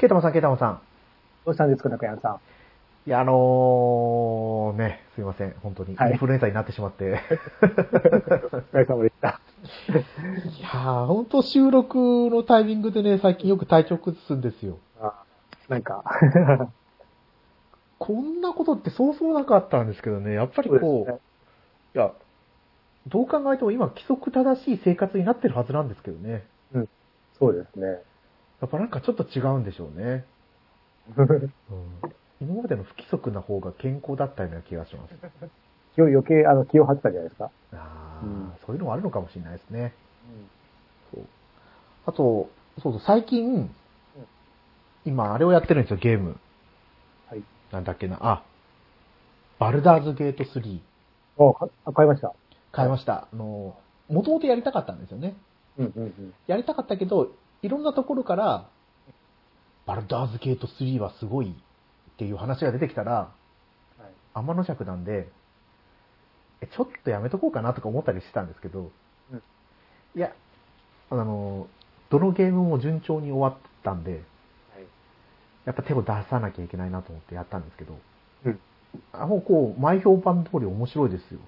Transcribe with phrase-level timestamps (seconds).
[0.00, 0.80] ケイタマさん、ケイタマさん。
[1.44, 2.40] どうしたんですか、中山さん。
[3.06, 5.94] いや、あのー、ね、すいません、本当に。
[5.94, 7.20] はいインフルエンザになってしまって。
[7.60, 9.42] お疲れ様でした。
[9.92, 11.98] いやー、本当収録
[12.30, 14.78] のタイミングでね、最近よく体調崩すんですよ。
[15.02, 15.22] あ
[15.68, 16.02] なんか、
[17.98, 21.18] こんなことってそうそうなかったんですけどね、やっぱりこう、そうね
[21.94, 22.14] いや、
[23.06, 26.46] どう考えても今規則正しい生活になってるはずなんですけどね。
[27.38, 28.02] そうですね。
[28.60, 30.24] やっぱなんかちょっと違うんでしょうね。
[31.16, 31.52] うん、
[32.40, 35.14] 今までの不規則な方が健康だったような気がします。
[35.94, 37.50] 気を余計、あの、気を張ってたじゃないですか。
[37.72, 39.92] ああ、うんそういうのもあるのかもしれないですね。
[41.12, 41.24] そう
[42.06, 42.50] あと、
[42.82, 43.70] そうそう、最近、
[45.04, 46.36] 今あれをやってるんですよ、ゲーム。
[47.28, 47.42] はい。
[47.72, 48.42] なんだっけな、あ、
[49.58, 50.80] バルダーズゲート3。
[51.36, 52.34] おかあ買いました。
[52.72, 53.28] 買いました。
[53.32, 53.76] あの、
[54.08, 55.34] もともとやりたかったんですよね。
[55.78, 56.34] うんうんうん。
[56.46, 58.68] やりたかったけど、いろんなところから、
[59.86, 63.30] バルダーズゲート3はすごいっていう話が出てきたら、は
[64.06, 64.12] い。
[64.34, 65.28] 天の尺なんで、
[66.60, 68.90] えちょっとやめとこうかなとか思ったりしてたんですけど、
[69.32, 69.42] うん
[70.16, 70.32] いや、
[71.10, 71.68] あの、
[72.10, 74.22] どのゲームも順調に終わったんで、はい。
[75.66, 77.98] やっぱ手を出さなきゃいけないなと思ってやったんですけど、
[78.44, 78.60] うん。
[79.12, 81.40] あもうこう、前評判通り面白いですよ。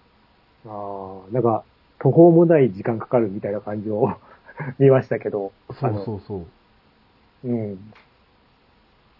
[0.66, 1.64] ああ、なんか、
[1.98, 4.16] 途方もない時間かかるみたいな感じを
[4.78, 5.52] 見ましたけど。
[5.80, 6.46] そうそうそ
[7.44, 7.48] う。
[7.48, 7.50] う。
[7.50, 7.92] うん。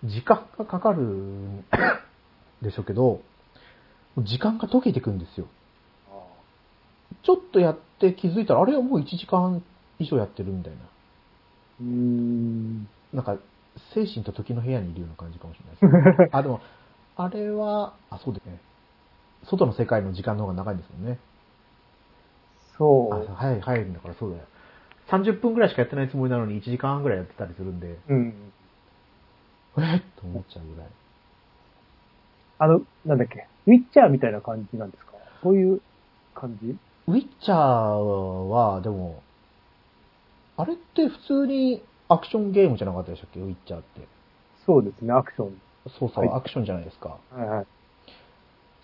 [0.04, 1.64] 時間がかかるん
[2.60, 3.20] でしょうけど、
[4.18, 5.46] 時間が解けていくんですよ。
[7.22, 9.62] ちょっとやって気づいたら、あれはもう1時間
[9.98, 10.78] 以上やってるみたいな。
[11.80, 12.88] うーん。
[13.12, 13.36] なんか、
[13.94, 16.28] 精神と時の部屋にいるような感じかもしれないです、ね。
[16.32, 16.60] あ、でも、
[17.16, 18.58] あれは、あ、そうですね。
[19.44, 21.18] 外の世界の時間の方が長いんですもんね。
[22.72, 23.34] あ、そう。
[23.34, 24.44] 早い、早いんだからそうだよ。
[25.12, 28.34] 30分くらいしかやってないつもりなのに1時間半くらいやってたりするんで、うん。
[29.78, 30.88] えっと思っちゃうぐらい。
[32.58, 35.12] あの、なんだっけ、ウィッチャーみたいな感じなんですか？
[35.42, 35.80] そういう
[36.34, 36.76] 感じ？
[37.08, 39.22] ウィッチャーは、でも、
[40.56, 43.40] あれって普通にアクションゲームじゃなかったでしたっけ？
[43.40, 44.06] ウィッチャーって。
[44.64, 45.60] そうですね、アクション。
[45.98, 47.18] そうそう、はいアクションじゃないですか。
[47.32, 47.66] はいはい。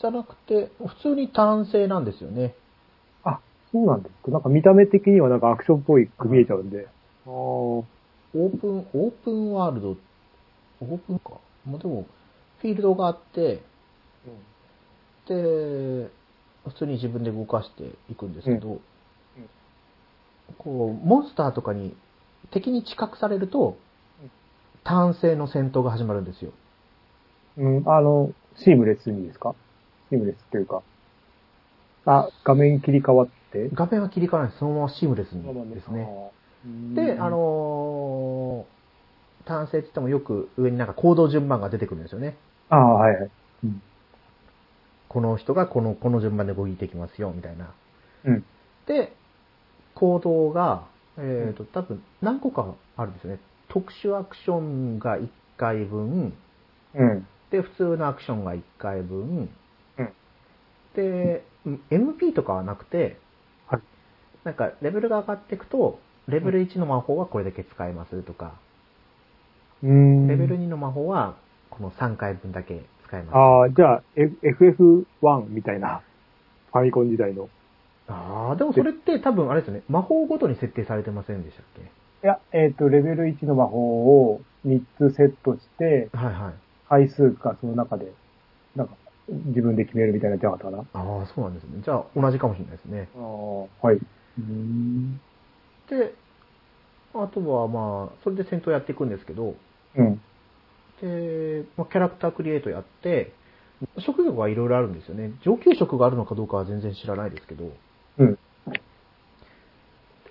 [0.01, 2.55] じゃなくて、普通に単性なんですよね。
[3.69, 4.31] あ、そうなんですか？
[4.31, 6.87] なんか見た目的にはなんかアクションっぽいく見えちゃうんで。
[7.27, 7.31] ああ。
[7.31, 9.97] オープン、オープンワールド、
[10.83, 11.31] オープンか。
[11.67, 12.05] まあ、でも、
[12.61, 13.63] フィールドがあって、
[15.27, 16.11] で、
[16.67, 18.81] 普通に自分で動かしていくんですけど、
[20.59, 21.97] こう、モンスターとかに
[22.51, 23.79] 敵に知覚されると
[24.23, 24.31] うん、
[24.85, 26.53] 単性の戦闘が始まるんですよ。
[27.57, 29.55] うん、あの、シームレスにですか？
[30.11, 30.83] シームレスっていうか。
[32.05, 33.38] あ、画面切り替わって。
[33.75, 34.57] 画面は切り替わらない。
[34.59, 35.43] そのままシームレスに
[35.75, 36.07] ですね。
[36.65, 38.79] ねで、あ、のー
[39.49, 42.37] 単性って言ってもよく上になんか行動順番が出てくるんですよね。
[42.69, 43.31] ああ、はいはい。
[43.65, 43.83] うん。
[45.09, 47.73] この人がこの、この順番で動いていきますよ、みたいな。
[48.27, 48.45] うん。
[48.87, 49.17] で、
[49.95, 50.87] 行動が、
[51.17, 53.41] えっ、と、多分何個かあるんですよね。
[53.69, 56.35] 特殊アクションが1回分、
[56.95, 57.27] うん。
[57.51, 59.49] で、普通のアクションが1回分、
[59.99, 60.13] うん
[60.95, 63.17] で、うん MP とかはなくて、はい
[64.45, 68.53] なんか、レベルが上がっていくと、レベル1の魔法はこれだけ使えますとか、
[69.83, 70.29] うん。
[70.29, 71.35] レベル2の魔法は
[71.71, 73.37] この3回分だけ使えます。
[73.37, 76.03] ああ、じゃあ、F- FF1 みたいな、
[76.73, 77.49] ファミコン時代の。
[78.09, 81.83] ああ、でもそれって多分あれですよね、魔法ごとに設定されてませんでしたっけ？
[81.83, 86.55] いや、えっ、と、レベル1の魔法を3つセットして、はいはい。
[86.89, 88.07] 回数かその中で、
[88.75, 88.95] なんか、
[89.29, 91.01] 自分で決めるみたいなじゃなかったかな。
[91.01, 91.83] ああ、そうなんですね。
[91.85, 93.09] じゃあ同じかもしれないですね。
[93.15, 93.99] ああ、はい。
[94.39, 95.21] うん。
[95.89, 96.15] で、
[97.15, 99.55] あとはまあ、それで戦闘やっていくんですけど、
[99.97, 100.21] うん。
[101.01, 103.33] で、まあ、キャラクタークリエイトやって、
[104.01, 105.33] 職業がいろいろあるんですよね。
[105.45, 107.71] 上級職があるのかどうかは全然知らないですけど、
[108.19, 108.39] うん。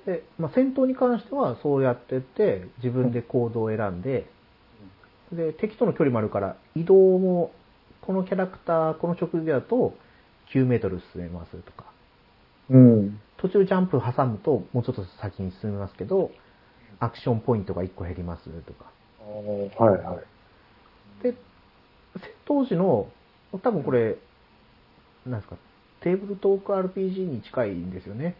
[0.05, 4.29] で、まあ、戦闘に関してはそうやってって、自分で行動を選んで、
[5.31, 7.51] で、敵との距離もあるから、移動も、
[8.01, 9.93] このキャラクター、この職業だと、
[10.53, 11.85] 9メートル進めますとか、
[12.69, 13.19] うん。
[13.37, 16.31] 途中ジャンプ挟むと、もうちょっと先に進めますけど、
[16.99, 18.85] アクションポイントが1個減りますとか。
[19.83, 20.19] はいは
[21.21, 21.23] い。
[21.23, 21.33] で、
[22.15, 23.07] 戦闘時の、
[23.61, 24.17] 多分これ、
[25.25, 25.57] なんですか、
[26.01, 28.35] テーブルトーク RPG に近いんですよね。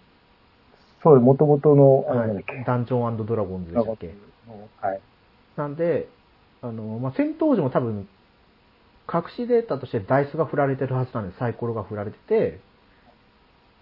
[1.04, 2.46] そう、元々の、あはい。
[2.66, 4.14] ダンジョンドラゴンズでしたっけ？
[4.82, 5.02] はい。
[5.56, 6.08] なんで、
[6.62, 8.08] あの、まあ、戦闘時も多分、
[9.12, 11.40] 隠しデータとしてダイスが振られてるはずなんです。
[11.40, 12.60] サイコロが振られてて、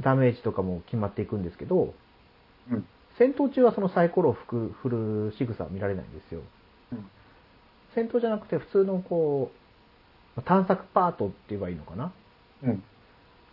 [0.01, 1.93] ダメージとかも決まっていくんですけど、
[2.71, 2.85] うん。
[3.17, 6.41] 戦闘中はそのサイコロを振る仕草は見られないんですよ。
[6.91, 7.09] うん
[7.95, 9.53] 戦闘じゃなくて普通のこ
[10.37, 12.11] う、探索パートって言えばいいのかな？
[12.63, 12.83] うん。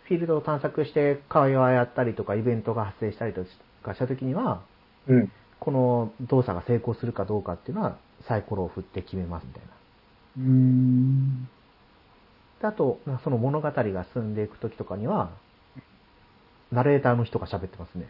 [0.03, 3.45] フィールドを探索して会話やったりとかイベントが発生したりと
[3.83, 4.61] かした時には、
[5.07, 5.31] うん。
[5.61, 7.97] この動作が成功するかどうかっていうのは
[8.27, 9.69] サイコロを振って決めますみたいな。
[10.39, 11.47] うーん。
[12.59, 15.31] であと、その物語が進んでいく時とかには、
[16.73, 18.07] ナレーターの人が喋ってますね。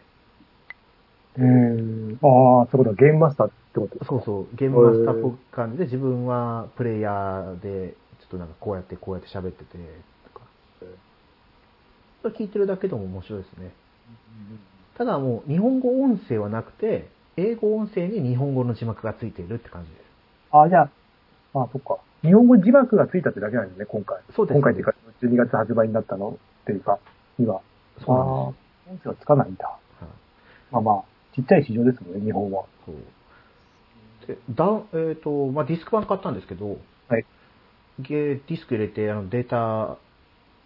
[1.38, 2.18] うーん。
[2.22, 4.04] ああ、そういうことゲームマスターってことですか？
[4.06, 9.78] そうそう、ゲームマスターっぽく感じで自分はプレイヤーで、ちょっとなんかこうやってこうやって喋ってて、
[10.32, 10.46] とか。
[12.22, 13.70] それ聞いてるだけでも面白いですね。
[14.96, 20.00] ただもう日本語音声はなくて、英語音声に日本語の字幕がついているって感じです。
[20.52, 20.90] ああ、じゃあ、
[21.58, 21.98] ああ、そっか。
[22.22, 24.20] 日本語字幕がついたってだけなんですね、今回。
[24.34, 27.00] そうです今回っていうか、12月発売になったのっていうか、
[27.38, 27.60] には。
[27.98, 28.54] そうなんああ、
[28.86, 29.66] 音声はつかないんだ。
[29.66, 30.08] はい
[30.70, 31.04] まあまあ、
[31.34, 32.64] ちっちゃい市場ですもんね、日本は。
[32.86, 32.96] そう。
[34.26, 34.64] で、だ
[34.94, 37.24] えっ、と、まあ、ディスク版買ったんですけど、はい。
[37.98, 39.98] ディスク入れて、あの、データ、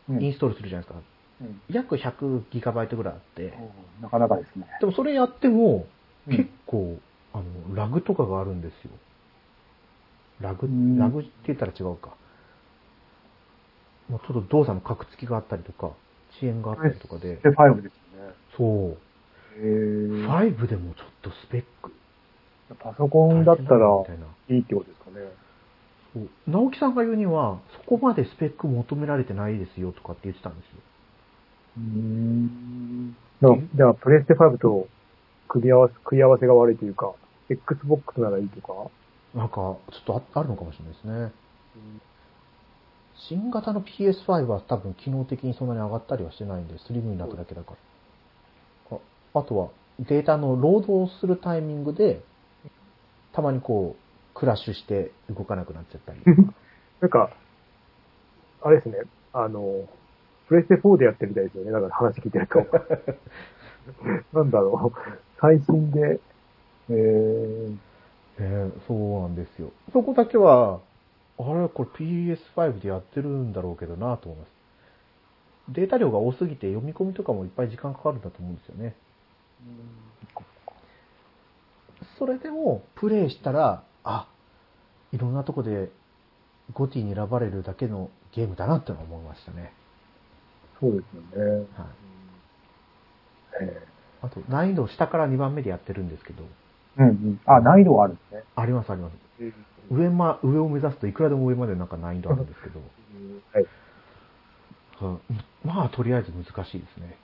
[0.09, 1.01] うんインストールするじゃないですか。
[1.43, 3.53] うん約100ギガバイトぐらいあって、
[4.01, 4.67] なかなかですね。
[4.81, 5.87] でもそれやっても、
[6.27, 6.99] うん結構、
[7.33, 8.91] あの、ラグとかがあるんですよ。
[10.41, 12.11] ラグうん、ラグって言ったら違うか。
[14.11, 15.91] まあ、ちょっと動作のカクつきがあったりとか、
[16.39, 18.35] 遅延があったりとかで、で、5ですよね。
[18.57, 18.99] そう。
[19.61, 21.93] へー5でもちょっとスペック。
[22.79, 23.81] パソコンだったらい
[24.19, 25.27] ないいってことですかね。
[26.15, 30.79] そう直樹さんが言うには、そこまでスペック求められてないですよとかって言ってたんですよ。
[31.79, 33.17] うーん。
[33.75, 34.89] じゃあ、プレステ5と
[35.49, 37.13] 組み合わせ、組み合わせが悪いというか、
[37.49, 38.91] Xbox ならいいとか？
[39.35, 41.33] なんか、ちょっとああるのかもしれないですね。
[43.29, 47.75] 新型の PS5 は多分機能的にそんなに上がったりはしてないんで、スリムになっただけだか
[48.91, 48.99] ら。
[49.35, 52.23] ああとは、データのロードをするタイミングで、
[53.33, 56.21] たまにこう、クラッシュして動かなくなっちゃったり。
[57.01, 57.31] なんか、
[58.63, 58.99] あれですね、
[59.33, 59.89] あの、
[60.49, 61.73] プレステ4でやってるみたいですよね。
[61.73, 62.59] だから話聞いてると。
[64.33, 64.99] なんだろう。
[65.41, 66.21] 最新で、
[66.91, 67.77] えー、
[68.39, 69.71] えーそうなんですよ。
[69.93, 70.81] そこだけは、
[71.39, 72.07] あれ、これ
[72.57, 74.53] PS5 でやってるんだろうけどなと思います。
[75.71, 78.95] データ量が多すぎて読み込みとかもいっぱい時間かかるんだと思うんですよね。
[82.19, 84.29] それでも、プレイしたら、あ、
[85.13, 85.91] いろんなとこで
[86.75, 89.73] ゴティに選ばれるだけのゲームだなって思いましたね。
[90.81, 91.67] そうですよね。
[91.77, 91.89] はい。
[93.63, 93.87] え
[94.21, 97.41] あと、難易度下から2番目でやってるんですけど、ーうんうん。
[97.47, 98.43] あ、難易度はあるんですね。
[98.57, 99.15] ありますあります。
[99.91, 102.81] 上ま、上を目指すといくらでも上までなんか難易度あるんですけど、
[103.53, 103.67] はい。
[105.01, 105.21] うん
[105.65, 107.17] まあ、とりあえず難しいですね。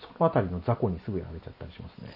[0.00, 2.10] そのあたりの雑魚にすぐやられちゃったりしますね。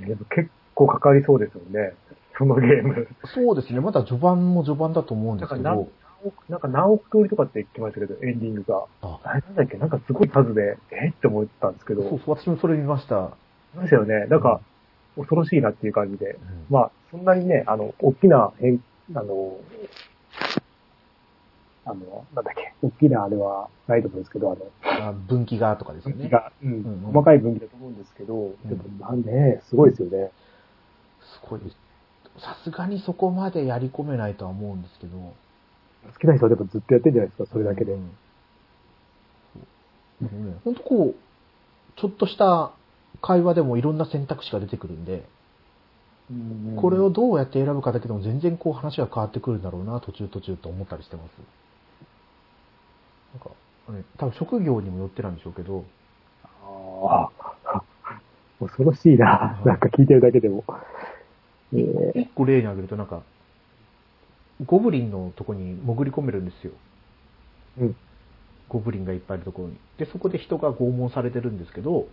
[0.00, 1.92] えー結構かかりそうですよね。
[2.38, 3.08] そのゲーム。
[3.34, 3.80] そうですね。
[3.80, 5.88] まだ序盤も序盤だと思うんですけど、
[6.48, 8.84] なんか何億通りとかって言ってましたけど、エンディングが。
[9.02, 9.76] あ、あれなんだっけ？
[9.76, 11.08] なんかすごい数で、え？
[11.08, 12.02] って思ったんですけど。
[12.02, 13.36] そうそう、私もそれ見ました。
[13.74, 14.26] そうですよね。
[14.26, 14.60] なんか、
[15.18, 16.32] 恐ろしいなっていう感じで。
[16.32, 16.38] うん
[16.70, 18.82] まあ、そんなにね、あの、大きな変、
[19.14, 19.58] あの、
[21.84, 24.54] あの、なんだっけ、大きなあれはないと思うんですけど、あ
[25.00, 26.16] の、あ分岐がとかですよね。
[26.16, 30.30] 分岐が、うんうん細かい分岐だと思うんですけど、でもなんで、ね、すごいですよね。
[31.20, 31.76] すごいです。
[32.40, 35.16] さすがにそこまでやり込めないとは思うんですけど。
[35.18, 37.92] 好きな人はでもずっとやってるんじゃないですか、それだけで。
[37.92, 38.10] うん
[40.20, 41.14] そうでもね、ほんとこう、
[41.96, 42.72] ちょっとした
[43.20, 45.24] 会話でもいろんな選択肢が出てくるんで、
[46.30, 51.30] うんこれをどうやって選ぶかだけでも全然こう話が変わってくるんだろうな、途中途中と思ったりしてます。
[53.32, 53.50] なんか、
[53.92, 55.84] ね、多分職業にもよってなんでしょうけど、
[56.44, 57.30] あ
[57.64, 57.82] あ、
[58.60, 60.64] 恐ろしいな、なんか聞いてるだけでも。
[61.72, 63.22] え個例に挙げるとなんか、
[64.66, 66.72] ゴブリンのとこに潜り込めるんですよ。
[67.78, 67.96] うん。
[68.68, 69.76] ゴブリンがいっぱいいるところに。
[69.98, 72.06] で、そこで人が拷問されてるんですけど、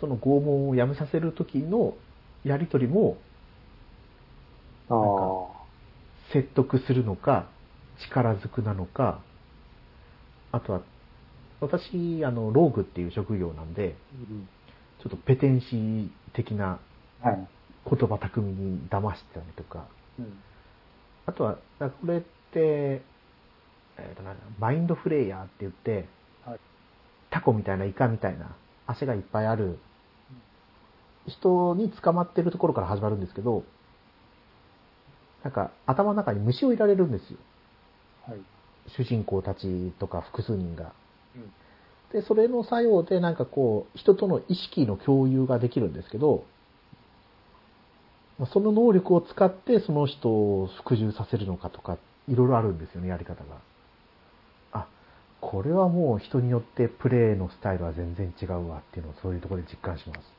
[0.00, 1.94] その拷問をやめさせる時の
[2.44, 3.16] やりとりも
[4.88, 5.56] ああ。
[6.32, 7.48] 説得するのか、
[8.08, 9.20] 力ずくなのか、
[10.52, 10.80] あとは、
[11.60, 13.96] 私、あの、ローグっていう職業なんで、
[15.02, 16.78] ちょっとペテンシー的な
[17.22, 17.48] はい。
[17.88, 19.86] 言葉巧みに騙してたりとか、
[20.18, 20.42] うん
[21.26, 24.22] あとは、なんかこれって、えーと
[24.60, 26.06] マインドフレイヤーって言って、
[26.44, 26.60] はい
[27.30, 28.54] タコみたいなイカみたいな
[28.86, 29.78] 足がいっぱいある
[31.26, 33.64] 人に捕まってるところから始まるんですけど、
[35.42, 37.38] なんか頭の中に虫を入れられるんですよ。
[38.26, 38.38] はい。
[38.96, 40.92] 主人公たちとか複数人が。
[41.34, 41.52] うん
[42.12, 46.44] で、それの作用でなんかこう、人との意識の共有ができるんですけど、
[48.38, 53.56] まあその能力を使ってその人を服従させるのかとか、いろいろあるんですよね、やり方が。
[54.72, 54.88] あ、
[55.40, 60.35] これはもう人によってプレイのスタイルは全然違うわっていうのをそういうところで実感します。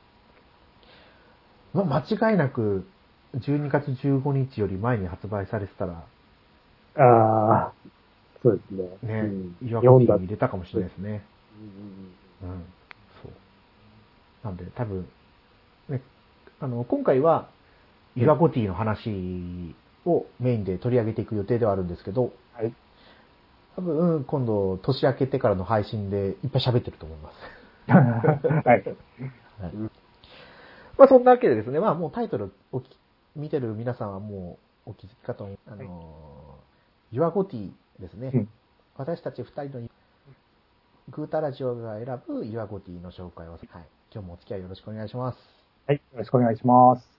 [1.74, 2.84] まあ、間違いなく、
[3.34, 6.04] 12月15日より前に発売されてたら、
[6.96, 7.72] ああ、
[8.42, 9.20] そうですね。
[9.20, 11.22] ね、うん岩に入れたかもしれないですね。
[12.42, 12.64] うんうん、
[13.22, 13.32] そう。
[14.44, 15.08] なんで、多分、
[15.88, 16.02] ね、
[16.60, 17.50] あの、今回は、
[18.16, 22.72] 岩ゴティの話をメインで取り上げていく予定ではあるんですけど、はい。
[23.76, 27.36] 多分、今度、年明けてからの配信でいっぱい喋ってると思います。
[28.68, 28.84] はい。
[29.60, 29.90] はいうん
[30.98, 32.98] まあ、そんなわけでですね、まあ、もうタイトルおき
[33.36, 35.58] 見てる皆さんはもうお気づきかと思う。
[35.68, 38.30] あのー、ユアゴティですね。
[38.34, 38.48] うん
[38.98, 39.88] 私たち二人の
[41.10, 43.60] グータラジオが選ぶユアゴティの紹介を、はい、
[44.12, 45.38] 今日もお付き合いよろしくお願いします。
[45.86, 45.96] はい。
[45.96, 47.17] よろしくお願いします。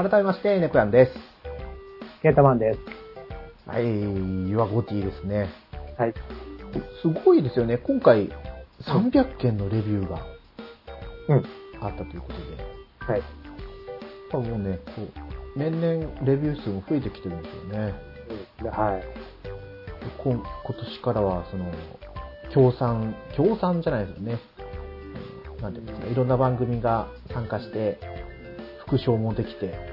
[0.00, 1.12] 改めまして、ネコヤンです。
[2.22, 2.78] ケータマンです。
[3.68, 5.48] はい、ユアゴティですね。
[5.98, 6.14] はい。
[7.02, 7.78] すごいですよね。
[7.78, 8.30] 今回、
[8.82, 10.20] 300件のレビューが
[11.30, 11.44] うん。
[11.80, 13.22] あったということで、はい。
[14.30, 17.94] 多分もうね、こう年々レビュー数も増えてきてるんですよね。
[18.70, 19.02] はい。
[20.16, 20.42] こ今
[20.76, 21.72] 年からは、その、
[22.54, 24.38] 協賛、協賛じゃないですよね。
[25.58, 27.98] うんなんていうんですか、いろんな番組が参加して、
[28.86, 29.87] 副賞もできて、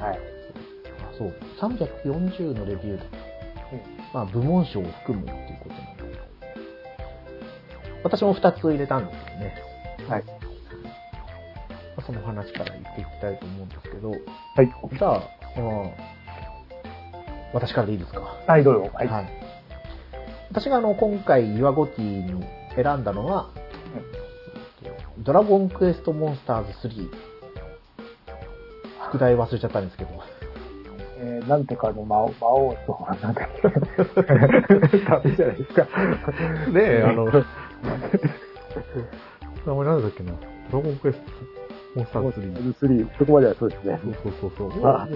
[0.00, 0.18] はい。
[0.18, 3.00] あそう、340のレビュー、
[4.14, 6.18] まあ、部門賞を含むっていうことなんで、
[8.04, 9.54] 私も2つ入れたんですけどね。
[10.08, 10.24] はい。
[10.24, 10.34] ま
[11.98, 14.18] あその話から言っていきたいと思うんですけど、はい。
[14.98, 15.22] じゃあ、
[15.56, 15.90] うん
[17.54, 18.20] 私からでいいですか？
[18.46, 18.90] はい、どうぞ。
[18.92, 19.08] はい。
[19.08, 19.28] はい。
[20.50, 22.44] 私があの、今回、ユアゴティに
[22.76, 23.50] 選んだのは、
[25.18, 27.10] ドラゴンクエストモンスターズ3。
[29.08, 30.10] 副題忘れちゃったんですけど。
[31.20, 33.68] えー、なんてかの魔王、魔王と、なんだっけ。
[35.04, 35.82] ダメじゃないですか。
[35.82, 35.90] ね
[36.76, 37.24] え、あの、
[39.66, 40.32] 名前なんだっけな。
[40.70, 41.24] ドラゴンクエスト
[41.96, 42.74] モンスターズ3。
[42.74, 43.98] 3、そこまではそうですね。
[44.22, 44.86] そうそうそうそう。
[44.86, 45.08] あ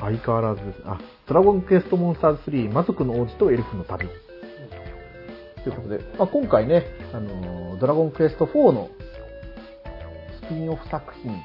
[0.00, 0.82] 相変わらずです。
[0.84, 4.08] あ、ドラゴンクエストモンスターズ3、魔族の王子とエルフの旅。
[5.62, 8.90] ということで、まあ、今回ね、あのードラゴンクエスト4の
[10.42, 11.40] スピンオフ作品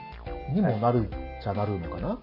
[0.53, 1.11] にもなるっ
[1.43, 2.19] ちゃなるのかな、っ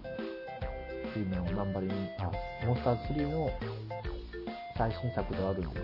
[1.13, 2.31] ていうのをナンバリング、あ、
[2.65, 3.49] モンスターズ3の
[4.77, 5.79] 最新作であるんで、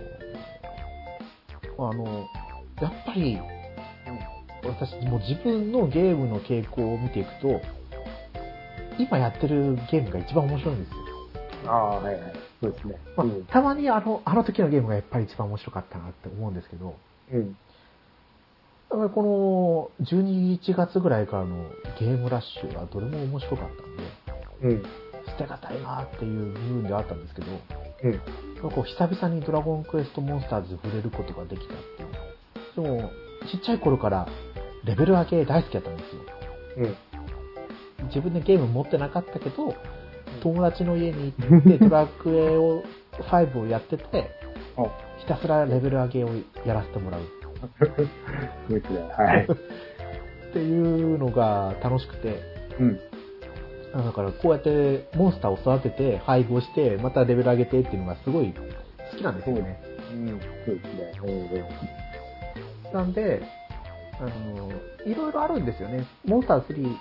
[1.78, 2.28] まああの、
[2.82, 3.40] やっぱり、
[4.64, 7.62] 私もう自分のゲームの傾向を見ていくと、
[9.00, 10.98] 今やってるゲームが一番面白いんですよ。
[11.68, 12.34] ああ、はいはい。
[12.62, 12.96] そうですね。
[13.16, 13.46] まあうん。
[13.46, 16.96] たまにあの、あの時のゲームがやっぱり一番面白かったなって思うんですけど、
[17.32, 17.56] うん。
[18.92, 23.70] だからこの12、1月ぐらいからのゲームラッシュはどれも面白かっ
[24.60, 24.84] たんで、うん。
[25.28, 27.48] 捨てがたいなっていう部分ではあったんですけど、
[28.04, 28.70] うん。
[28.70, 31.78] こう久々にドラゴンクエストモンスターズに触れることができたっ
[32.76, 32.86] ていう。
[32.86, 33.10] でも、
[33.50, 34.28] ちっちゃい頃から
[34.84, 36.96] レベル上げ大好きだったんですよ。
[38.00, 38.08] うん。
[38.08, 39.74] 自分でゲーム持ってなかったけど、
[40.44, 42.84] 友達の家に行って ドラクエを
[43.14, 44.32] 5をやってて、
[44.76, 44.84] あ、
[45.20, 46.30] ひたすらレベル上げを
[46.66, 47.22] やらせてもらう
[47.80, 49.00] そうですね。
[49.18, 49.46] はい。
[49.46, 52.40] っていうのが楽しくて、
[52.80, 53.00] うん。
[53.94, 58.54] あだからこうやってモンスターを育てて、配合して、またレベル上げてっていうのがすごい
[59.12, 59.82] 好きなんですよね。
[60.14, 60.28] うん。
[60.66, 61.66] そうですね。
[62.92, 62.94] うん。
[62.94, 63.42] なんで、
[64.20, 64.72] あの、
[65.06, 66.06] いろいろあるんですよね。
[66.26, 66.96] モンスター3、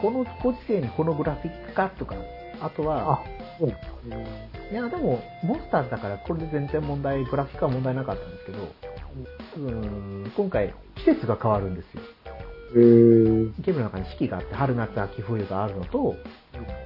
[0.00, 2.16] このご時世にこのグラフィックかとか、
[2.60, 3.22] あとは、
[3.60, 8.58] うですいや、でも、モンスターズだからこれで全然問題、グラフィックは問題なかったんですけど、
[9.54, 12.02] 多分、今回、季節が変わるんですよ。
[12.74, 13.52] えー。
[13.60, 16.16] ゲームの中に四季があって、春、夏、秋、冬があるのと、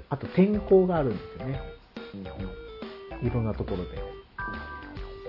[0.09, 1.61] あと天候があるんですよね。
[3.23, 3.85] いろんなところ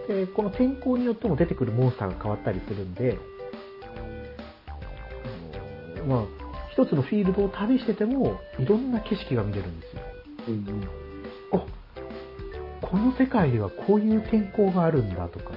[0.08, 0.26] で。
[0.26, 3.18] で、この天候によっても出てくるモンスターが変わったりするんで、
[5.96, 6.26] あのまあ、
[6.72, 10.02] 一つのフィールドを旅してても、いろんな景色が見れるんですよ。
[10.48, 10.88] うん。
[11.54, 11.66] あ、
[12.82, 15.52] この世界ではこういう天候があるんだとか。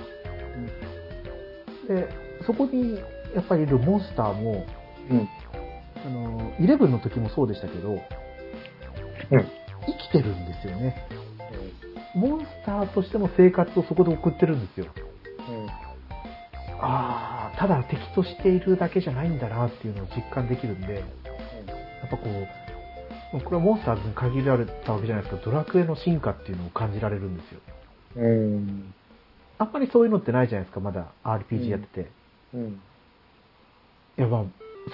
[1.90, 2.08] で、
[2.46, 3.00] そこに
[3.34, 4.64] やっぱりいるモンスターも、
[5.10, 5.28] うん。
[6.06, 8.00] あの、11の時もそうでしたけど、うん。
[8.00, 11.08] 生きてるんですよね。
[12.14, 14.86] モンスターとしての生活をそこで送ってるんですよ。
[15.48, 15.66] うん。
[16.80, 22.22] ああ、ただ敵としているだけじゃないんだなっていうのを実感できるんで、やっぱこ
[23.34, 27.60] う、これはモンスターズに限られたわけじゃないですけど、ドラクエの進化っていうのを感じられるんですよ。
[28.16, 28.94] うん。
[29.60, 32.10] あんまりそういうのってないじゃないですか、まだ RPG やってて。
[32.54, 32.68] うん。
[34.18, 34.44] いや、まあ、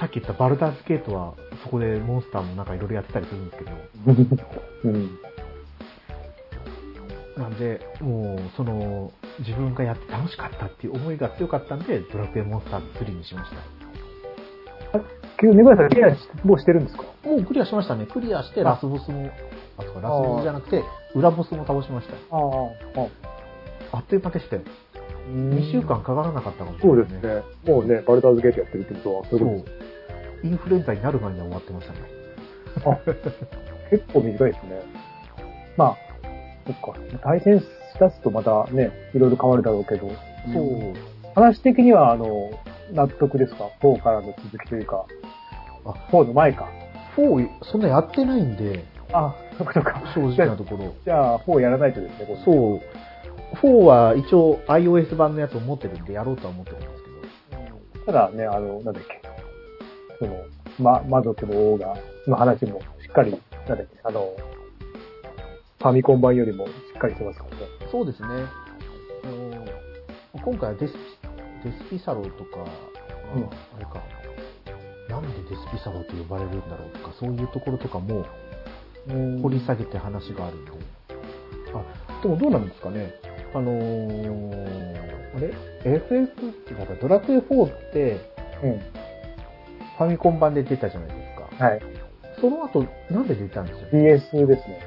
[0.01, 3.71] さっき言ったバルダーズゲートは、そこでモンスターもなんかいろいろやってたりするんですけど、
[4.85, 5.19] うん。
[7.37, 13.51] なんで、もう、その、自分がやって楽しかったっていう思いが強かったんで、ドラクエモンスターズ3にしまし
[14.93, 14.99] た。
[15.39, 16.09] けど、ネバヤさん、ケア
[16.47, 17.05] もうしてるんですか？
[17.25, 18.07] もうクリアしましたね。
[18.07, 19.31] クリアしてラスボスも、
[19.77, 20.83] あ、そうか、ラスボスじゃなくて、
[21.15, 22.15] 裏ボスも倒しました。
[22.15, 23.07] ああ、
[23.93, 24.62] ああっという間でしたよ。
[25.31, 27.43] 2 2週間かからなかったかもしれそうないですね。
[27.66, 29.64] もうね、バルダーズゲートやってるってことは、そそう
[30.45, 31.99] インフルエンザになる前には終わってましたね。
[32.83, 32.99] とあ、
[33.90, 34.83] 結構短いですね。
[35.76, 35.97] まあ、
[36.66, 37.00] そっか。
[37.23, 37.64] 対戦し
[37.99, 40.09] だすとまたね、いろいろ変わるだろうけど。
[40.09, 40.95] そう。
[41.35, 42.50] 話的には、あの、
[42.93, 45.07] 納得ですか ?4 からの続きというか。
[45.85, 46.69] あ4の前か。
[47.16, 50.02] 4、そんなやってないんで、あ、そっかそっか。
[50.14, 50.95] 正直なところ。
[51.05, 52.81] じゃあ、4やらないとですね、そう。
[53.55, 56.93] 4は一応 iOS 版のやつを持ってるんでやろうとは思ってるんです
[57.50, 57.57] け
[58.00, 58.07] ど。
[58.07, 59.23] ただね、あの、なんだっけ。
[60.19, 60.45] その、
[60.79, 63.31] ま、魔族の王が、の話もしっかり、
[63.69, 64.35] なんだっけ、あの、
[65.79, 67.57] ファミコン版よりもしっかりしてますからね。
[67.91, 68.29] そうですね。
[68.29, 70.99] あの今回はデスピ、
[71.65, 72.65] デスピサロとか、
[73.35, 74.03] うんああれか、
[75.09, 78.25] なんでデスピサロと呼ばれるんだろうとか、そういうところとかも
[79.43, 80.73] 掘り下げて話があるんで。
[81.75, 83.15] あ、でもどうなんですかね。
[83.57, 88.21] あのー、あれ ?FF ってなんかドラクエ4って
[88.63, 88.81] うん。
[89.97, 91.65] ファミコン版で出たじゃないですか。
[91.65, 91.81] はい。
[92.39, 94.79] その後、なんで出たんですよ DS ですね。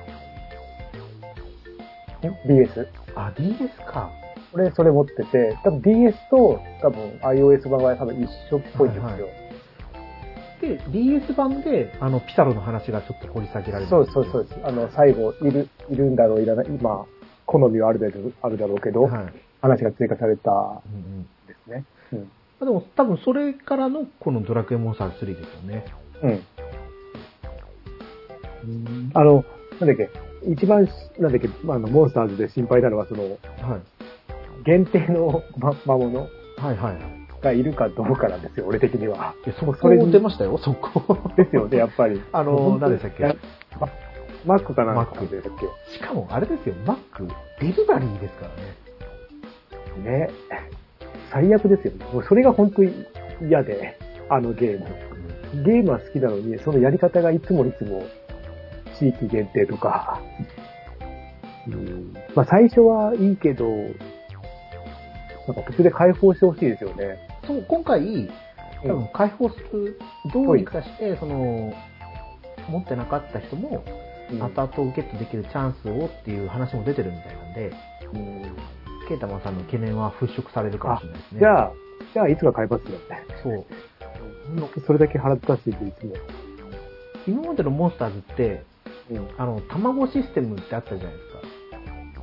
[2.29, 2.87] ん ?DS?
[3.15, 4.11] あ、DS か。
[4.53, 9.09] 俺、それ持ってて、多分 DS と多分 iOS 版は多分一緒っぽいんですよ。
[9.09, 9.27] はいは
[10.61, 14.59] で、DS 版で、あの、ピサロの話がちょっと掘り下げられるそうそうそうです。
[14.63, 17.07] あの、最後、いる、いるんだろう、いらない、今、
[17.49, 19.33] 好みはあるだろう、あるだろうけど、はい。
[19.61, 20.61] 話が追加されたんうん
[20.93, 21.83] うんですね。
[22.13, 22.19] うん。
[22.19, 22.25] ま
[22.61, 25.85] あでも多分それからのこのドラクエモンスターズ3ですよね。
[26.23, 26.27] う
[28.67, 29.11] ん。
[29.15, 29.43] あの、
[29.79, 30.09] なんだっけ、
[30.47, 33.33] 一番し、なんだっけ、まあ、あの、モンスターズで心配なのは、その、はい。
[34.65, 36.29] 限定のま魔物はい
[36.65, 37.01] はいはい。
[37.41, 39.33] がいるかどうかなんですよ、俺的には。
[39.45, 41.17] いや、そこ出ましたよ、そこ。
[41.37, 42.21] ですよね、やっぱり。
[42.33, 43.23] あの何でしたっけ？
[43.23, 43.35] や
[44.45, 45.41] ママックかなマックで
[45.91, 47.27] しかもあれですよ、マック、
[47.59, 48.89] デリバリーですからね。
[50.03, 50.29] けね。
[51.31, 52.05] 最悪ですよね。
[52.13, 53.05] もうそれが本当に
[53.47, 53.97] 嫌で、
[54.29, 54.85] あのゲーム。
[55.63, 58.03] ゲームは好きなのに、そのやり方がいつもいつも
[58.99, 60.21] 地域限定とか、
[61.67, 63.65] うん、まあ最初はいいけど、
[65.47, 67.17] なんか途中で解放してほしいですよね。
[67.45, 68.29] そう、今回、
[68.83, 69.99] 多分解放する、
[70.33, 71.73] どうにかして、その、
[72.69, 77.73] 持ってなかった人も、うん後々ゲットできるチャンスをっていう話も出てるみたいなんで、
[78.13, 78.55] うん
[79.07, 81.39] ケータマンさんの懸念は払拭されるかもしれないですね。
[81.39, 81.71] じゃあ、
[82.13, 83.25] じゃあいつか買いますよね。
[83.41, 83.65] そう。
[84.85, 86.13] それだけ払ったしいっていつも。
[87.27, 88.63] 今までのモンスターズって、
[89.09, 91.39] うんあの、卵システムってあったじゃないですか。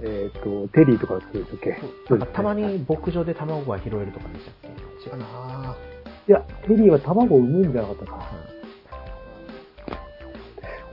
[0.05, 1.77] えっ、と、テリーとかそうですっけ？
[2.11, 4.55] なんかたまに牧場で卵が拾えるとかでしたっ
[5.03, 5.11] け？
[5.11, 6.31] 違うなぁ。
[6.31, 8.25] いや、テリーは卵を産むんじゃなかったかな。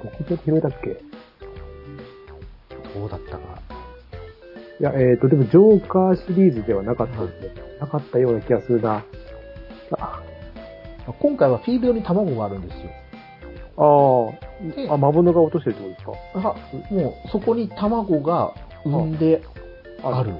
[0.03, 0.89] 牧場で拾えたっけ？
[2.99, 3.59] どうだったか。
[4.79, 7.61] いや、えっ、と、でも、ジョーカーシリーズではなかったですね。
[7.79, 9.03] なかったような気がするな。
[9.97, 10.19] あ
[11.19, 12.81] 今回はフィールドに卵があるんですよ。
[14.75, 16.55] であ、あ、魔物が落としてるってことですか？
[16.91, 18.53] あ、もうそこに卵が
[18.85, 19.41] 産んで
[20.03, 20.33] ある。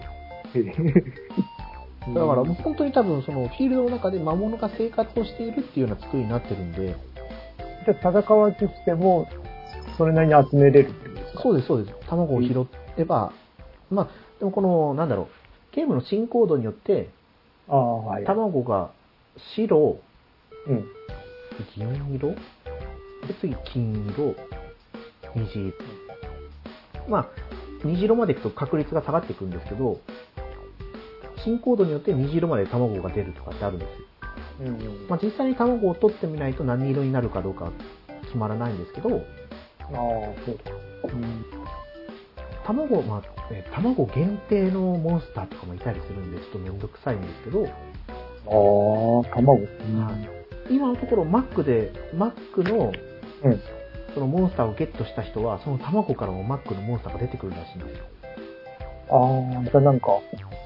[2.14, 6.96] だからもう本当に多分そのフィールドの中で魔物が生活をしているっていうような作りになってるんで、
[7.86, 9.28] じゃあ戦わずしても、
[9.98, 11.42] それなりに集めれるってことですか？
[11.44, 11.96] そうです、そうです。
[12.10, 12.66] 卵を拾
[12.98, 13.32] えば、
[13.92, 14.08] まあ、
[14.40, 17.10] でもこの、なんだろう、ゲームの進行度によって、
[17.68, 18.26] ああ、はい。
[18.26, 18.92] 卵が
[19.56, 20.00] 白、
[20.68, 20.86] うん。
[21.76, 22.30] 銀色？
[22.30, 22.36] で、
[23.40, 24.36] 次、金色、
[25.36, 25.74] 虹色。
[27.08, 27.28] まあ、
[27.84, 30.00] 虹色までいくと確率が下がっていくんですけど、
[31.44, 33.96] 進行度によって虹色まで卵が出るとかってあるんですよ。
[34.62, 35.08] うん。
[35.10, 37.72] まあ、実際に卵を取ってみないと何色になるかどうか
[38.24, 39.22] 決まらないんですけど、
[39.92, 39.98] ああ、
[40.46, 40.72] そうだ。
[41.14, 41.46] うん。
[42.66, 47.70] 卵、まあ、えー卵限定のモンスターとかもいたりするんで、ちょっとめんどくさいんですけど、あ
[49.30, 49.60] あ、卵。
[50.70, 52.92] 今のところ Mac で、Mac の、
[53.44, 53.62] うん
[54.14, 58.06] そのモンスターをゲットした人は、その卵からも Mac のモンスターが出てくるらしいんですよ。
[59.10, 60.20] ああ、じゃあなんか、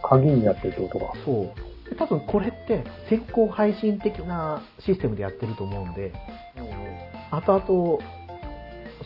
[0.04, 1.14] 鍵になってるってことか。
[1.26, 1.90] そう。
[1.90, 6.12] で多分これって先行配信的なシステムでやってると思うんで、
[7.32, 8.00] 後々、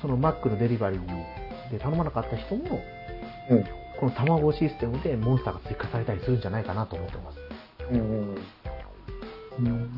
[0.02, 2.80] その Mac のデリバリーで頼まなかった人も、
[3.50, 3.64] うん。
[4.00, 7.38] この卵システムでモンスターが追加されたりするんじゃないかなと思ってます。
[7.92, 8.00] うん。
[9.60, 9.90] うん。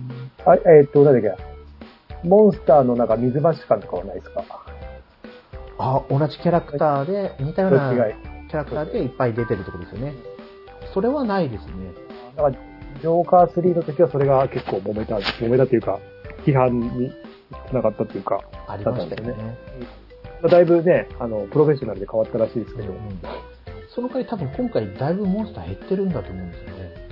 [0.45, 2.27] あ、えーっと、なんだっけ。
[2.27, 4.43] モンスターのなんか水増し感とかはないですか？
[5.77, 7.91] あ、同じキャラクターで、似たような
[8.49, 10.13] キャラクターでいっぱい出てるってことですよね。
[10.93, 11.71] それはないですね。
[12.35, 15.99] だから、ジョーカー3の時はそれが結構揉めた、揉めたっていうか、
[16.45, 17.11] 批判に
[17.69, 19.33] つながったっていうか、ありましたよね。
[20.41, 23.19] まあだいぶね、あの、プロフェッショナルで変わったらしいですけど、うんうん
[23.95, 27.03] その代わり多分今回だいぶモンスター減ってるんだと思うんですよね。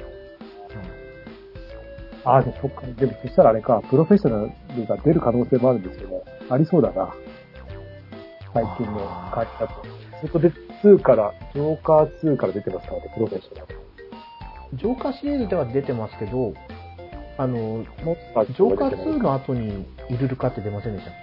[2.23, 2.81] ああ、でもそっか。
[2.87, 7.13] でもそしたらあれか、プロフェッショナルが出る可能性もあるんですけど、ありそうだな。
[8.53, 8.99] 最近の
[9.33, 9.83] 感じだと。
[10.21, 10.51] そこで
[10.83, 13.67] 2から、ジョーカー2から出てますからね、プロフェッショナル。
[14.73, 16.53] ジョーカーシリーズでは出てますけど、
[17.41, 21.13] あの、ジョーカー2出てないの後にイルルカって出ませんでしたっ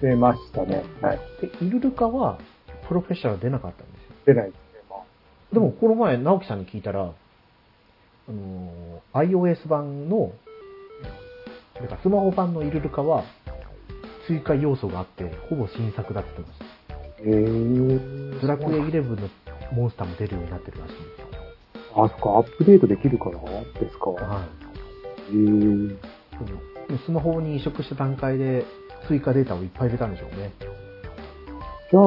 [0.00, 0.06] け？
[0.06, 0.84] 出ましたね。
[1.00, 1.18] はい。
[1.40, 2.38] で、イルルカは
[2.86, 4.14] プロフェッショナル出なかったんですよ。
[4.26, 5.00] 出ないですね、まあ。
[5.52, 10.30] でもこの前、直樹さんに聞いたら、あの、iOS 版の、
[11.80, 13.24] なんかスマホ版のイルルカは
[14.28, 16.94] 追加要素があって、ほぼ新作だって言ってました。
[17.24, 18.40] へー。
[18.40, 19.28] ドラクエ11の
[19.72, 21.26] モンスターも出るようになってるらしいんですよ。
[21.96, 23.38] あ、そっか、アップデートできるかな
[23.80, 24.10] ですか。
[24.10, 24.44] は
[25.30, 25.34] い。
[25.34, 25.96] へー。
[26.86, 28.64] そのスマホに移植した段階で
[29.06, 30.52] 追加データをいっぱい入れたんでしょうね。
[31.90, 32.02] じゃあ、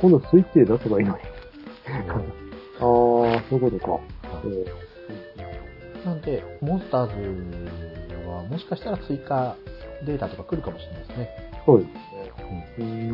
[0.00, 1.20] 今度スイッチで出せばいいのに。
[2.78, 4.00] ああ、そういうことか。
[4.44, 4.84] えー
[6.04, 9.56] なんで、モンスターズはもしかしたら追加
[10.04, 11.30] データとか来るかもしれないですね。
[11.64, 11.98] そうですね。
[12.78, 13.13] うん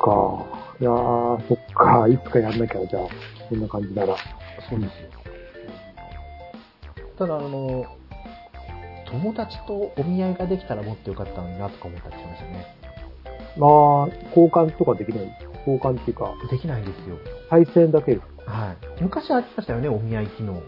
[0.00, 0.46] か。
[0.80, 2.08] いやー、そっか。
[2.08, 3.02] いつかやんなきゃ、じゃあ。
[3.48, 4.16] こんな感じなら。
[4.68, 5.10] そうですよ。
[7.18, 7.84] ただ、あの、
[9.10, 12.66] 友達とお見合いができたらもっとよかったのになとか思ったりしましたね。
[13.56, 15.50] まあ、交換とかできない。
[15.66, 17.16] 交換っていうか、できないんですよ。
[17.50, 18.76] 対戦だけですかはい。
[19.02, 20.62] 昔ありましたよね、お見合い機能。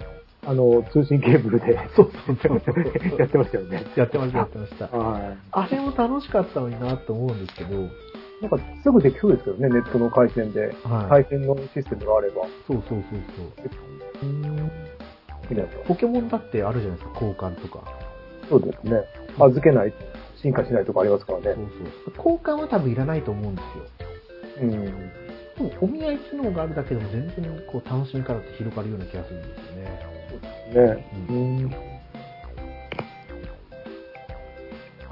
[0.44, 1.78] あの、通信ケーブルで。
[1.94, 2.76] そうそうそうそう
[3.18, 3.84] やってましたよね。
[3.94, 4.88] やってました、やってました。
[4.88, 5.38] はい。
[5.52, 7.88] あれも楽しかったのになと思うんですけど、
[8.42, 10.74] なんか、すぐできそうですけどね、ネットの回線で。
[10.82, 11.24] はい。
[11.24, 12.42] 回線のシステムがあれば。
[12.66, 13.02] そうそうそう
[14.20, 14.26] そう。
[14.26, 14.70] うん。
[15.50, 17.84] いいなとポケモンだってあるじゃないですか、交換とか。
[18.48, 19.00] そうですね。
[19.38, 19.94] 預けない、
[20.36, 21.44] 進化しないとかありますからね。
[21.44, 22.36] そうそう。
[22.36, 23.84] 交換は多分いらないと思うんですよ。
[24.62, 24.70] うん。
[24.70, 30.96] でも、お見合い機能があるだけでも全然こう楽しみ方って広がるような気がするんですよね。
[30.96, 31.06] ね。
[31.28, 31.91] うん。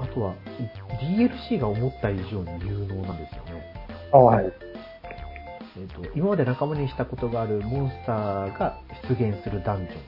[0.01, 0.33] あとは、
[0.99, 3.63] DLC が思った以上に有能なんですよね。
[4.11, 4.45] あ、はい。
[5.77, 9.99] えっ、と、今まで仲間にしたことがあるモンスターが出現するダンジョン。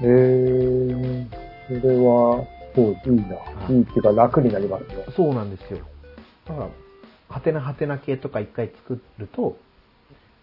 [0.00, 2.44] えー、それは、
[2.74, 3.36] そう、いいな。
[3.70, 5.04] いいいっていうか楽になりますね。
[5.16, 5.78] そうなんですよ。
[6.46, 6.68] だから、
[7.28, 9.56] ハテナハテナ系とか一回作ると、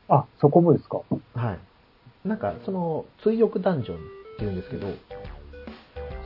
[0.07, 1.01] あ、そこもですか？
[1.33, 2.27] はい。
[2.27, 4.05] なんか、その、追憶ダンジョンって
[4.39, 4.87] 言うんですけど、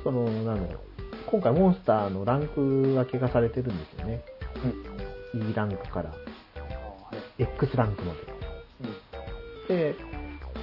[0.04, 0.88] その、なんだろう、
[1.32, 4.24] 今回モンスターのランク分けがされてるんですよね。
[5.36, 6.12] E ランクから
[7.38, 8.13] X ランクま
[9.68, 9.92] で。
[9.92, 9.96] で、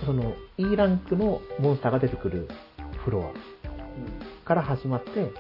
[0.05, 2.49] その E ランクのモンスターが出てくる
[3.05, 5.33] フロアから始まって、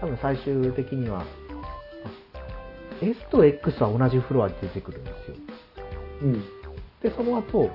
[0.00, 1.24] 多分最終的には、あ
[3.00, 5.36] S と X は同じフロアで出てくるんですよ。
[6.22, 6.44] うん。
[7.02, 7.70] で、その後、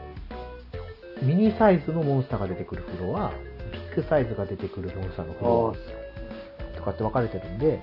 [1.21, 3.31] ミニサイズのモンスターが出てくるフロア、
[3.73, 6.06] ビッグサイズが出てくるモンスターのフロアと
[6.87, 7.79] かって分かれてるんで、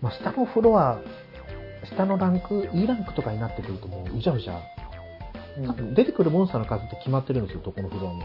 [0.00, 1.00] まあ、下のフロア、
[1.84, 4.60] 下のランク、E ランクとかになってくるともううじゃうじゃ、
[5.66, 8.22] 多分出てくるモンスターの数って決まってるんですよ、どこのフロアも。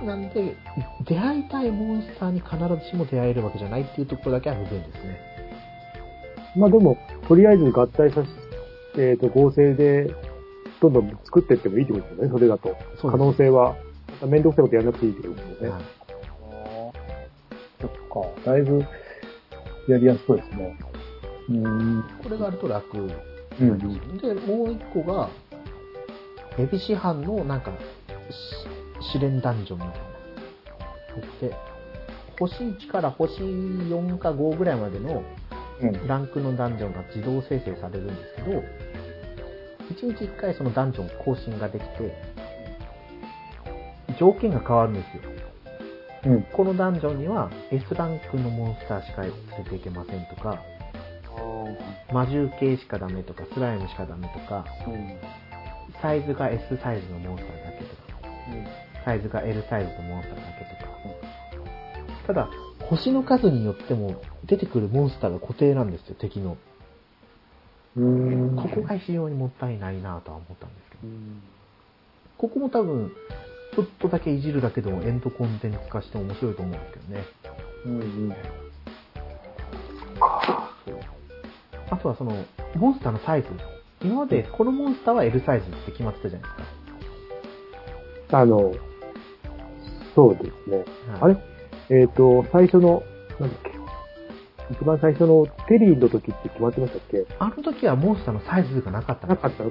[0.00, 0.56] あなんで、
[1.04, 5.20] 出会いたいモンスターに必ずしも出会えるわけじゃないっていうところだけは不便ですね。
[6.56, 6.96] まあでも、
[7.28, 10.14] とりあえず合体させて、えっ、と、合成で、
[10.80, 12.76] どんどん作っていってもいいってことですよね、それだと。
[13.00, 13.76] 可能性は、
[14.26, 15.68] めんどくさいことやらなくていいってことですよね。
[15.70, 16.01] はい
[17.82, 18.50] そっか。
[18.52, 18.84] だいぶ、
[19.88, 20.78] やりやすそうですね。
[21.50, 22.04] うん。
[22.22, 23.00] これがあると楽う
[23.64, 24.18] ん。
[24.18, 25.28] で、もう一個が、
[26.58, 27.72] エビ市販のなんか、
[28.30, 31.48] し試練ダンジョンみたいな。
[31.48, 31.54] で、
[32.38, 35.22] 星1から星4か5ぐらいまでの
[35.80, 36.06] うん。
[36.06, 38.62] ランクのダンジョンが自動生成されるんですけど、
[39.90, 42.14] 1日1回そのダンジョン更新ができて、
[44.18, 45.31] 条件が変わるんですよ。
[46.24, 46.42] うん。
[46.52, 49.32] このダンジョンには S ランクのモンスターしか連
[49.64, 50.62] れていけませんとか、
[52.12, 55.16] 魔獣系しかダメとか、スライムしかダメとか、うん。
[56.00, 58.28] サイズが S サイズのモンスターだけとか、
[59.04, 60.92] サイズが L サイズのモンスターだけとか。
[62.26, 62.48] ただ、
[62.88, 66.56] 星の数によっても出てくるモンスターが固定なんですよ、敵の。
[67.96, 68.56] うん。
[68.56, 71.08] ここが非常にもったいないなとは思ったんですけど。
[71.08, 71.42] うん。
[72.38, 73.12] ここも多分、
[73.74, 77.24] ちょっとだけいじるだけでもエンドコンテンツ化して面白いと思うんですけどね。
[77.86, 78.00] うん。
[78.00, 78.34] うん。
[81.90, 82.32] あとはその、
[82.76, 83.48] モンスターのサイズ。
[84.02, 88.38] 今までこのモンスターは L サイズって決まってたじゃないですか。
[88.40, 88.74] あの、
[90.14, 90.76] そうですね。
[90.78, 90.86] はい
[91.20, 91.36] あれ？
[92.02, 93.02] えっ、と、最初の、
[93.40, 93.81] なんだっけ？
[94.70, 97.26] 一番最初のテリーの時って決まってましたっけ？
[97.38, 99.64] あの時はモンスターのサイズがなかったなかった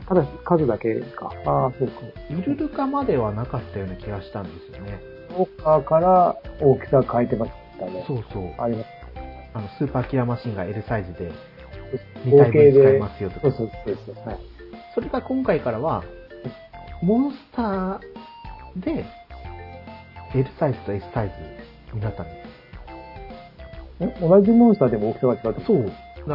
[0.00, 1.30] ただ数だけか。
[1.46, 1.94] ああ、そうか。
[2.30, 5.00] イルルカまではなかったような気がしたんですよね。
[5.38, 8.04] ウォーカーから大きさ変えてましたね。
[8.06, 8.54] そうそう。
[8.58, 8.86] あります。
[9.54, 11.30] あの、スーパーキラーマシンが L サイズで
[12.24, 12.72] 2合体。
[12.72, 13.42] 分使えますよとか。
[13.42, 14.26] そうそうそうそう。
[14.26, 14.38] はい。
[14.94, 16.02] それが今回からは、
[17.02, 18.00] モンスター
[18.76, 19.04] で
[20.34, 21.32] L サイズと S サイ
[21.90, 22.47] ズになったんですん
[24.20, 25.82] 同じモンスターでも大きさが違うそう。
[25.84, 25.92] だか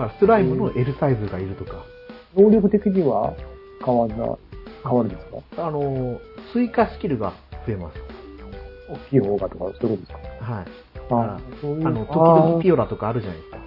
[0.07, 1.83] らスライムの L サイズがいるとか、
[2.35, 3.33] 能力的には
[3.85, 4.15] 変わら、
[4.83, 5.67] 変わるんですか？
[5.67, 6.19] あの、
[6.51, 7.33] 追加スキルが
[7.65, 7.97] 増えます。
[8.89, 10.65] 大きい方がとか、そういうことですはい。
[11.09, 13.57] かあそういうあの、時々ピオオラとかあるじゃないですか。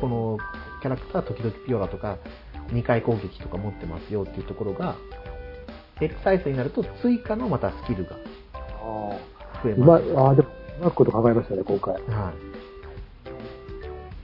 [0.00, 0.38] この
[0.80, 2.16] キャラクターは時々ピオラとか、
[2.72, 4.96] 2回攻撃とか持ってますよっていうところが、
[6.00, 8.16] L サイズになると追加のまたスキルが
[8.82, 9.16] あ
[9.62, 10.18] 増えーうまい、ます。
[10.26, 10.48] ああ、でも、
[10.80, 11.94] うまくこと考えましたね、今回。
[11.94, 12.02] はい。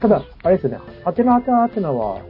[0.01, 2.21] ただ、あれですよね、ハテナハテナハテナは、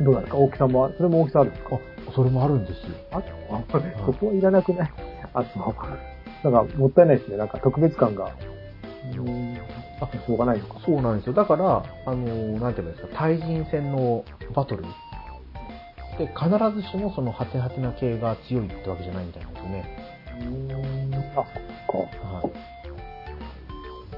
[0.00, 0.38] どうなんですか？
[0.38, 1.76] 大きさも、それも大きさあるんですか？
[1.76, 2.96] あ、それもあるんですよ。
[3.12, 3.22] あ
[4.06, 4.92] そこはいらなくない？
[5.34, 7.36] あと、なんか、もったいないですね。
[7.36, 8.30] なんか、特別感が。
[9.14, 9.58] うん。
[10.00, 10.80] あ、しょうがないのか。
[10.86, 11.34] そうなんですよ。
[11.34, 12.16] だから、あの、
[12.58, 19.98] なんていうんですか、対人戦のバトルで、必ずしもそのハテハテな系が強いってわけじゃないみたいなんですよね。
[20.40, 21.14] うん。
[21.14, 21.44] あ、そっ
[21.86, 21.98] か。
[22.26, 22.50] はい。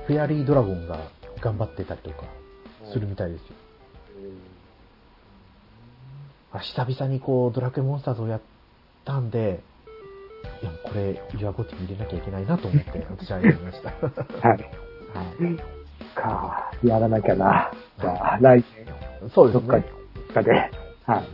[0.06, 0.98] フェアリードラゴンが
[1.40, 2.24] 頑張ってたりとか
[2.92, 3.46] するみたいですよ。
[6.52, 8.40] あ久々にこう、ドラクエモンスターズをやっ
[9.04, 9.62] たんで、
[10.60, 13.88] いや、これ、ユアゴティに入れなきゃいけないなと思って、 私はやりました。
[13.90, 14.12] は
[14.48, 16.14] はい。
[16.14, 17.72] か、やらなきゃな。
[17.98, 19.30] じゃあ、来年、い。
[19.30, 19.82] そうですね。、どっ
[20.34, 20.52] かで。
[21.06, 21.24] はい。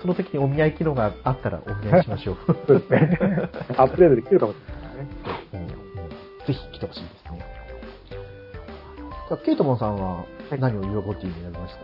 [0.00, 2.36] その時にお見合い機能があったらお見合いしましょう。
[2.66, 3.18] そうですね。
[3.78, 5.68] アップデートできるかもしれないですね。
[6.46, 7.44] ぜひ来てほしいですね。
[9.44, 10.24] ケイトモンさんは
[10.58, 11.74] 何を your GOTY に選びまし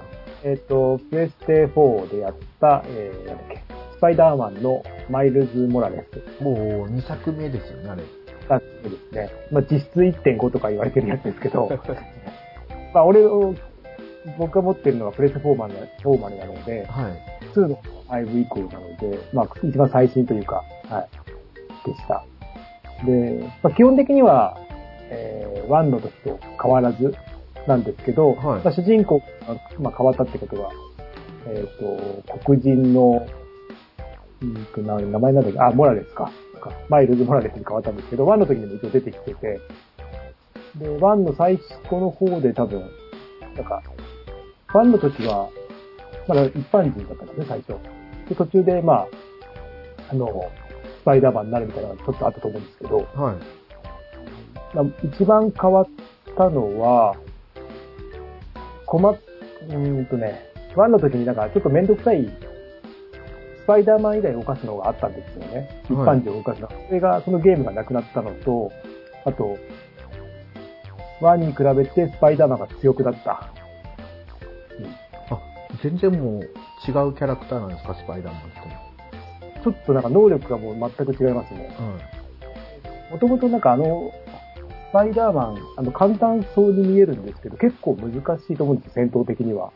[0.42, 0.48] た？
[0.48, 3.62] えっ、と、プレステ4でやった、えー、なんだっけ、
[3.96, 6.06] スパイダーマンのマイルズ・モラレ
[6.38, 6.42] ス。
[6.42, 8.02] もう2作目ですよね、あれ。
[8.48, 8.64] がで
[9.10, 11.68] すね、まあ実質1.5とか言われてるやつですけど、
[12.94, 13.54] まあ俺を、
[14.38, 17.48] 僕が持ってるのはプレステ4マンな4マンなので、はい。
[17.54, 17.78] 2の
[18.08, 21.00] 5以降なので、まあ一番最新というか、は
[21.84, 22.24] い、でした。
[23.04, 24.56] で、まあ基本的には、
[25.10, 27.14] えー、1の時と変わらず
[27.68, 29.24] なんですけど、はいまあ主人公が、
[29.78, 30.70] まあ、変わったってことは、
[31.46, 33.26] えっ、と、黒人の、
[34.40, 35.60] う名前なんだっけ？
[35.60, 36.30] あ、モラレスか。
[36.58, 39.60] かマイルズ・モラレスに変わったんですけど、1の時にも一応出てきてて、
[40.76, 42.80] で、1の最初の方で多分、
[43.54, 43.82] なんか、
[44.68, 45.48] 1の時は、
[46.26, 47.76] まだ一般人だったんですね、最初。
[48.28, 49.08] で、途中で、まあ、
[50.10, 50.50] あの、
[51.00, 53.06] スパイダーマンになるみたいなのがちょっとあったと思うんですけど、はい。
[54.74, 55.86] まあ一番変わっ
[56.36, 57.16] たのは、
[58.88, 59.16] 困っ、
[59.68, 60.40] うーんとね、
[60.74, 65.82] 1の時になんかちょっとめんどくさい、スパイダーマン以外動かすのがあったんですよね。
[65.84, 66.68] 一般人を動かすの。
[66.88, 68.72] それが、そのゲームがなくなったのと、
[69.26, 69.58] あと、
[71.20, 73.32] 1に比べてスパイダーマンが強くなった。
[75.30, 75.38] あ、
[75.82, 76.48] 全然もう違う
[76.82, 79.62] キャラクターなんですか、スパイダーマンって。
[79.62, 81.68] ちょっとなんか能力がもう全く違いますね。
[81.78, 81.98] は
[83.10, 83.12] い。
[83.12, 84.10] もともとなんかあの、
[84.90, 89.70] スパイダーマン、あの、簡単そうに見えるんですけど、結構難しいと思うんですよ、戦闘的には。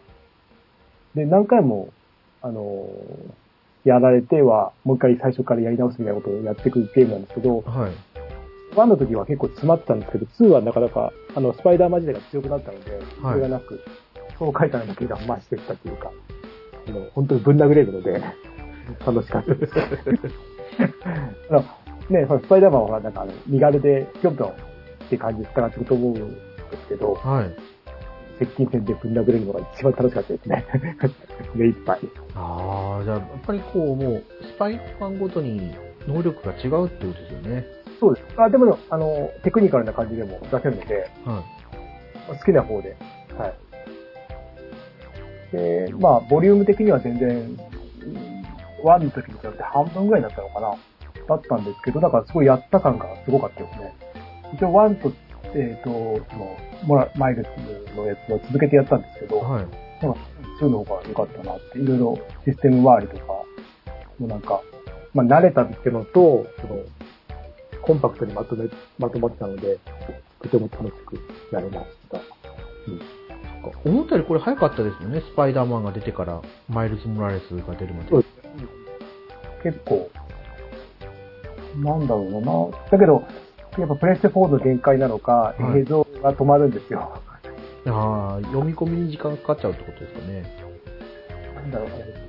[1.14, 1.92] で、何回も、
[2.40, 3.42] あのー
[3.84, 7.92] やられては、もう一回最初からやり直すみたいなことをやっていくゲームなんですけど、はい。
[8.76, 13.80] 1の時は結構詰まってたんですけど、2はなかなか、あの、スパイダーマン自体が強くなったので、それがなく、
[14.38, 16.12] そう書いたのだけが増してきたというか、
[16.86, 18.22] あの、本当にぶん殴れるので、
[19.04, 19.72] 楽しかったです。
[21.50, 21.64] あの
[22.08, 24.71] ね、そのスパイダーマンはなんかあの、身軽でぴょんぴょん
[25.12, 26.36] って感じで使ってると思うんで
[26.80, 27.54] すけど、はい。
[28.38, 30.64] 接近戦でぶん殴れるのが一番楽しかったですね。
[31.54, 31.98] 目いっぱい。
[32.34, 35.74] ああ、じゃあ、やっぱりこう、もう、スパイダーマンごとに
[36.08, 37.66] 能力が違うってことですよね。
[38.00, 38.26] そうです。
[38.38, 41.44] あ、でも、あの、テクニカルな感じでも出せるので、は
[42.28, 42.96] 好きな方で、
[43.36, 43.54] はい。
[45.52, 47.56] で、まあ、ボリューム的には全然、
[48.82, 50.74] 1の時に比べて半分ぐらいだったのかな
[51.28, 54.11] だったんですけど、だからすごいやった感がすごかったですね。
[54.54, 55.12] 一応1と、
[55.54, 55.90] えっ、と、
[56.30, 59.66] その、モラ、マイルスのやつは続けてやったんですけど、はい。
[60.02, 60.20] なんか
[60.60, 63.46] 2の方が良かったなって、いろいろシステム周りとか、も
[64.20, 64.60] うなんか、
[65.14, 66.80] まあ慣れたっていうのと、その、
[67.82, 69.78] コンパクトにまとめ、まとまってたので、
[70.42, 71.18] とても楽しく
[71.52, 72.20] やれました。
[73.84, 75.20] 思ったよりこれ早かったですよね。
[75.20, 78.10] スパイダーマンが出てから、マイルス・モラレスが出るまで。
[78.10, 78.28] そうで。
[79.70, 80.10] 結構、
[81.76, 82.90] なんだろうな。
[82.90, 83.24] だけど、
[83.78, 87.22] やっぱプレステ4の限界なのか、はい映像が止まるんですよ。
[87.86, 90.44] ああ、読み込みに時間かかっちゃうってことですかね。
[91.54, 92.22] なんだろうね。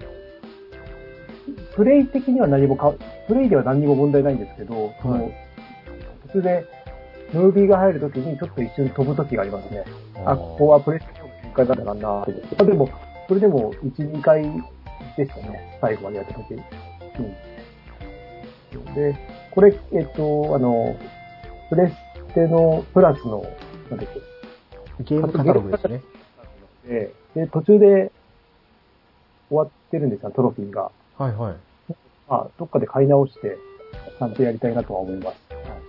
[1.76, 2.94] プレイ的には何もか、
[3.28, 5.32] プレイでは何にも問題ないんですけど、その
[6.28, 6.66] 途中で、
[7.34, 9.84] ムービーが入るときにちょっと一瞬飛ぶときがありますね。
[10.26, 12.34] あ、ここはプレイステーションの限界だったかなって。
[12.58, 12.90] あでも、
[13.28, 14.44] それでも1、2回
[15.18, 15.80] でしたね。
[15.82, 16.54] 最後までやったとき。
[16.54, 16.58] う
[18.92, 18.94] ん。
[18.94, 19.16] で、
[19.52, 20.96] これ、えっと、あの、
[21.74, 23.44] プレステのプラスの、
[23.90, 24.08] なんだっ
[25.00, 26.04] け、ゲームカタログですね。
[26.86, 28.12] で、で途中で
[29.50, 30.92] 終わってるんですよ、トロフィーが。
[31.18, 31.56] はいはい。
[32.30, 33.58] まあ、どっかで買い直して、
[34.20, 35.38] ちゃんとやりたいなとは思います。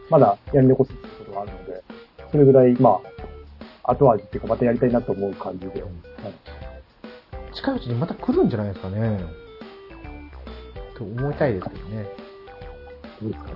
[0.09, 1.85] まだやり残すことがあるので、
[2.33, 2.99] それぐらい、ま
[3.83, 5.83] あ、後味っていうか、またやりたいなと思う感じで。
[5.83, 5.91] はい
[7.53, 9.21] 近いうちにまた来るんじゃないですかね。
[10.99, 12.07] と思いたいですけどね。
[13.23, 13.51] どうですか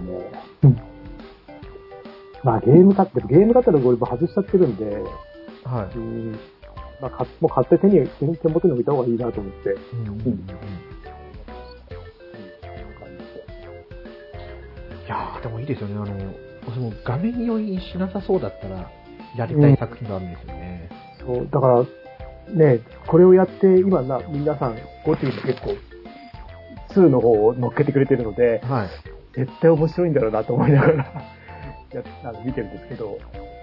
[0.69, 0.88] ね。
[2.45, 4.85] まあ、ゲームカット、ゲームカットのゴルフ外しちゃってるんで、
[5.65, 5.97] はい。
[5.97, 6.39] うん
[7.01, 10.47] まあ、かもう買って手に、手に手元に置いた方がいいなと思って、うんうんうんうんうん
[15.07, 15.95] いやー、でもいいですよね。
[15.95, 18.91] あの、その画面酔いしなさそうだったら、
[19.37, 20.91] やりたい作品があるんですよね。
[21.21, 21.85] そう、だから、
[22.55, 25.77] ね、これをやって、今な、皆さん、ゴチにも結構、
[26.91, 28.89] 2の方を乗っけてくれてるので、はい。
[29.35, 31.23] 絶対面白いんだろうなと思いながら、
[31.93, 33.19] やあの見てるんですけど、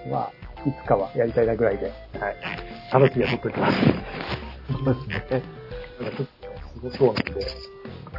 [0.10, 0.32] まあ、
[0.68, 1.92] いつかはやりたいなぐらいで、は
[2.32, 2.36] い。
[2.94, 3.78] 楽しみは取っておきます。
[4.72, 5.44] そうですね。
[6.02, 7.22] なんかちょっとねすごそうなんで、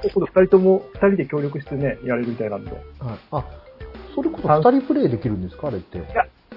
[0.03, 2.71] 今度二人とも、二人で協力してね、やれるみたいなんで。
[2.71, 2.81] はい。
[3.33, 3.45] あ、
[4.15, 5.69] それこそ二人プレイできるんですか？
[5.69, 5.99] あれって。
[5.99, 6.07] いや、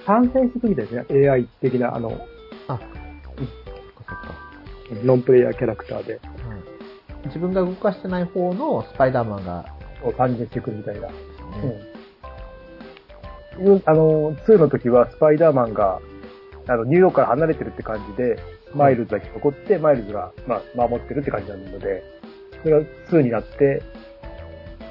[0.06, 1.30] 参戦してくみたいですね。
[1.30, 2.10] AI 的な、あの、
[2.68, 2.84] あ、そっか
[3.28, 4.36] そっか。
[5.04, 6.22] ノンプレイヤーキャラクターで、はい。
[7.28, 9.66] 自分が動かしてない方のスパイダーマンが、
[10.02, 11.08] こう参戦してくるみたいな。
[11.08, 11.18] うね。
[11.68, 11.89] ん。
[13.86, 16.00] あの、2の時はスパイダーマンが、
[16.68, 18.38] あの、ニューヨークから離れてるって感じで、
[18.74, 22.04] マイルズだけ残って、マイルズが、まあ、守ってるって感じなので、
[22.64, 23.82] それが2になって、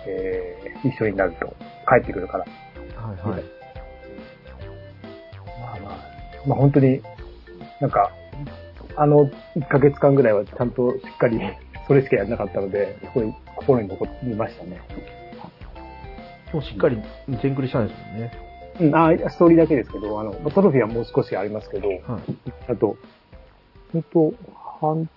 [0.06, 1.46] えー、一緒になると、
[1.88, 2.44] 帰ってくるから。
[3.00, 3.44] はいはい。
[5.60, 5.98] まあまあ、
[6.46, 7.00] まあ本当に、
[7.80, 8.10] なんか、
[8.96, 11.40] あの1ヶ月間ぐらいはちゃんとしっかり
[11.86, 14.80] それしかやらなかったので、すごい心に残りましたね。
[16.52, 17.00] もうしっかり
[17.40, 18.47] 全クリしたんですもんね。
[18.80, 22.00] うん、ああ、ストーリーだけですけど、あの、トロフィーはもう少しありますけど、はい。
[22.68, 22.96] あと、
[23.92, 24.34] ほんと、
[24.80, 25.08] 半、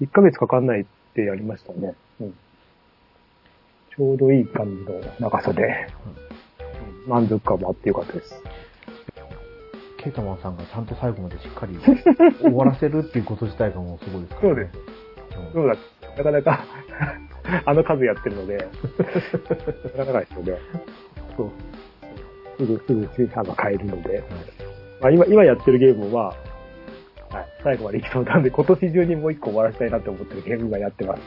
[0.00, 0.84] 1ヶ月かかんないっ
[1.14, 1.94] てやりましたね。
[2.20, 2.32] うん。
[2.32, 5.62] ちょうどいい感じの長さで、
[6.06, 6.28] うん
[7.08, 8.34] 満足感もあってよかったです。
[9.96, 11.76] ケイタマンさんがちゃんと最後までしっかり
[12.40, 14.70] 終わらせるっていうこと自体がもうすごいですからね。
[14.72, 15.76] うんそうだ、
[16.16, 16.64] なかなか、
[17.64, 18.58] あの数やってるので、
[19.96, 20.58] なかなかですよね。
[21.36, 21.50] そう。
[22.58, 24.22] すぐ、すぐ、あの、買えるので。
[25.00, 26.34] まあ今、今やってるゲームは、
[27.30, 31.20] はい、最後までいきそうなんで、今年中にもう一個終わらせたいなって思ってるゲーム今やってます。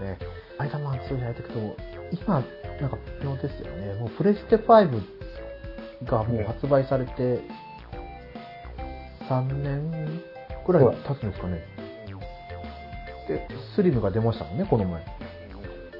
[0.00, 0.18] ね。
[0.54, 1.76] スパイダーマン2じゃないけど、
[2.12, 2.44] 今、
[2.80, 3.94] なんか微妙ですよね。
[4.00, 5.02] もうプレステ5
[6.04, 7.40] がもう発売されて、
[9.28, 10.22] 3年
[10.66, 11.60] くらい経つんですかね。
[13.28, 15.02] で、スリムが出ましたもんね、この前。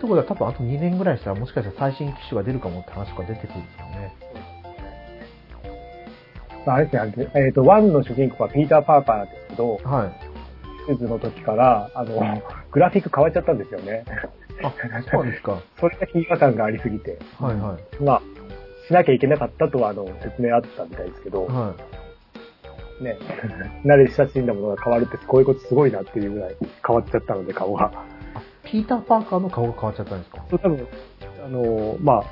[0.04, 4.14] ってことは多分あと2年ぐらいしたらもしかしたら最新機種が出るかもって話が出てくるんですよね。
[6.66, 10.35] まあ、あれですね、えっ、と、1の主人公はピーター・パーカーなんですけど、はい。
[10.87, 14.04] シューズの時から、あの、 グラフィック変わっちゃったんですよね。
[14.62, 14.72] あ、
[15.10, 15.58] そうですか。
[15.79, 17.18] それだけ違和感がありすぎて。
[17.38, 18.02] はいはい。
[18.02, 18.22] まあ、
[18.87, 21.74] しなきゃいけなかったとは、あの、説明あったみたいですけど、は
[23.00, 23.04] い。
[23.04, 23.18] ね、
[23.85, 26.56] 慣れ親しんだものが変わるって、こういうことすごいなっていうぐらい
[26.87, 27.92] 変わっちゃったので、顔が。
[28.75, 30.44] あ、ピーター・パーカーの顔が変わっちゃったんですか？
[30.50, 30.88] 多分、
[31.44, 32.25] あの、まあ、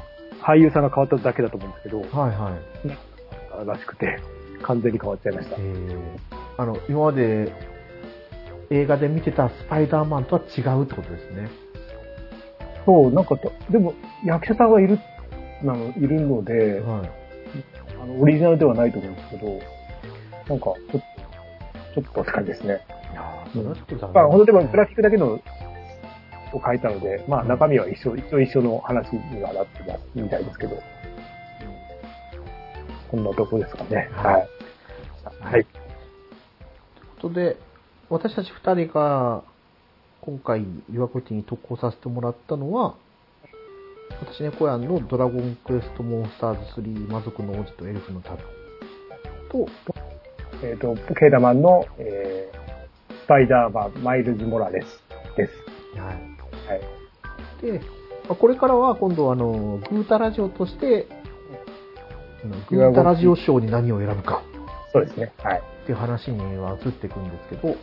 [0.45, 2.59] 俳優さんが変わっただけだと思うんですけど、はいは
[3.64, 3.66] い。
[3.66, 4.18] らしくて、
[4.62, 5.61] 完全に変わっちゃいましたえ。
[5.61, 5.99] ー、
[6.57, 7.53] あの、今まで
[8.70, 11.49] 映画で見てたスパイダーマンとは違うってことですね。
[12.84, 14.99] そう、なんかと、でも、役者さんはいる、
[15.62, 17.11] なの、いるので、はい。
[18.03, 19.47] あの、オリジナルではないと思うんですけど、
[20.49, 21.01] なんか、ちょっ
[21.95, 22.80] と、ちょっとって感じですね。
[23.12, 23.22] いや
[23.53, 24.12] それはちょっと残念。
[24.14, 25.38] まあ、本当でもグラフィックだけの
[26.53, 30.76] を書いたので、まあ中身は一緒、一緒一緒の話にはなってますみたいですけど。
[33.11, 34.09] こんなとこですかね。
[34.12, 34.48] はいはい。
[35.40, 35.53] はい。
[35.53, 35.64] という
[37.20, 37.57] ことで、
[38.09, 39.44] 私たち二人が、
[40.22, 42.94] 今回、岩コティに特攻させてもらったのは、
[44.20, 48.38] 私猫やんのドラゴンクエストモンスターズ3魔族の王子とエルフの旅
[49.50, 49.66] と、
[50.62, 55.53] えっ、と、ケーダマンの、えー、スパイダーマン、マイルズ・モラレスです。
[56.00, 56.32] はい。
[56.73, 56.81] はい。
[57.62, 57.81] で、
[58.29, 61.07] まあこれからは今度あの、グータラジオとして、
[62.70, 64.43] グータラジオ賞に何を選ぶか
[64.93, 65.33] そうですね。
[65.39, 65.62] はい。
[65.83, 67.77] っていう話には移っていくんですけど、やっ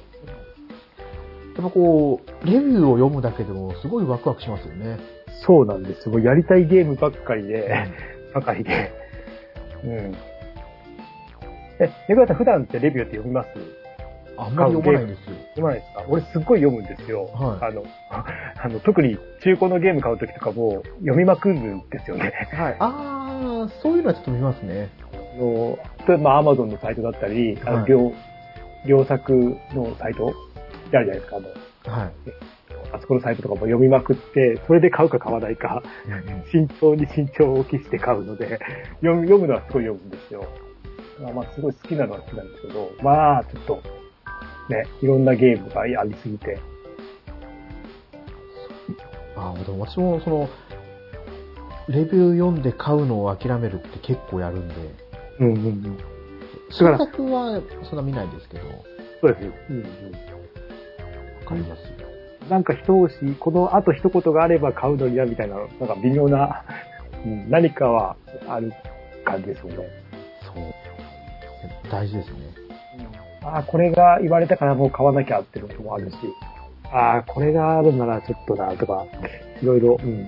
[1.63, 4.97] ぱこう、レビューを読むだけでもすごいワクワクしますよね。
[5.45, 6.09] そうなんです。
[6.09, 7.87] もうやりたいゲームばっかりで、
[8.33, 8.91] ばかりで。
[9.83, 10.15] うん。
[11.81, 13.49] え、猫屋さん普段ってレビューって読みます？
[14.41, 15.35] あんまり読まないんですよ。
[15.55, 17.25] 読まないですか俺すっごい読むんですよ。
[17.25, 17.83] はいあの、
[18.61, 22.33] あの、特に中古のゲーム買うときとかも読みまくるんですよね。
[22.51, 22.75] はい。
[22.79, 24.89] あー、そういうのはちょっと見ますね。
[25.13, 25.77] あの、
[26.07, 28.13] 例えばアマゾンのサイトだったり、あの、はい両、
[28.85, 31.37] 両作のサイトってあるじゃないですか。
[31.37, 32.11] あの、はい。
[32.91, 35.83] あそこのサイトとかも読みまくって、それで買うか買わないか、
[36.51, 38.59] 慎重に慎重を期して買うので、
[39.01, 40.45] 読む、読むのはすごい読むんですよ。
[41.21, 43.98] まあ、まあ、すごい好きなのは好きなんですけど、まあ、ちょっと、
[44.69, 46.59] ね、いろんなゲームがありすぎて、
[49.35, 50.49] あーでも私もその、
[51.87, 54.75] レビュー読んで買うのを諦めるって結構やるんで、
[55.39, 55.97] うんうんうん。
[56.69, 58.73] 新作はそんな見ないですけど、わ
[59.21, 59.43] そうです。
[59.69, 59.85] うんうん。
[61.49, 62.07] かりますよ。
[62.49, 66.63] なんか一押し、この後一言があれば買うのにな、みたいな、なんか微妙な、
[67.25, 68.15] うん、何かは
[68.47, 68.71] ある
[69.25, 69.75] 感じですよね。
[70.41, 71.91] そう。
[71.91, 72.58] 大事ですね。
[73.43, 76.17] ああ、これが言われたからもう買わなきゃっていうのもあるし、
[76.91, 79.05] ああ、これがあるならちょっとな、とか、
[79.61, 80.27] いろいろ、うん。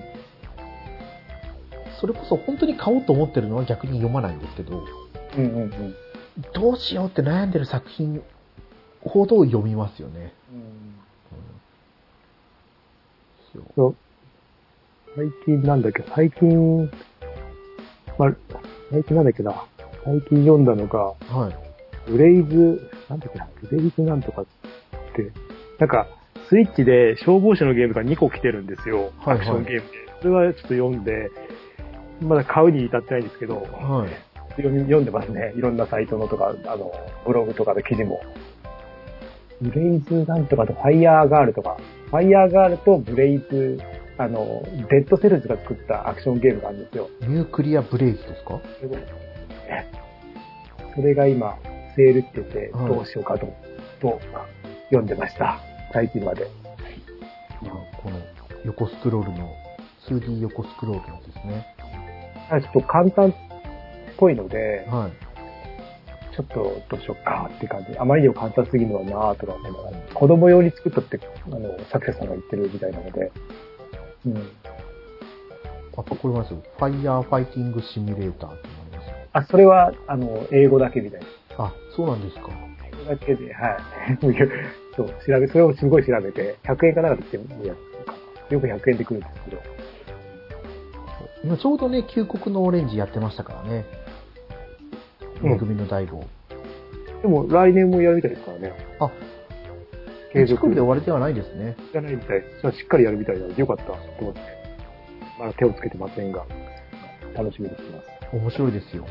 [2.00, 4.84] それこそ本当に買おうと思ってるのは逆に読まないんですけど、
[5.36, 5.94] うんうんうん。
[6.52, 8.22] どうしようって悩んでる作品
[9.02, 10.32] ほど読みますよね。
[10.52, 10.92] うん
[13.76, 13.96] そう
[15.14, 16.90] 最近なんだっけ、最近、
[18.18, 18.34] まあ、
[18.90, 19.66] 最近なんだっけな、
[20.04, 21.61] 最近読んだのが、はい。
[22.06, 24.46] ブレイズ、なんだっけな、ブレイズなんとかっ
[25.14, 25.30] て、
[25.78, 26.06] なんか、
[26.48, 29.12] スイッチで消防士のゲームが2個来てるんですよ。
[29.24, 29.98] アクションゲームで。
[30.20, 31.30] それはちょっと読んで、
[32.20, 34.08] まだ買うに至ってないんですけど、はい。
[34.56, 35.54] 読み読んでますね。
[35.56, 36.92] いろんなサイトのとか、あの、
[37.26, 38.20] ブログとかの記事も。
[39.62, 41.78] ブレイズなんとかとファイヤーガールとか、
[42.10, 43.78] ファイヤーガールとブレイズ、
[44.18, 47.08] あの、デッドセルズが作ったアクションゲームがあるんですよ。
[47.22, 48.60] ニュークリアブレイズですか？
[50.94, 51.56] それが今、
[51.96, 53.46] セールしてて、はいどうしようかと、
[54.00, 54.20] と、
[54.86, 55.60] 読んでました。
[55.92, 56.46] 最近まで。
[58.02, 58.18] この
[58.64, 59.48] 横スクロールの、
[60.08, 61.66] 2D 横スクロールのですね。
[62.50, 63.34] あちょっと簡単っ
[64.16, 65.32] ぽいので、はい。
[66.34, 67.98] ちょっとどうしようかって感じ。
[67.98, 73.32] あまりにも簡単すぎるのはなぁとか思いながら、子供用に作ったって、あの、作者さんが言ってるみたいなので、
[74.26, 74.36] うん。
[75.96, 76.62] あ、これますよ。
[76.78, 79.14] ファイヤーファイティングシミュレーターってのありますよ。
[79.32, 81.26] あ、それは、あの、英語だけみたいな。
[81.26, 81.30] あ、
[81.94, 82.50] そうなんですか。
[82.84, 83.76] 英語だけで、はい。
[84.96, 88.18] そう、調べ、それをすごい調べて、100円かなんかで来てるやつかな。
[88.50, 89.62] よく100円で来るんですけど。
[91.44, 93.84] 今ちょうどね、旧国のオレンジやってましたからね。
[95.42, 96.22] うんめぐみの大悟。
[97.20, 98.72] でも、来年もやるみたいですからね。
[99.00, 99.10] あ、
[100.32, 101.76] 継続継続で終わりではないですね。
[101.90, 102.60] じゃないみたいです。
[102.60, 104.40] じゃあしっかりやるみたいなのでよかったと思って。
[105.38, 106.46] まだ手をつけてませんが、
[107.34, 108.36] 楽しみにしてます。
[108.36, 109.04] 面白いですよ。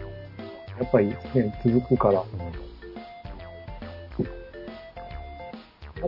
[0.80, 1.16] やっぱりね、
[1.66, 2.22] 続くから。
[2.22, 2.71] うん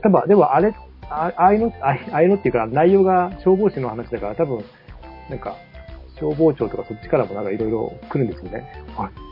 [0.01, 0.73] 多分、でもあれ、
[1.09, 4.63] あああいうの、あああいうのっていうか、内容が消防士の話だから、多分、
[5.29, 5.55] なんか、
[6.19, 8.85] 消防庁とかそっちからもなんかいろいろ来るんですよね。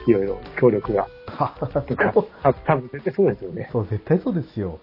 [0.07, 1.07] いろいろ協力が。
[2.43, 3.69] た多分絶対そうですよね。
[3.71, 4.79] そう、絶対そうですよ。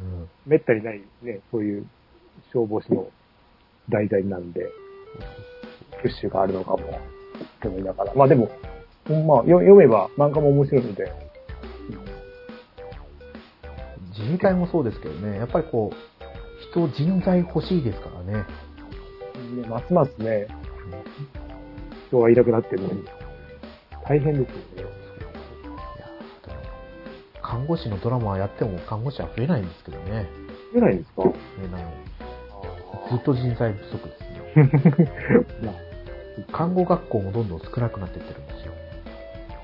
[0.00, 0.28] うん。
[0.46, 1.86] めったにないね、そういう
[2.52, 3.08] 消防士の
[3.88, 4.68] 題材なんで、
[6.02, 6.78] プッシュがあるのかも、
[7.60, 8.14] と思いながら。
[8.14, 8.50] まあでも、
[9.08, 11.12] まあ、よ読めば漫画も面白いので、
[14.18, 15.96] 自治体もそうですけどね、やっぱりこう、
[16.70, 18.44] 人、人材欲しいですからね。
[19.60, 20.46] ねますますね、
[22.08, 23.04] 人がいなくなってるのに、
[24.06, 24.94] 大変ですよね。
[27.42, 30.26] 看護師のドラマやっても看護師は増えないんですけどね。
[30.72, 31.22] 出ないんですか？
[31.22, 31.34] 増
[31.64, 31.84] えない。
[33.10, 35.46] ずっと人材不足ですね。
[35.62, 35.74] まあ
[36.52, 38.72] 看護学校もどんどん少なくなっていってるんですよ。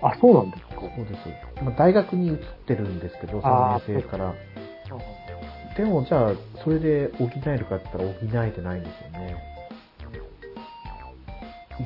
[0.02, 0.80] あ、そうなんですか？
[0.80, 1.62] そうです。
[1.64, 2.36] まあ、大学に移っ
[2.66, 4.34] てるんですけど、そのあー衛星から。
[5.76, 6.32] でもじゃあ、
[6.64, 9.36] それで補えるかって言ったら補えてないんですよね。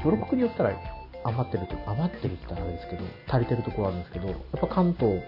[0.05, 0.73] ヨロ国によったら
[1.25, 5.21] 余ってると、余ってるって言ったらあれですけど、足りてるところあるんですけど、やっぱ関東、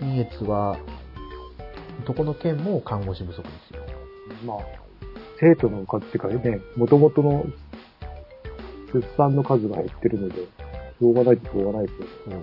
[0.00, 0.76] 新越は、
[2.06, 3.82] どこの県も看護師不足ですよ。
[4.44, 4.58] まあ、
[5.38, 7.44] 生徒の数っていうかね、元々の
[8.92, 12.06] 出産の数が減ってるので、しょうがないとしょうがないですよ。
[12.30, 12.40] そう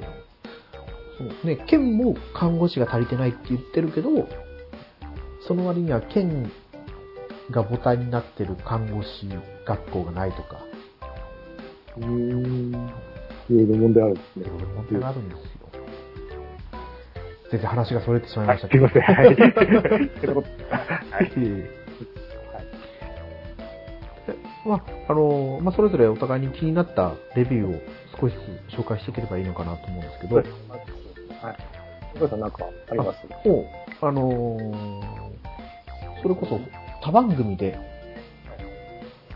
[1.18, 4.28] そうね、県も看護師が足りてないって言ってるけど、
[5.48, 6.52] その割には県
[7.52, 9.30] が母体になってる看護師
[9.66, 10.60] 学校がないとか、
[11.98, 12.72] うーん。
[13.50, 14.56] いろいろ問題あるんですねいろ。
[14.58, 15.42] いろ問題があるんですよ。
[17.52, 18.88] 全然話がそれてしまいはい、ましたけど。
[18.88, 19.14] すいません。
[19.14, 19.26] はい。
[19.28, 19.38] はい。
[24.66, 27.82] まあ、あの、まあ、それぞれお互いに気になったレビューを
[28.22, 28.40] 少しず
[28.76, 30.46] つ紹介していければいいのかなと思うんですけど、はい。
[32.40, 33.48] なんかあります？
[33.48, 33.66] も
[34.02, 35.32] う、あのー
[36.22, 36.60] それこそ
[37.02, 37.80] 他番組で、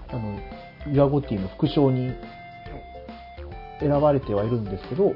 [0.09, 0.39] あの、
[0.91, 2.13] ユアゴティの副賞に
[3.79, 5.13] 選ばれてはいるんですけど、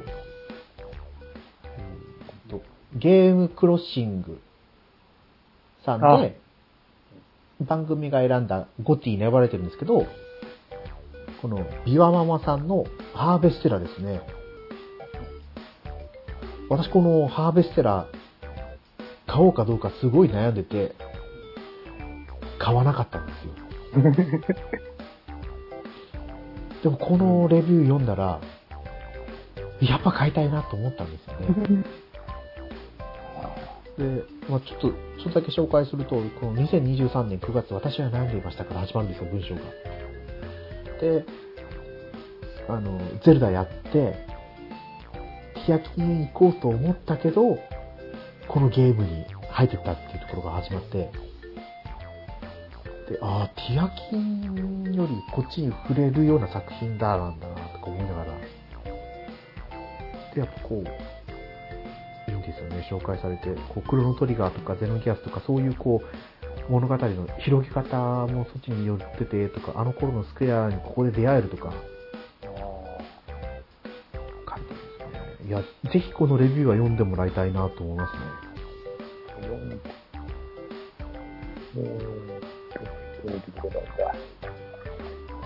[2.95, 4.41] ゲームクロッシング
[5.85, 6.19] さんあ。
[6.19, 6.39] で、
[7.61, 10.07] 番組が選んだゴティに選ばれてるんですけど、
[11.41, 14.21] このビワママさんのハーベステラですね。
[16.69, 18.07] 私このハーベステラ
[19.25, 20.95] 買おうかどうかすごい悩んでて、
[22.59, 23.53] 買わなかったんですよ。
[26.83, 28.39] でもこのレビュー読んだら、
[29.81, 31.83] やっぱ買いたいなと思ったんですよね。
[33.97, 39.61] で、まあちょっと、ちょっとだけ紹介すると、この2023年9月、私は悩んでいましたから始まるんですよ、文章が。
[40.99, 41.25] で、
[42.67, 44.27] あの、ゼルダやって、
[45.65, 47.59] ティアキンへ行こうと思ったけど、
[48.47, 51.11] このゲームに入ってったっていうところが始まって、
[53.09, 58.33] で、ああ、ティアキンよりこっちに触れるような作品だ、なんだな、とか思いながら。
[60.33, 63.49] で、やっぱこう、いいんですよね、紹介されて。
[63.69, 66.07] こう、クロノトリガーとかゼノギアスとか、そういうこう、
[66.69, 67.97] 物語の広げ方
[68.27, 71.73] もそっちに寄っててとか、あの頃のスクエアにここで出会えるとか、
[75.39, 75.47] すね。
[75.47, 75.61] いや、
[75.91, 78.19] ぜひこのレビューは読んでもらいたいなと思いますね。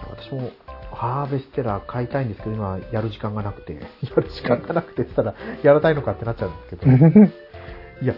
[0.09, 0.51] 私も
[0.91, 3.79] ハーベステラー買いたいんですけど、今やる時間がなくて、 や
[4.15, 6.91] る時間がなくてって言ったら、やらないのかってなっちゃうんですけど、
[8.01, 8.15] いや、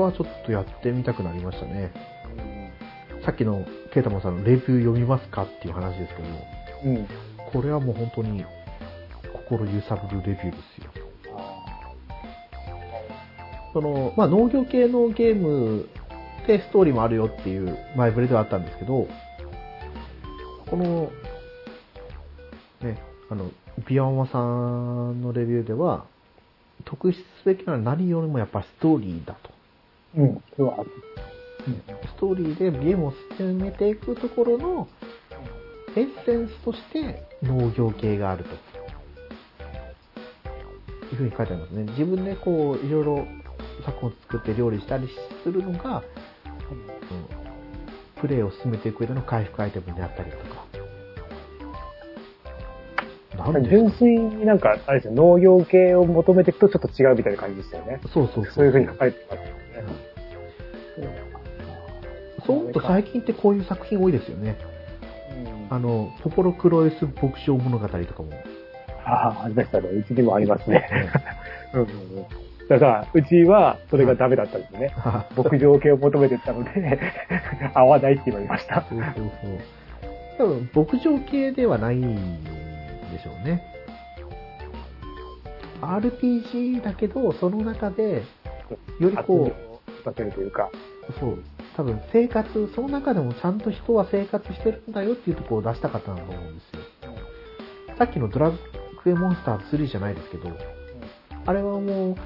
[0.00, 1.92] はちょっとやってみたくなりましたね。
[3.24, 3.64] さっきの
[3.94, 6.28] ケイタマンさんのレビュー読みますかっていう話ですけど、
[6.84, 7.08] うん。
[7.52, 8.44] これはもう本当に
[9.48, 10.90] 心揺さぶるレビューですよ。
[13.72, 15.88] その、まあ、農業系のゲーム
[16.46, 19.06] でストーリーもあるよっていう前触れではあったんですけど、
[20.68, 21.10] この、
[22.82, 22.98] ね、
[23.30, 23.50] あの、
[23.88, 26.06] ビアンマさんのレビューでは、
[26.84, 29.51] 特筆すべきなのは何よりもやっぱストーリーだと。
[30.16, 30.42] うん。
[30.56, 30.90] それはある。
[32.06, 34.88] ストーリーでゲームを進めていくところの
[35.94, 38.50] エッセンスとして農業系があると。
[41.12, 41.82] いうふうに書いてありますね。
[41.84, 43.26] 自分でこう、いろいろ
[43.84, 45.08] 作品を作って料理したり
[45.44, 46.02] するのが、うん。
[48.20, 50.44] プレイを進めていく上での回復アイテムになったりとか。
[53.52, 53.62] なん。
[53.62, 54.58] で純粋になん。
[54.58, 58.00] か、あれですよ、農業系を求めていくとちょっと違うみたいな感じでしたよね。
[58.12, 58.54] そうそうそう。
[58.54, 59.42] そういう風に書かれてます。
[62.46, 64.56] そうと最近ってこういう作品多いですよね。
[65.70, 68.30] うんあの、ポポロクロエス牧場物語とかも。
[69.04, 69.88] ああ、ありましたね。
[69.88, 70.86] うちにもありますね。
[71.74, 71.88] うんうん
[72.68, 74.94] だから、うちはそれがダメだったんですね。
[75.36, 76.98] 牧場系を求めてたので、
[77.74, 78.86] 合わないって言われました。
[78.88, 79.30] そうそう
[80.38, 80.46] そう。
[80.46, 83.62] 多分、牧場系ではないんでしょうね。
[85.82, 88.22] RPG だけど、その中で、
[89.00, 90.70] よりこう、させるというか。
[91.18, 91.42] そう、
[91.76, 96.82] 多分生活、その中でもちゃんと人は生活してるんだよっていうところを出したかったんだと思うんですよ。
[97.98, 98.52] さっきのドラ
[99.02, 100.50] クエモンスター3じゃないですけど、
[101.46, 102.16] あれはもう、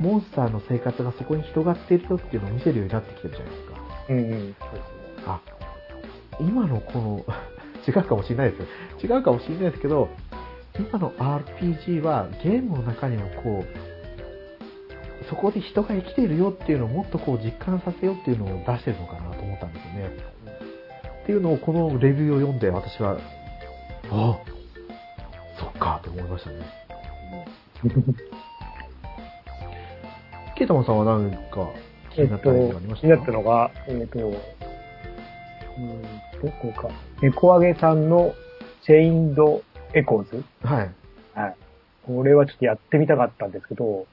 [0.00, 3.72] モンスターの生活がそこに広がっているよっていうのを見せるようになってきてるじゃないですか。
[4.08, 4.28] うんうん。
[4.28, 4.54] そうですね。
[5.26, 5.40] あ、
[6.40, 7.24] 今のこの、
[7.86, 8.56] 違うかもしれないで
[9.00, 9.16] すよ。
[9.16, 10.08] 違うかもしれないですけど、
[10.78, 13.91] 今の RPG はゲームの中にもこう、
[15.28, 20.10] そこで人が生きているよっていうのをもっとこう実感させようっていうのを出してるのかなと思ったんですよね。
[21.22, 23.16] っていうのをこのレビューを読んで私は、あ
[24.10, 24.38] あ、
[25.58, 26.56] そっかと思いましたね。
[30.56, 31.70] ケイタマンさんは何か
[32.10, 34.38] 気えっとになった映画ありまし、気になたか、ったのが、えっと、うん、ど
[36.60, 36.88] こか、
[37.22, 38.34] 猫揚げさんの
[38.84, 39.62] チェインド
[39.94, 40.44] エコーズ？
[40.62, 40.90] はい。
[41.34, 41.56] はい。
[42.06, 44.06] これはちょっとやってみたかったんですけど、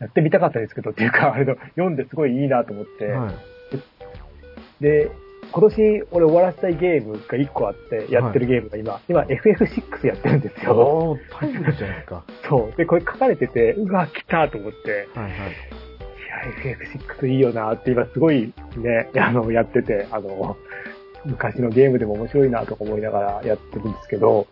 [0.00, 4.82] やってみたかったですけどっていうか、 あれの、読んですごいいいなと思って、はい。
[4.82, 5.10] で、
[5.52, 10.72] 今年俺終わらせたいゲームが1個あって、やってるゲームが今、今 FF6 やってるんですよ。
[10.72, 12.24] おー、タイムリーじゃないですか。
[12.48, 12.76] そう。
[12.76, 15.32] で、これ書かれてて、うわ、来たと思って、はいはい。
[15.32, 15.34] い
[16.66, 16.76] や、
[17.18, 20.56] FF6 いいよなって今すごいね、 あの、やってて、あの、
[21.24, 24.46] 昔のゲームでも面白いなとか思いながらやってるんですけど、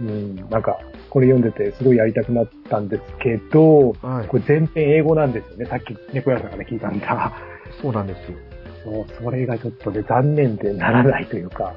[0.00, 0.78] うん、なんか、
[1.14, 5.64] これ読んでてすごいやりたくなったんですけど、はいこれ全編英語なんですよね。
[5.66, 7.32] さっき猫屋さんから聞いたんだ。
[7.80, 8.38] そうなんですよ。
[8.82, 11.72] そう、それがちょっとね、残念でならないというか、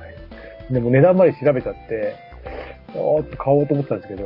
[0.71, 2.15] でも値段まで調べちゃって、
[2.95, 4.23] おーっと買おうと思ってたんですけど、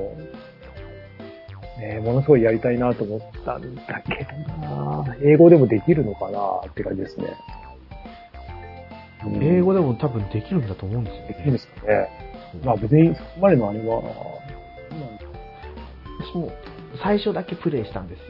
[1.77, 6.39] ね、ものすごいやりたいなと思ったんだけどな英語でもできるのかな
[6.69, 7.25] って感じですね。
[9.25, 12.09] うん英語でも多分できるんだと思うんですよ、できるんですかね。
[12.63, 14.01] まあ別にそこまでのあれは、
[16.31, 16.51] 私も
[17.03, 18.25] 最初だけプレイしたんですよ。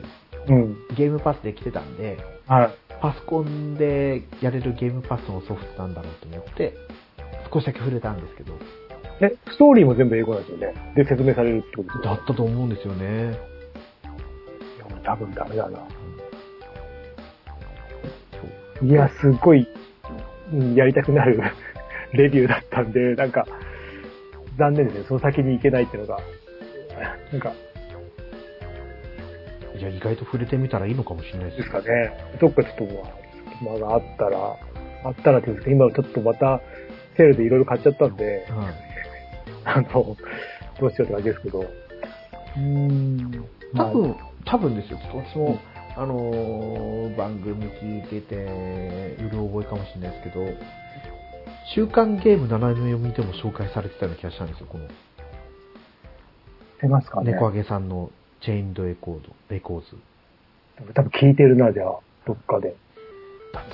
[0.50, 0.88] うん。
[0.96, 2.76] ゲームパスで来てたんで、はい。
[3.02, 6.74] パソコンでやれるゲームパスのソフトなんだろうと思って、
[7.52, 8.54] 少しだけ触れたんですけど、
[9.20, 10.74] で、ストーリーも全部英語なんですよね。
[10.96, 13.38] で、説明されるってことですよだったと思うんですよね。
[14.04, 15.80] いや多分ダメだな。
[18.80, 19.68] そういや、すっごい、
[20.54, 21.42] うんやりたくなる
[22.14, 23.46] レビューだったんで、なんか、
[24.58, 25.06] 残念ですね。
[25.08, 26.20] その先に行けないっていうのが。
[27.32, 27.54] なんか、
[29.82, 32.14] いや、意外と触れてみたらいいのかもしれないでですすかね。
[32.40, 33.14] どっかちょっとまあ、
[33.52, 34.38] 隙間があったら、
[35.04, 36.62] あったらっていうか、今ちょっとまた、
[37.18, 38.74] セールでいろいろ買っちゃったんで、はい。
[39.66, 40.16] あの、
[40.80, 41.62] どうしようって感じですけど。
[41.62, 43.46] うーん。
[43.76, 44.16] 多分、
[44.46, 45.00] 多分ですよ。
[45.12, 45.58] 私も、
[45.98, 50.46] あのー番組聞いてて、うる覚えかもしれないですけど、
[51.74, 54.68] 週刊ゲーム斜め読みでも紹介されてたような気がしたんですよ。
[54.70, 54.88] この、
[56.82, 57.34] 出ますかね。
[57.34, 58.12] 猫揚げさんの
[58.42, 59.98] チェインドエコード、レコーズ。
[60.94, 62.76] 多分聞いてるな、じゃあ、どっかで。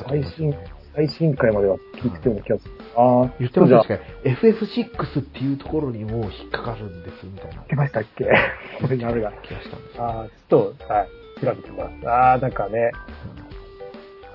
[0.07, 0.53] 最新
[0.95, 2.72] 最新回までは聞いてたような気がする。
[2.95, 8.26] ああ、言ってましたじゃあ確かに FF6 っていうところにもう引っかかるんです、みたいな言ってましたっけ？
[8.26, 9.32] これダメだ。
[9.43, 10.03] 気がしたんですよ。
[10.03, 11.07] ああ、ちょっと、はい、
[11.39, 12.09] 調べてみます。
[12.09, 12.91] ああ、なんかね、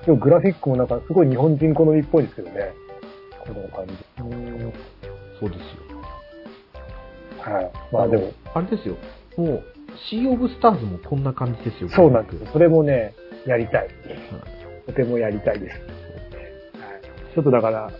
[0.05, 2.71] でもグラフィックもなんかすごい日本人好みっぽいですけどね。
[3.41, 3.93] この感じ。
[4.19, 4.73] うーん。
[5.39, 5.65] そうですよ。
[7.41, 7.71] はい。
[7.91, 8.95] まあでも、あれですよ。
[9.35, 9.63] もう、
[10.09, 11.89] シー・オブ・スターズもこんな感じですよ。
[11.89, 12.49] そうなんですよ。
[12.51, 13.13] それもね、
[13.45, 13.81] やりたい。
[13.81, 13.89] はい
[14.85, 15.79] とてもやりたいです。
[15.79, 17.33] はい。
[17.33, 17.91] ちょっとだから、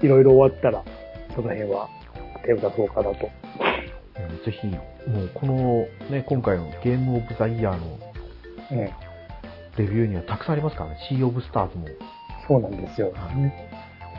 [0.00, 0.84] いろいろ終わったら、
[1.34, 1.88] その辺は
[2.44, 3.10] 手を出そうかなと。
[3.10, 7.98] うんぜひ、もうこのね、今回のゲームオブザイヤーの
[8.70, 8.78] うん。
[8.78, 10.98] レビューにはたくさんありますからね。
[11.08, 11.86] シー・オブ・スターズも。
[12.46, 13.12] そうなんですよ。
[13.14, 13.30] は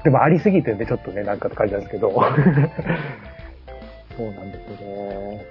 [0.04, 2.10] でもありすぎてね、ちょっとね、なんかって感じなんですけど。
[4.18, 5.46] そうなんですよね。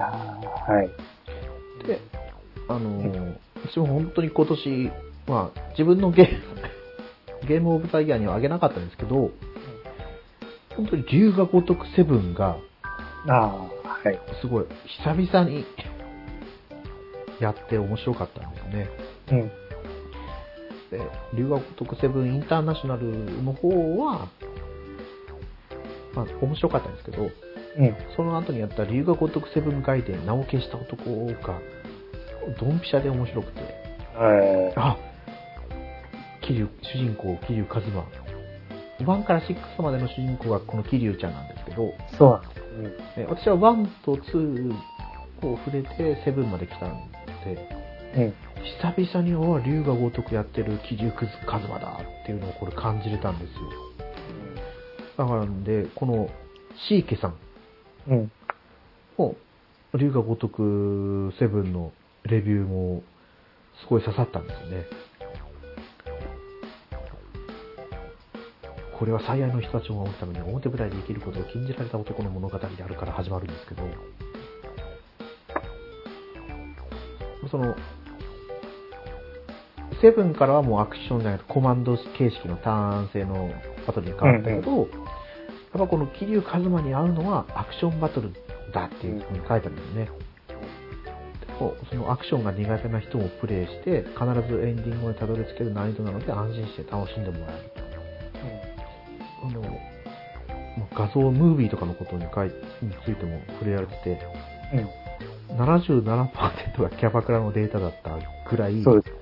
[0.00, 1.86] はい。
[1.86, 2.00] で、
[2.68, 4.90] あのー私も本当に今年、
[5.28, 9.30] まあ、自分のゲーム、 ゲームオブザイヤーにはあげなかったんですけど、
[10.76, 12.56] 本当に龍が如くセブンが、
[13.28, 14.18] ああ、はい。
[14.40, 14.66] すごい、
[15.04, 15.64] 久々に
[17.38, 18.88] やって面白かったんですね。
[19.30, 19.50] うん。
[20.90, 21.00] で、
[21.34, 23.68] 龍が如くセブンインターナショナルの方
[23.98, 24.28] は、
[26.14, 27.30] まあ、面白かったんですけど、
[27.78, 27.96] うん。
[28.16, 31.60] その後にやった龍が如くセブン外伝、名を消した男が、
[32.60, 33.60] ドンピシャで面白くて、
[34.14, 34.72] はい。
[34.76, 34.96] あ
[36.42, 38.04] 桐生、主人公、桐生一馬。
[38.98, 44.74] 1から6までの主人公がこの桐生ちゃんなんですけど、そうなん私は1と2
[45.42, 45.88] を触れて
[46.24, 47.10] 7まで来たん
[47.44, 47.68] で、
[48.14, 48.22] うん。
[48.22, 48.34] うん。
[48.80, 53.58] 久々に、おい龍が如くやってる桐生一馬だっていうのをこれ感じれたんですよ。
[55.16, 56.28] だからんで、この
[56.88, 57.34] シーケさん
[58.08, 58.32] うん。
[59.16, 59.36] も、
[59.94, 61.92] 龍が如く7の
[62.24, 63.02] レビューも
[63.80, 64.86] すごい刺さったんですよね。
[68.98, 73.82] これは最愛の人たちを守るために表舞台で生きることを禁じられた男の物語であるから始まるんですけど、
[77.50, 77.74] その、
[80.00, 83.50] セブンからはもうアクションじゃなくてコマンド形式のターン制の
[83.86, 84.88] バトルに変わったけど、
[85.74, 88.32] やっぱこの桐生一馬に合うのはアクションバトル
[88.72, 90.08] だっていうふうに書いてあるんですね。
[91.88, 97.80] そのアクションが苦手な人もプレイして、必ずエンディングまでたどり着ける難易度なので安心して楽しんでもらえると。
[99.46, 99.60] あの、
[100.78, 104.18] まあ画像、ムービーとかのことにかいについても触れられてて、
[104.74, 105.56] うん。
[105.56, 108.18] 77%がキャバクラのデータだった
[108.50, 109.14] ぐらい、そうです。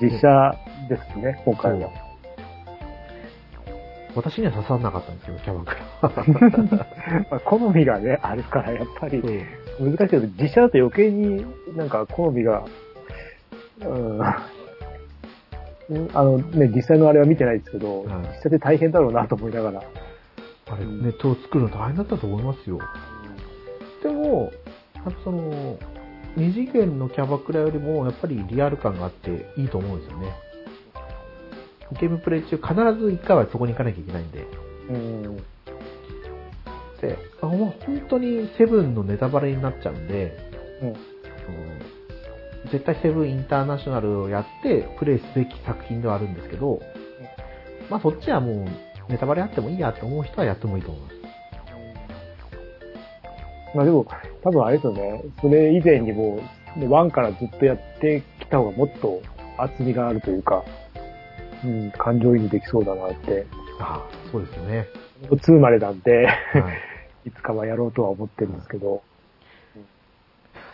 [0.00, 0.28] 実写
[0.88, 1.90] ですね、今回は。
[4.16, 5.83] 私には刺さんなかったんですけど、キャバクラ。
[7.30, 9.22] まあ好みがね、あるから、やっぱり
[9.80, 11.44] 難しいけど、実写だと余計に
[11.76, 12.64] なんか好みが、
[13.80, 14.18] うん、
[15.90, 19.82] うんあのね、実際のあれは見てないですけど、はい実際で大変だろうなと思いながら。
[20.66, 22.78] あれ、ネットを作るの大変だったと思いますよ。
[24.02, 24.50] でも、
[24.94, 25.78] やっぱその、
[26.36, 30.32] 二次元のキャバクラよりも、やっぱりリアル感があっていいと思うんですよね。
[32.00, 34.46] ゲームプレイ中、必ず一回はそこに行かなきゃいけないんで。
[34.88, 35.44] うん。
[37.04, 40.36] で、あもう本当にセブンのネタバレになっちゃうんで、
[40.82, 40.94] うん。
[42.70, 46.80] 絶対セブンインターナショナルをやってプレイすべき作品ではあるんですけど、
[47.90, 48.66] まあそっちはも
[49.08, 51.14] うネタバレあってもいいやと思う人はやってもいいと思います。
[53.74, 54.06] まあでも、
[54.42, 56.40] 多分あれですよね、それ以前にも、
[56.76, 59.20] ねワンからずっとやってきた方がもっと
[59.58, 60.64] 厚みがあるというか、
[61.64, 63.46] うん、感情移入できそうだなって。
[63.80, 64.86] ああ、そうですよね。
[65.30, 66.93] 2までなんで、はい。
[67.26, 69.02] いつかはやろうとは思ってるんですけど、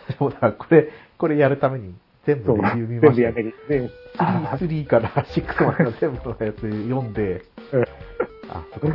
[0.09, 1.95] でもだこれ、これやるために
[2.25, 3.33] 全部そう、レビュー全見ましたよ。
[3.33, 3.51] 部やめに。
[3.69, 7.85] で、あ3 3から6までの全部のやつ読んで、うん
[8.49, 8.93] あ、そこで、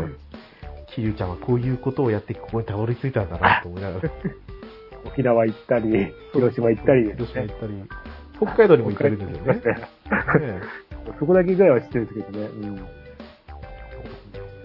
[0.94, 4.10] キリュウちゃんはこういうことをやってここにたどり着いたんだなと思いながら。
[5.06, 7.72] 沖縄行ったり、広島行ったりです広島ね行ったり、
[8.36, 9.60] 北海道にも行ってるんですよね。
[9.60, 10.60] ね
[11.18, 12.46] そこだけぐらいは知ってるんですけどね。
[12.46, 12.76] うん。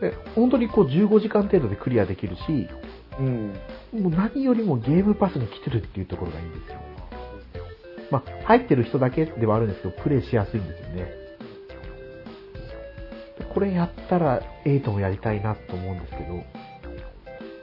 [0.02, 2.68] で本当にこう15時間程度でクリアできるし、
[3.20, 3.54] うん。
[3.94, 6.80] もう何よりもゲームパスに来てるっていうところがいいんですよ。
[8.12, 10.96] まあ、入ってる人だけではあるんですけど、プレイしやすいんですよね。
[13.40, 16.44] でこれやったら8もやりたいなと思うんですけど、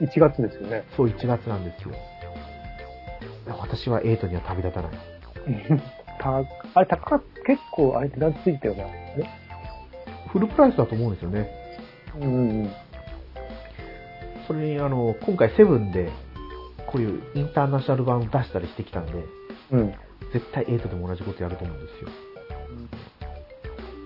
[0.01, 0.83] 1月ですよね。
[0.95, 1.93] そう1月なんですよ。
[3.47, 4.91] 私は8には旅立たない。
[6.19, 6.37] た、
[6.75, 8.83] あれ、高か、結構、あれ、値段ついてたよな。
[8.83, 9.23] え
[10.31, 11.49] フルプライスだと思うんですよね。
[12.19, 12.71] うんうん。
[14.49, 16.11] それに、あの、今回セブンで、
[16.87, 19.11] こういうインターナショナル版を出したりしてきたんで、
[19.71, 19.93] うん。
[20.33, 22.09] 絶対8でも同じことやると思うんですよ。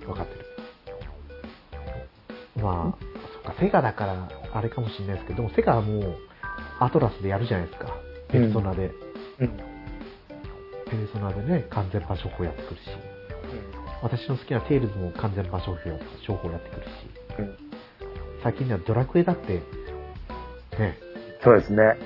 [0.06, 0.46] 分かってる。
[2.62, 3.04] まあ、
[3.46, 6.18] そっか、セガだから、あれかもしれないですけど、でもセガはもう、
[6.82, 7.96] アトラスでやるじゃないですか。
[8.28, 8.91] ペルソナで。
[9.39, 9.48] うん。
[9.48, 12.82] ペルソナでね、完全場所法やってくるし。
[14.02, 16.89] 私の好きなテイルズも完全場所法やってくるし。
[17.39, 17.58] うん。
[18.44, 19.62] 最近ではドラクエだって、
[20.80, 20.97] ね、
[21.43, 21.97] そうですね。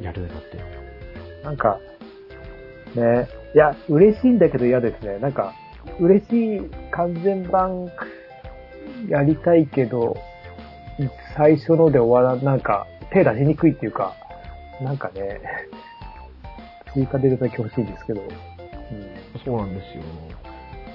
[0.00, 0.58] やるようになって。
[1.44, 1.78] なんか、
[2.94, 5.18] ね、いや、嬉しいんだけど嫌ですね。
[5.18, 5.54] なんか、
[6.00, 7.90] 嬉しい完全版
[9.08, 10.16] やりたいけど、
[11.36, 14.14] 最初ので終わらん、なんか、手出しにくいっていうか、
[14.80, 15.40] なんかね、
[16.92, 20.02] 追加でるだけ欲しいですけど、うん、そうなんですよ。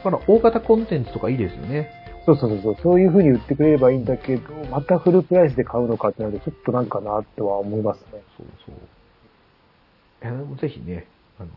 [0.03, 1.89] だから大型コンテンツとかいいですよね。
[2.26, 8.22] そうそうそうそう、いう風に売ってくれればいいんだけど、またフルプライスで買うのかってなると、ちょっとなんかなとは思いますね。
[8.38, 8.76] そうそう。
[10.22, 11.07] えでもぜひね、
[11.39, 11.49] あの、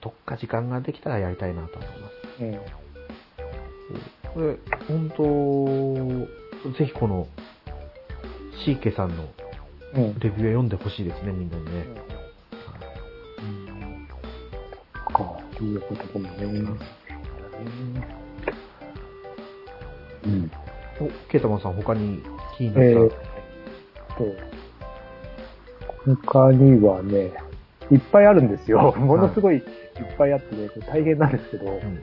[0.00, 2.22] どっか時間ができたらやりたいなと思います。
[2.40, 2.58] うん。
[4.34, 4.56] これ、
[4.88, 5.10] 本
[6.64, 7.28] 当ぜひこの、
[8.64, 9.24] シーケさんの
[9.94, 10.18] うん。
[10.18, 12.16] レビューを読んでほしいですね、みんなにね。
[15.16, 16.44] か、いうことかもね。
[16.44, 18.25] うん。
[21.00, 22.22] お、ケイタマンさん他に
[22.56, 23.18] 気にえーっなっ
[24.16, 24.24] と、
[26.22, 27.32] 他にはね、
[27.90, 28.94] いっぱいあるんですよ。
[28.96, 29.62] ものすごいいっ
[30.18, 32.00] ぱいあってね、大変なんですけど、た、うん。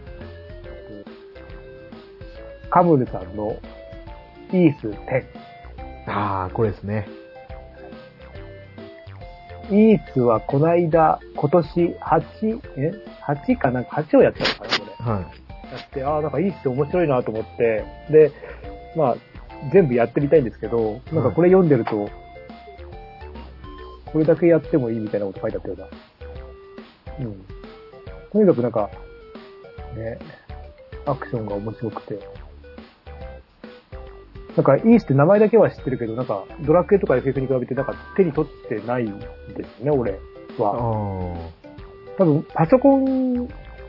[2.69, 3.57] カムルさんの
[4.51, 5.25] イース10。
[6.07, 7.07] ああ、これですね。
[9.69, 12.91] イースはこの間、今年8、え
[13.25, 15.11] ?8 かなんか？8をやったのかな、これ。
[15.13, 15.25] はい。
[15.73, 18.31] やって、ああ、なんかイースって面白いなと思って、で、
[18.95, 19.15] まあ、
[19.71, 22.09] 全部やってみたいんですけど、なんかこれ読んでると、
[24.05, 25.87] これだけやってもいいみたいなこと書いてあったような。
[27.19, 27.45] うん。
[28.31, 28.89] とにかくなんか、
[29.95, 30.19] ね、
[31.05, 32.19] アクションが面白くて。
[34.55, 39.25] なんか、イースって名前だけは知ってるけど、なんか、ドラクエとか FF に比べて、なんか手に取ってないんで
[39.79, 40.19] すね、俺
[40.59, 40.75] あは。
[40.75, 40.79] あ。
[42.19, 43.47] 多分、パソコン、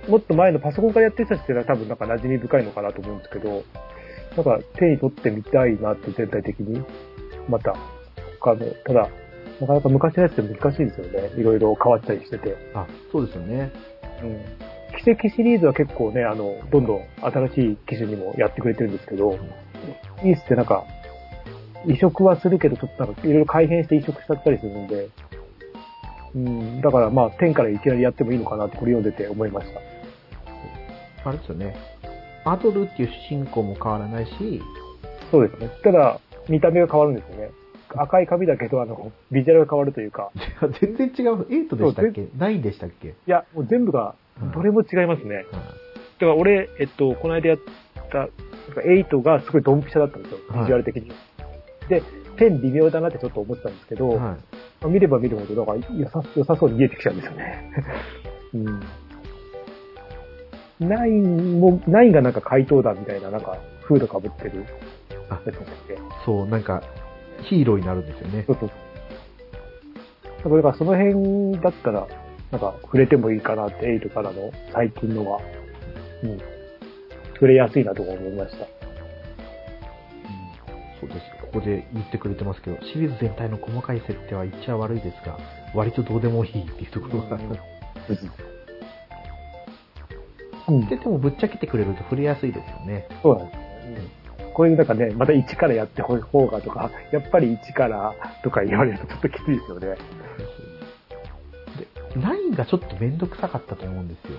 [0.09, 3.65] もっと前のパソコンからやってたちっていうのは多分なんか馴染み深いのかなと思うんですけど、
[4.37, 6.83] なんか手に取ってみたいなって全体的に。
[7.49, 7.75] また、
[8.41, 9.09] 他の、ただ、
[9.61, 11.31] なかなか昔のやつって難しいですよね。
[11.37, 12.57] いろいろ変わったりしてて。
[12.75, 13.71] あ、そうですよね。
[14.23, 14.41] うん。
[15.05, 19.39] 奇跡シリーズは結構ね、あの、どんどん新しい機種にもやってくれてるんですけど、
[20.23, 20.85] イースってなんか、
[21.87, 25.09] 移植はするけど、ちょっとなんかいろいろ改変して移植しちゃったりするんで、
[26.35, 29.94] うん、だからまあ、10からいきなりやってもいいのかなって、これ読んでて思いました。
[31.25, 31.77] あれですよね。
[32.45, 34.63] アドルっていう主人公も変わらないし、
[35.31, 35.71] そうですね。
[35.83, 37.51] ただ、見た目が変わるんですよね。
[37.97, 40.31] 赤い髪だけど、あの、ビジュアルが変わるというか、
[40.81, 41.43] 全然違う。
[41.43, 43.09] 8でしたっけ ?9 でしたっけ？
[43.09, 45.37] いや、もう全部がうん、どれも違いますね。
[45.37, 45.45] はい
[46.19, 47.59] だから俺、えっと、この間やっ
[48.11, 48.33] た、なんか
[48.81, 51.13] 8がすごいドンピシャだったんですよ、はいビジュアル的に。
[51.89, 52.03] で、
[52.37, 54.19] 10微妙だなってちょっと思ってたんですけど、はい。
[54.21, 54.37] ま
[54.83, 57.73] あ見れば見るほど、なんか良さ良さそうに見えてきちゃうんですよね。
[58.55, 58.81] うん。
[60.81, 64.65] 9も、9がなんか怪盗団みたいな、なんか、フードかぶってる
[65.29, 66.83] あやつだっけそう、なんか、
[67.43, 68.53] ヒーローになるんですよねそ。
[68.55, 68.71] うそう
[70.43, 70.57] そう。
[70.57, 72.07] だからその辺だったら、
[72.51, 75.41] なんか触れてもいいかなって、8からの最近のは、
[76.23, 76.39] うん。
[77.35, 78.67] 触れやすいなとか思いました。
[81.01, 81.21] そうです。
[81.43, 85.39] ここで言ってくれてますけど、シリーズ全体の細かい設定は言っちゃ悪いですが、
[85.75, 88.54] 割とどうでもいいっていうところが、うん。
[90.89, 93.09] で、でもぶっちゃけてくれると触れやすいですよね。
[93.23, 93.65] そうなんですね。
[94.55, 99.97] こういうなんかね、また1からやってほ方がとか、やっぱり1からとか言われるとちょっときついですよね。
[101.79, 101.89] で、
[102.21, 104.39] 9がちょっとめんどくさかったと思うんですよ。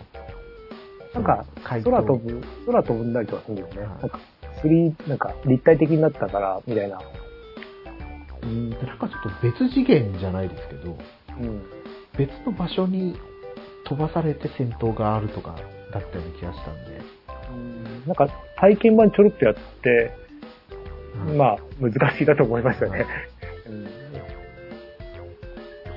[1.13, 3.87] なんか、空飛ぶ、空飛んだりとかするんですよね。
[3.87, 4.19] はいなんか、
[4.63, 6.99] 3、なんか立体的になったから、みたいな。
[8.43, 10.97] うん、でなんかちょっと別次元じゃないですけど、
[11.39, 11.63] うん。
[12.17, 13.17] 別の場所に
[13.85, 15.55] 飛ばされて戦闘があるとか
[15.99, 17.01] だったような気がしたんで、
[18.07, 18.27] なんか、
[18.57, 20.11] 体験版ちょろっとやって、
[21.27, 23.05] はいまあ、難しいなと思いましたね。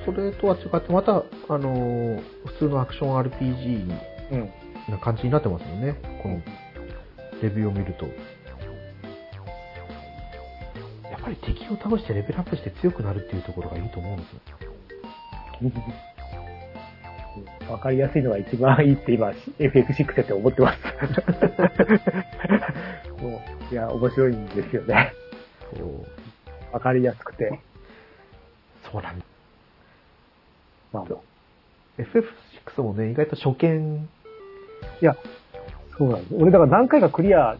[0.05, 4.09] それとは違って、また、あのー普通のアクション RPG。
[4.89, 5.95] な感じになってますよね。
[6.21, 6.41] この
[7.41, 8.05] レビューを見ると。
[11.09, 14.39] やっぱり敵を倒してレベルアップして強くなるっていうところがいいと思うんですよ。
[17.69, 20.79] わかりやすいのが一番いいって今、FF6 やって思ってます。
[23.21, 25.13] もう、いや、面白いんですよね。
[26.71, 27.59] わかりやすくて。
[28.91, 29.21] そうなん
[30.91, 31.05] まあ、
[32.01, 34.09] FF6 もね、意外と初見、
[35.01, 35.15] いや、
[35.97, 36.35] そうなんです。
[36.35, 37.59] 俺だから何回かクリア、はい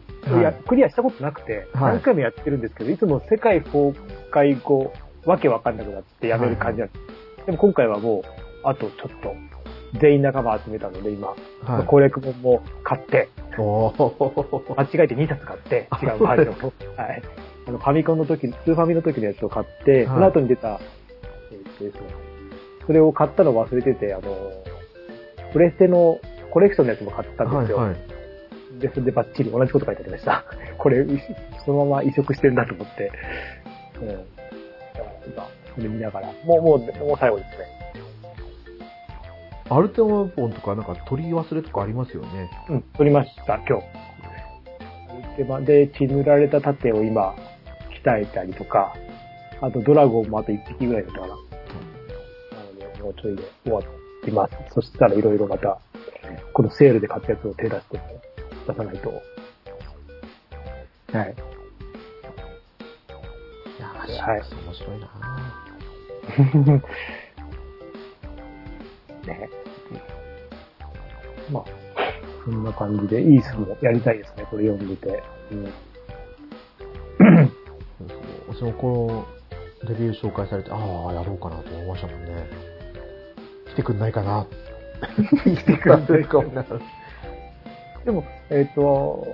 [0.68, 3.90] クリアしたことなくて、はい何回もやってるんですけど、いつも世界崩
[4.32, 4.92] 壊後、
[5.24, 6.94] わけわかんなくなってやめる感じなんで
[7.40, 7.46] す。
[7.46, 8.22] でも今回はもう、
[8.64, 9.34] あとちょっと、
[9.98, 11.86] 全員仲間集めたので今、はい。
[11.86, 13.28] 攻略本も買って、
[14.76, 16.72] 間違えて2冊買って、違うバージョンを。
[16.96, 17.22] はい。
[17.66, 20.80] あの、ファミコンの時、スーファミの時のやつを買って、その後に出た、
[21.50, 22.00] えーっとですね、
[22.86, 24.34] それを買ったの忘れてて、あの、
[25.52, 26.20] プレステの
[26.52, 27.78] コレクションのやつも買ったんですよ。
[27.78, 28.80] はいはい。
[28.80, 30.44] で、それでバッチリ同じこと書いてありました。
[30.78, 31.04] これ、
[31.64, 33.12] そのまま移植してるんだと思って。
[34.00, 34.08] うん。
[34.08, 36.28] 今、それ見ながら。
[36.44, 37.79] もう、もう、もう最後ですね。
[39.70, 42.50] アルテマボンとかなんか取り忘れとかありますよね。
[42.68, 45.64] うん、撮りました、今日。
[45.64, 47.36] で、血塗られた盾を今、
[48.04, 48.92] 鍛えたりとか、
[49.60, 51.34] あとドラゴンもあと1匹ぐらいだったかな。
[51.34, 53.82] なので、もうちょいで終わっ
[54.24, 54.54] てます。
[54.74, 55.78] そしたらいろいろまた、
[56.52, 58.00] このセールで買ったやつを手出して、
[58.66, 59.10] 出さないと。
[61.16, 61.34] はい。
[64.08, 65.06] いやはい面白いな
[69.26, 69.59] ね。
[71.50, 71.64] まあ、
[72.44, 75.22] そんな感じで、イースもやりたいですね、これ読んでて。
[75.52, 75.64] うん。
[77.98, 79.26] そうそう私もこ
[79.84, 82.46] のレビュー紹介されて、ああ、やろうかなと思いましたもんね。
[83.68, 84.46] 来てくんないかな。
[85.44, 86.64] 来てくんないかな。
[88.04, 89.26] でも、えっ、と、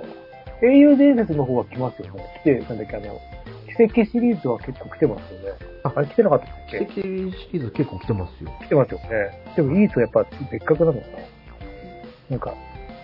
[0.63, 2.25] 英雄伝説の方は来ますよね。
[2.43, 3.21] 来て、なんだっけ、あの、
[3.77, 5.59] 奇跡シリーズは結構来てますよね。
[5.85, 8.51] ああれ来てなかったっ奇け跡シリーズ結構来てますよ。
[8.63, 9.07] 来てますよね。
[9.55, 11.17] でも、イースはやっぱ別格なのかな
[12.31, 12.55] なんか、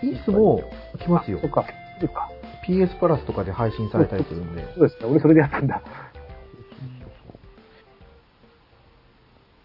[0.01, 0.61] イースも
[0.99, 1.47] 来ますよそ。
[1.47, 1.65] っか、
[1.99, 2.29] そうか。
[2.67, 4.65] PS プラスとかで配信されたりするんで。
[4.73, 5.09] そうですね。
[5.09, 5.81] 俺それでやったんだ。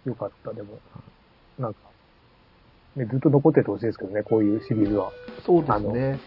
[0.04, 0.78] よかった、でも。
[1.58, 1.80] なんか、
[2.96, 5.10] ね、ずっと残っててほしいですけどね、こういうシリーズは。
[5.44, 6.20] そうですね。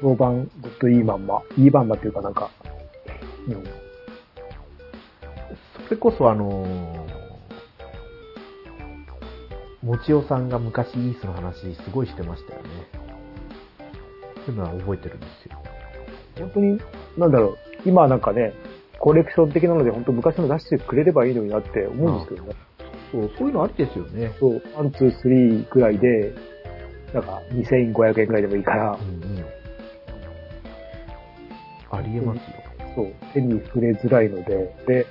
[0.00, 2.50] 評判ずっといいまんま、いいまんまっていうかなんか、
[3.48, 3.64] うん。
[5.84, 12.68] それこそあのー、もちおさんが昔イースの話すごいしてましたよね。
[14.46, 15.62] そういうのは覚えてるんですよ。
[16.38, 16.80] 本当に、
[17.18, 18.54] なんだろう、今はなんかね、
[18.98, 22.54] コレクション的なので本当昔の出してくれればいいのになって思うんですけどね。
[23.10, 24.32] そう、そういうのありですよね。
[24.38, 26.32] そう、 one、two、three ぐらいで、
[27.12, 29.44] なんか2500円ぐらいでもいいからう、んうん。
[31.90, 32.42] ありえますよ。
[32.94, 35.06] そう、手に触れづらいので、で、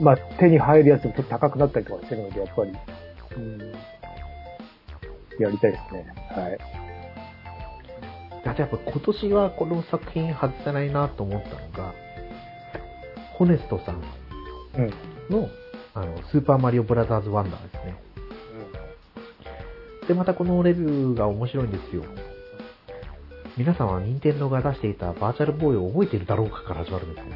[0.00, 2.72] まあ、手に入るやつもちょっと高くなったりとかしてるので、やっぱり、
[3.36, 3.58] うん、
[5.42, 6.06] やりたいですね。
[6.30, 6.58] はい。
[8.44, 11.94] やっぱ今年はこの作品外せないなと思ったのが、
[13.34, 14.02] ホネストさん
[14.76, 14.90] うん。
[15.30, 15.48] の、
[15.94, 18.02] あの、スーパーマリオブラザーズワンダーですね。
[20.08, 22.02] で、またこのレビューが面白いんですよ。
[23.58, 27.34] 皆さんは任天堂が出していたバーチャルボーイを覚えているだろうかから始まるんですよ。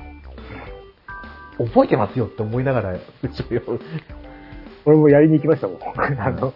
[1.66, 3.02] 覚えてますよって思いながら、一
[3.50, 3.62] 応よ
[4.84, 5.78] 俺もやりに行きましたもん。
[5.82, 6.54] あの、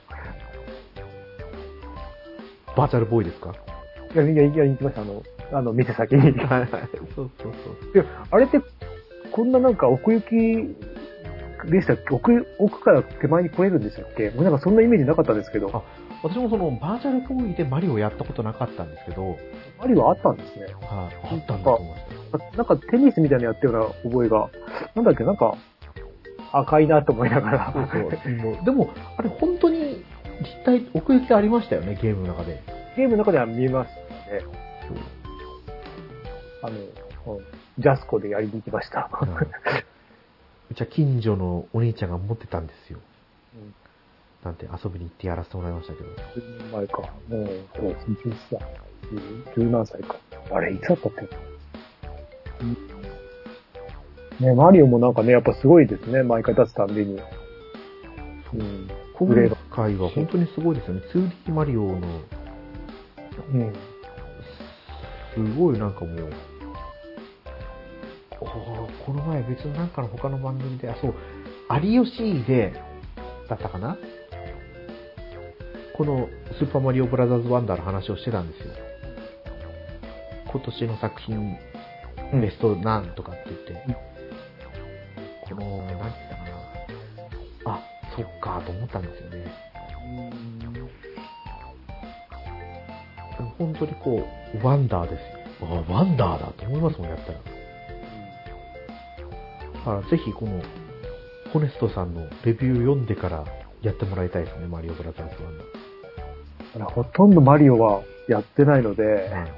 [2.77, 3.55] バーチャルボーイですか？
[4.14, 5.03] やりやりに行きました。
[5.03, 6.21] あの、あの、店先に。
[6.21, 6.71] はいはい。
[7.17, 7.53] そうそう
[7.83, 7.93] そう。
[7.93, 8.61] で、あれって、
[9.33, 10.31] こんななんか奥行き
[11.69, 12.14] でしたっけ？
[12.14, 14.29] 奥、奥から手前に来れるんでしたっけ？
[14.37, 15.83] 俺なんかそんなイメージなかったんですけど、あ
[16.29, 19.37] 私もそのバーチャルボーイでマリオやったことなかったんですけど、
[19.79, 20.66] マリオあったんですね。
[20.83, 21.99] はい、あったんだと思い
[22.33, 22.57] ました。
[22.57, 24.51] なんかテニスみたいなのやったような覚えが、
[24.95, 25.57] なんだっけ、なんか、
[26.53, 27.72] 赤いなと思いながら。
[27.74, 28.64] そうそう。
[28.64, 30.05] でも、あれ本当に
[30.41, 32.62] 立体、奥行きありましたよね、ゲームの中で。
[32.97, 34.41] ゲームの中では見えましたね。
[34.89, 34.97] そう
[36.62, 36.77] あの、
[37.37, 37.45] うん
[37.79, 39.11] ジャスコでやりに行きました。
[39.12, 39.29] はい。
[40.72, 42.99] うちは近所のお兄ちゃんが持ってたんですよ。
[44.45, 46.09] うんなんて遊びに行ってやらせてもらいましたけど。
[46.09, 46.14] 10
[46.59, 47.03] 年前か。
[47.03, 47.11] もう、
[47.74, 48.61] そう、11歳。
[49.57, 50.16] 十何歳か。
[50.53, 51.28] あれ、いつだったって。
[54.45, 56.22] ね、マリオもなんかね、やっぱすごいですね。
[56.22, 57.20] 毎回出すたんびに。
[58.55, 58.89] うん。
[59.14, 59.28] 今
[59.70, 61.03] 回は本当にすごいですよね。
[61.12, 61.95] 2D マリオの、
[63.53, 63.72] うん。
[65.34, 66.32] すごいなんかもう、
[68.39, 71.14] この前別になんかの他の番組で、あ、そう、
[71.82, 72.74] 有吉で、
[73.49, 73.97] だったかな？
[75.97, 76.29] この
[76.59, 78.75] スーパーマリオブラザーズワンダーの話をしてたんですよ。
[80.53, 81.57] 今年の作品、
[82.39, 83.97] ベストなんとかって言って、
[85.49, 86.43] この、なんて言ったか
[87.65, 87.77] な。
[87.77, 87.81] あ、
[88.15, 89.47] そっかと思ったんですよね。
[93.59, 94.23] 本当にこ
[94.55, 95.21] う、ワンダーです
[95.63, 95.69] よ。
[95.89, 97.39] あ、ワンダーだと思いますもん、やったら。
[99.73, 100.63] だからぜひこの、
[101.53, 103.47] ホネストさんのレビュー読んでから
[103.81, 105.76] やってもらいたいですね、マリオブラザーズワンダあの
[106.85, 109.41] ほとんどマリオはやってないので、ー。
[109.41, 109.51] はい。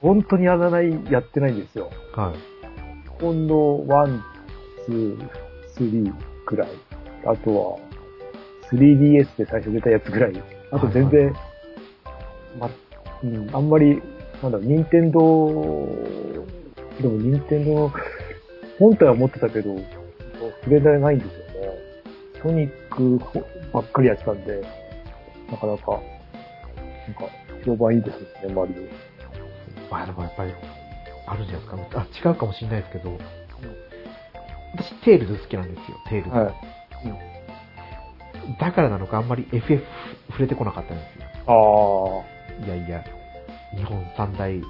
[0.00, 1.90] 本当にやらない、やってないんですよ。
[2.14, 3.10] はい。
[3.22, 4.20] ほんの1、
[4.88, 5.28] 2、
[5.76, 6.12] 3
[6.46, 6.68] くらい。
[7.26, 7.78] あとは、
[8.72, 10.42] 3DS で最初出たやつぐらい。
[10.72, 11.34] あと全然、
[12.58, 12.70] ま、
[13.22, 14.00] うん、あんまり、
[14.42, 15.48] なんだろう、任天堂、
[17.00, 17.92] でも任天堂、
[18.78, 19.76] 本体は持ってたけど、
[20.62, 21.78] 触れられないんですよね。
[22.42, 23.18] ソニック
[23.72, 24.62] ばっかりやってたんで、
[25.50, 26.00] なかなか、
[27.10, 27.28] なんか、
[27.64, 28.74] 評判いいですね、マリ
[29.90, 30.52] まあでもやっぱり、
[31.26, 32.06] あるじゃないですか。
[32.26, 33.18] あ、違うかもしれないですけど、
[34.74, 36.32] 私、テイルズ好きなんですよ、テールオ。
[36.32, 36.38] ズ。
[36.38, 36.54] はい。
[38.58, 39.84] だからなのかあんまり FF
[40.28, 41.24] 触れてこなかったんですよ。
[41.46, 42.66] ああ。
[42.66, 43.04] いやいや、
[43.76, 44.60] 日本三大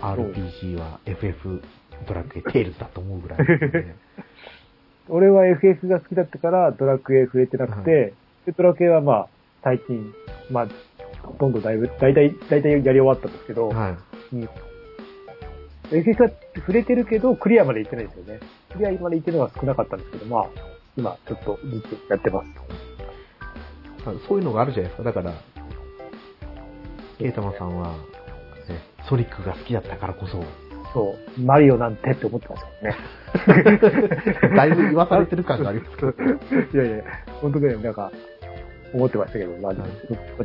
[0.00, 1.62] RPG は FF
[2.06, 3.96] ドラクエテールズだと思うぐらいね。
[5.08, 8.14] 俺は FF が好きだったからドラクエ触れてなくて、
[8.46, 9.28] でドラクエはまあ、
[9.62, 10.12] 最近、
[10.50, 10.68] まあ、
[11.32, 13.88] ほとんどだいぶ、だいたい、だいたいやり終わったんですけど、は
[14.32, 14.36] い。
[14.36, 14.48] うん。
[15.90, 18.40] FF は触れてるけど、クリアまで行ってないんですよね。
[18.72, 20.46] クリアまで行ってるのは少なかったんですけど、まあ、
[20.96, 22.46] 今、ちょっとずつやってます。
[24.04, 25.04] まあそういうのがあるじゃないですか。
[25.04, 25.32] だから、
[27.18, 30.42] ケイタマさんは、ね、ソニックが好きだったからこそ、
[30.92, 33.78] そう、マリオなんてって思ってましたもん
[34.50, 34.56] ね。
[34.56, 36.12] だいぶ言わされてる感がありますけど。
[36.74, 37.04] いやいや、
[37.40, 38.12] 本当ね、なんか、
[38.94, 39.74] 思ってましたけど、まあ、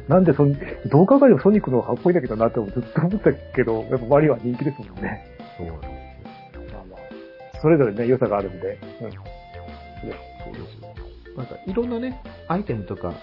[0.08, 0.54] なんでそん、
[0.89, 5.26] どう考えてもソニックの方がかっこいいんだけどなってずっと思ったけど、やっぱマリオは人気ですもんね。
[5.58, 6.62] そうなんですよ。
[6.74, 8.80] まあまあ、それぞれね、良さがあるんで。
[9.02, 9.12] うん。
[9.12, 10.88] そうですよ。
[11.36, 13.14] なんか、いろんなね、アイテムとか、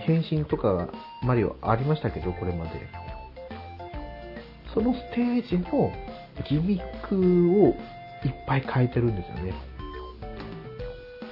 [0.00, 0.88] 変身とかが、
[1.22, 2.70] マリオありましたけど、これまで。
[4.74, 5.92] そのステージの
[6.48, 7.16] ギミック
[7.64, 7.68] を
[8.24, 9.54] いっぱい変えてるんですよね。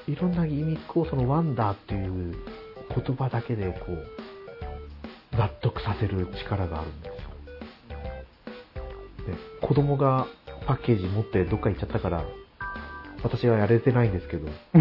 [0.08, 2.34] いろんなギミックをそのワンダーっていう
[3.04, 4.06] 言葉だけでこう、
[5.36, 7.14] 納得させる力があるんですよ。
[9.26, 9.34] で
[9.66, 10.26] 子供が
[10.66, 12.24] パッケージ持ってどっか行っちゃったから、
[13.22, 14.48] 私はやれてないんですけど、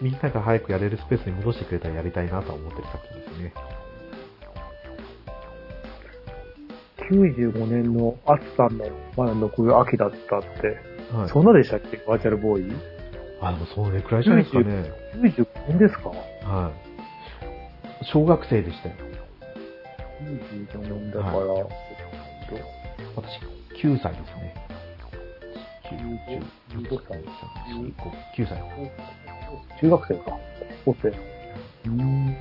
[0.00, 3.52] みんなが早くやれるスペースに戻してくれたらやりたいなとは思ってる作品ですね。
[7.10, 8.84] 95年のアツさんの、
[9.16, 11.28] まだ残る秋だったって、はい。
[11.28, 11.98] そんなでしたっけ？
[11.98, 12.72] バーチャルボーイ
[13.40, 14.90] あ、でもそれくらいじゃないですかね。
[15.16, 16.08] ?95 年ですか？
[16.10, 16.72] は
[18.02, 18.04] い。
[18.04, 18.94] 小学生でしたよ。
[20.72, 21.32] ?95 年だから、
[23.14, 23.40] 私、
[23.82, 24.54] 9歳ですね。
[25.84, 25.96] 9、
[26.78, 27.24] 10、11、12、3、
[27.68, 28.62] 4、5、9歳。
[29.80, 30.38] 中学生か。
[30.84, 31.88] 高校生。
[31.88, 32.36] うん。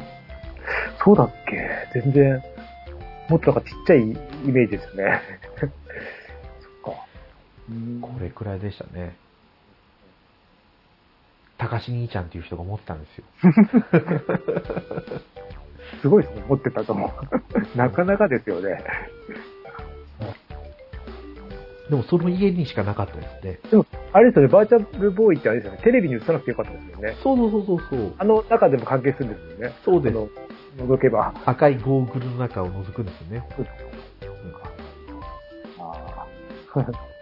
[1.03, 1.29] そうだっ
[1.93, 1.99] け？
[2.01, 2.41] 全然、
[3.29, 4.05] もっとなんかちっちゃいイ
[4.51, 5.21] メージですね。
[5.59, 5.69] そっ
[6.95, 7.05] か。
[7.69, 9.15] うんこれくらいでしたね。
[11.57, 13.25] 高橋兄ちゃんっていう人が持ってたんですよ。
[16.01, 17.11] すごいですね、持ってたと思う。
[17.77, 18.83] なかなかですよね。
[21.89, 23.59] でもその家にしかなかったですね。
[23.69, 27.15] でも、あれですよね、バーチャルボーイってあれですよね、テレビに映さなくてよかったですよね。
[27.21, 28.13] そうそうそうそうそう。
[28.17, 29.73] あの中でも関係するんですよね。
[29.83, 31.33] そうです覗けば。
[31.45, 33.47] 赤いゴーグルの中を覗くんですよね。
[35.79, 37.14] あー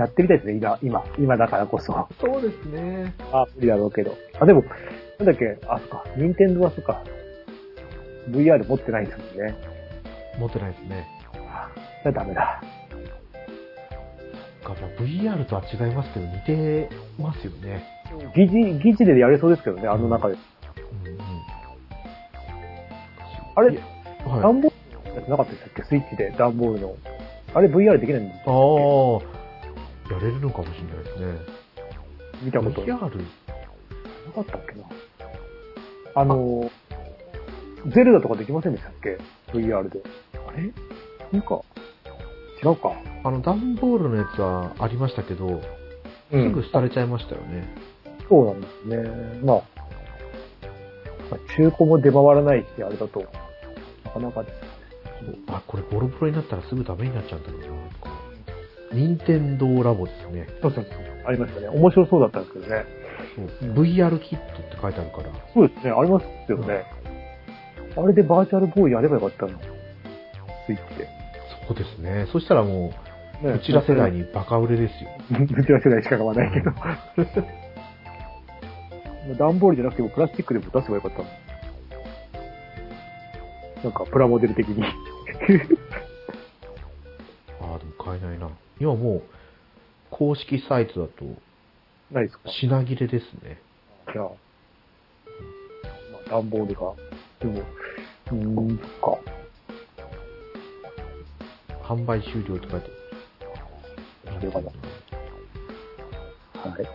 [0.00, 2.08] やってみたいですね、今、今、今だからこそ。
[2.18, 3.14] そうですね。
[3.32, 4.14] あ、無理だろうけど。
[4.40, 4.64] あ、でも、
[5.18, 7.02] なんだっけ、あ、そっか、任天堂はそっか、
[8.30, 9.54] VR 持ってないんですもんね。
[10.38, 11.06] 持ってないですね。
[11.48, 11.68] あ
[12.02, 12.62] じゃあダメだ。
[14.64, 16.88] かまあ VR とは違いますけど、似て
[17.18, 17.84] ますよね。
[18.34, 20.34] 疑似、疑似でやれそうですけどね、あの中で。
[20.34, 20.36] う
[21.08, 21.20] んうん。
[23.56, 23.82] あれいや
[24.26, 24.42] はい。
[24.42, 24.72] 段ボー
[25.24, 25.82] ルなかったでしたっけ？
[25.84, 26.96] スイッチで段ボールの。
[27.52, 28.52] あれ VR できないんですああ、
[30.10, 31.38] やれるのかもしれないですね。
[32.42, 32.98] 見たことな VR?
[32.98, 34.84] かったっけな？
[36.14, 36.70] あの、
[37.86, 39.18] ゼルダとかできませんでしたっけ
[39.52, 40.00] ?VR で。
[40.46, 40.72] あれ？
[41.32, 41.60] なんか、
[42.62, 42.92] 違うか。
[43.24, 45.62] あの、段ボールのやつはありましたけど、う
[46.30, 47.68] すぐ廃れちゃいましたよね。
[48.28, 49.40] そうなんですね。
[49.44, 49.62] まあ、
[51.30, 53.20] まあ中古も出回らないし、あれだと、
[54.04, 54.54] なかなかです。
[55.48, 58.29] あ、これボロボロになったらすぐダメになっちゃうんだけどな。
[58.92, 60.46] 任天堂ラボですね。
[60.62, 60.94] そうそうそう。
[61.26, 61.68] ありましたね。
[61.68, 62.84] 面白そうだったんですけどね。
[63.60, 65.30] そう VR キットって書いてあるから。
[65.54, 65.90] そうですね。
[65.90, 66.84] ありますよね。
[67.96, 69.58] あれでバーチャルボーイやればよかったの。
[69.58, 71.08] スイッチで。
[71.68, 72.26] そうですね。
[72.32, 72.92] そしたらも
[73.42, 75.10] う、ねうちら世代にバカ売れですよ。
[75.40, 76.72] うちら世代しか買わないけど。
[79.38, 81.24] 段ボールじゃなくてもプラスチックでも出せばよかったの。
[83.84, 84.82] なんか、プラモデル的に。
[84.84, 84.88] あ
[87.74, 88.50] あ、でも買えないな。
[88.80, 89.22] 今もう、
[90.10, 91.24] 公式サイトだと、
[92.10, 92.48] ないですか？
[92.48, 93.60] 品切れですね。
[94.12, 94.34] じゃあ、ま
[96.26, 96.94] あ、段ボールが。
[97.40, 98.84] でも、うーん、か。
[101.82, 102.86] 販売終了って書いて
[104.26, 104.40] ある。
[104.40, 104.66] それかな
[106.70, 106.86] はい。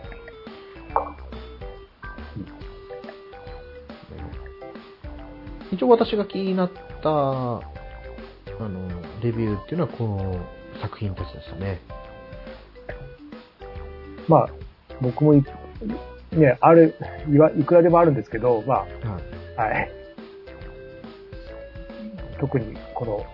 [5.72, 6.70] 一応私が気になっ
[7.02, 7.60] た、あ
[8.60, 8.88] の、
[9.22, 10.46] レビューっていうのはこの
[10.80, 11.80] 作品たちでしたね。
[14.28, 14.48] まあ、
[15.00, 15.44] 僕もい、
[16.32, 16.94] ね、ある、
[17.30, 18.90] いわ、いくらでもあるんですけど、まはい。
[19.56, 19.90] あ、はい。
[22.40, 23.24] 特にこの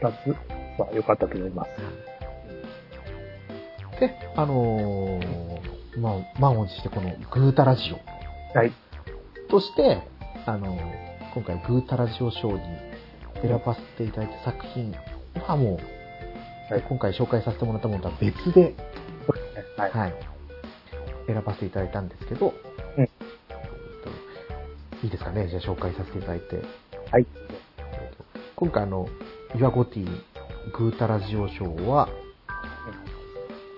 [0.00, 0.36] 二つ
[0.80, 1.70] は良かったと思います。
[4.00, 8.72] で、あのーまあ、満を持してこのグータラジオはい。
[9.48, 10.02] として、
[10.44, 12.60] あのー今回グータラジオ賞に
[13.42, 14.94] 選ばせていただいた作品
[15.46, 15.78] はもう、
[16.68, 18.74] はい今回紹介させてもらったものとは別で。
[19.78, 19.90] はい。
[19.92, 20.14] はい、
[21.28, 22.54] 選ばせていただいたんですけど、
[22.96, 23.08] うんえっ
[24.02, 26.56] といいですかね、じゃあ紹介させていただいて。
[27.12, 27.26] はい。
[27.78, 28.24] えっと
[28.56, 29.08] 今回あの、
[29.54, 30.06] イワゴティ
[30.76, 32.08] グータラジオ賞は、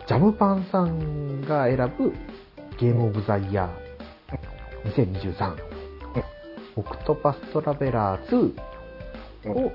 [0.06, 2.14] ジャムパンさんが選ぶ
[2.78, 5.56] ゲームオブザイヤー2023、
[6.76, 8.54] オクトパストラベラー
[9.44, 9.72] 2を、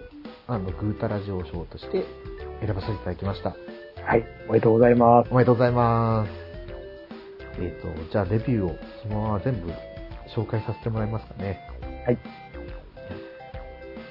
[0.47, 2.05] あの、グータラジオ賞として
[2.65, 3.56] 選ばせていただきました。
[4.06, 4.23] はい。
[4.48, 5.30] おめでとうございます。
[5.31, 6.31] おめでとうございます。
[7.61, 9.72] えっ、と、じゃあレビューをそのまま全部
[10.35, 11.60] 紹介させてもらえますかね。
[12.06, 12.18] はい。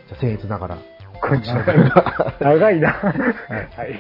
[0.09, 0.79] じゃあ、僭越ながら。
[1.20, 2.37] これ 長いな。
[2.41, 2.91] 長いな。
[2.93, 3.99] はい。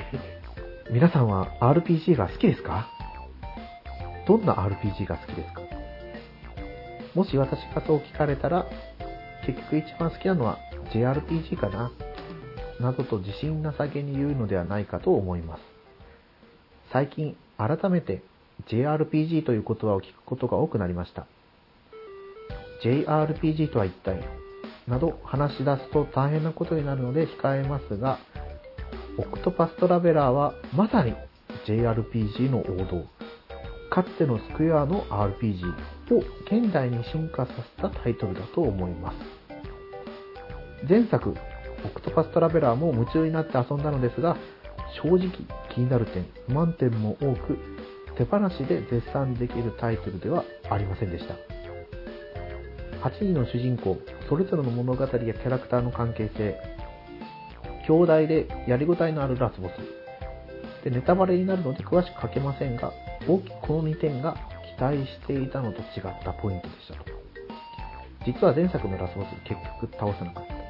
[0.90, 2.88] 皆さんは RPG が好きですか？
[4.26, 5.62] どんな RPG が好きですか？
[7.14, 8.66] もし私がそう聞かれたら、
[9.46, 10.58] 結局一番好きなのは
[10.92, 11.90] JRPG かな
[12.82, 15.62] などと自信なさげに言うのではないかと思います。
[16.92, 18.22] 最近、改めて
[18.68, 21.26] JRPG という言葉を聞くことが多くなりました。
[22.84, 24.22] JRPG とは一体？
[24.88, 28.18] など話し出すと大変なことになるので控えますが、
[29.16, 31.14] オクトパストラベラーはまさに
[31.66, 33.06] JRPG の王道。
[33.90, 35.66] かつてのスクエアの RPG
[36.14, 39.16] を現代に進化させたタイトルだと思います。
[40.88, 41.34] 前作、
[41.84, 44.36] オクトパストラベラーも夢中になって遊んだのですが、
[45.02, 45.30] 正直
[45.74, 47.58] 気になる点、不満点も多く、
[48.16, 51.34] 手放しで絶賛できるタイトルではありませんでした。
[53.08, 53.98] 8人の主人公、
[54.28, 56.56] それぞれの物語やキャラクターの関係性、
[57.88, 59.72] 兄弟でやりごたえのあるラスボス、
[60.84, 62.92] でネタバレになるので詳しく書けませんが、
[63.26, 64.36] 大きくこの2点が
[64.76, 65.84] 期待していたのと違っ
[66.24, 67.04] たポイントでしたと。
[68.24, 70.61] 実は前作のラスボス結局倒せなかった。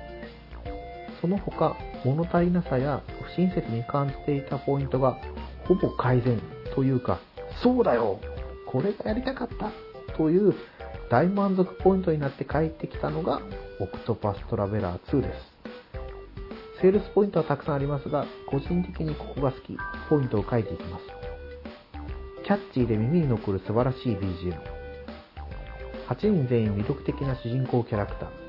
[1.23, 5.17] その他、物足りなさや不親切に感じていたポイントが
[5.65, 6.43] ほぼ改善
[6.75, 7.21] というか、
[7.63, 8.21] そうだよ
[8.67, 9.71] これがやりたかった
[10.17, 10.53] という
[11.11, 13.41] 大満足ポイントになって帰ってきたのが
[13.81, 15.53] オクトパストラベラー2です。
[16.81, 19.77] セールスポイントはたくさんありますが、個人的にここが好き、
[20.09, 21.05] ポイントを書いていきます。
[22.45, 24.59] キャッチーで耳に残る素晴らしい BGM。
[26.09, 28.42] 8人全員魅力的な主人公キャラクター。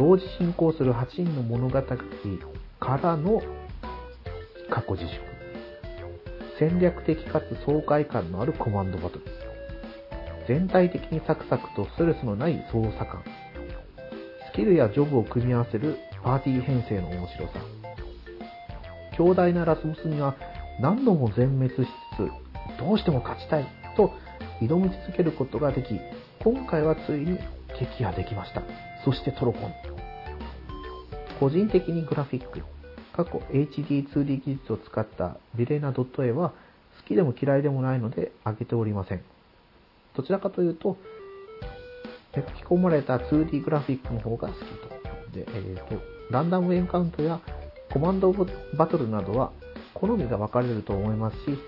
[0.00, 1.96] 同時進行する8人の物語か
[2.96, 3.42] らの
[4.70, 5.20] 過去自粛。
[6.58, 9.24] 戦略的かつ爽快感のあるコマンドバトル。
[10.48, 13.22] 全体的にサクサクとストレスのない操作感。
[14.50, 17.52] スキルやジョブを組み合わせるパーティー編成の面白さ。
[19.18, 20.34] 強大なラスボスには
[20.80, 21.76] 何度も全滅し
[22.16, 22.26] つ
[22.78, 23.66] つ、どうしても勝ちたい
[23.98, 24.14] と
[24.62, 26.00] 挑み続けることができ、
[26.42, 27.38] 今回はついに
[27.78, 28.62] 撃破できました。
[29.04, 29.89] そしてトロコン。
[31.40, 32.60] 個人的にグラフィック、
[33.16, 36.54] 過去 HD2D 技術を使ったビレーナ .a は好
[37.08, 39.22] きでも嫌いでもないので上げておりません。
[40.14, 40.98] どちらかというと、
[42.34, 44.66] 書き込まれた 2D グラフィックの方が好きと。
[45.32, 47.40] で、えー、と、ランダムエンカウントや
[47.90, 48.34] コマンド
[48.76, 49.50] バトルなどは
[49.94, 51.58] 好みが分かれると思いますし、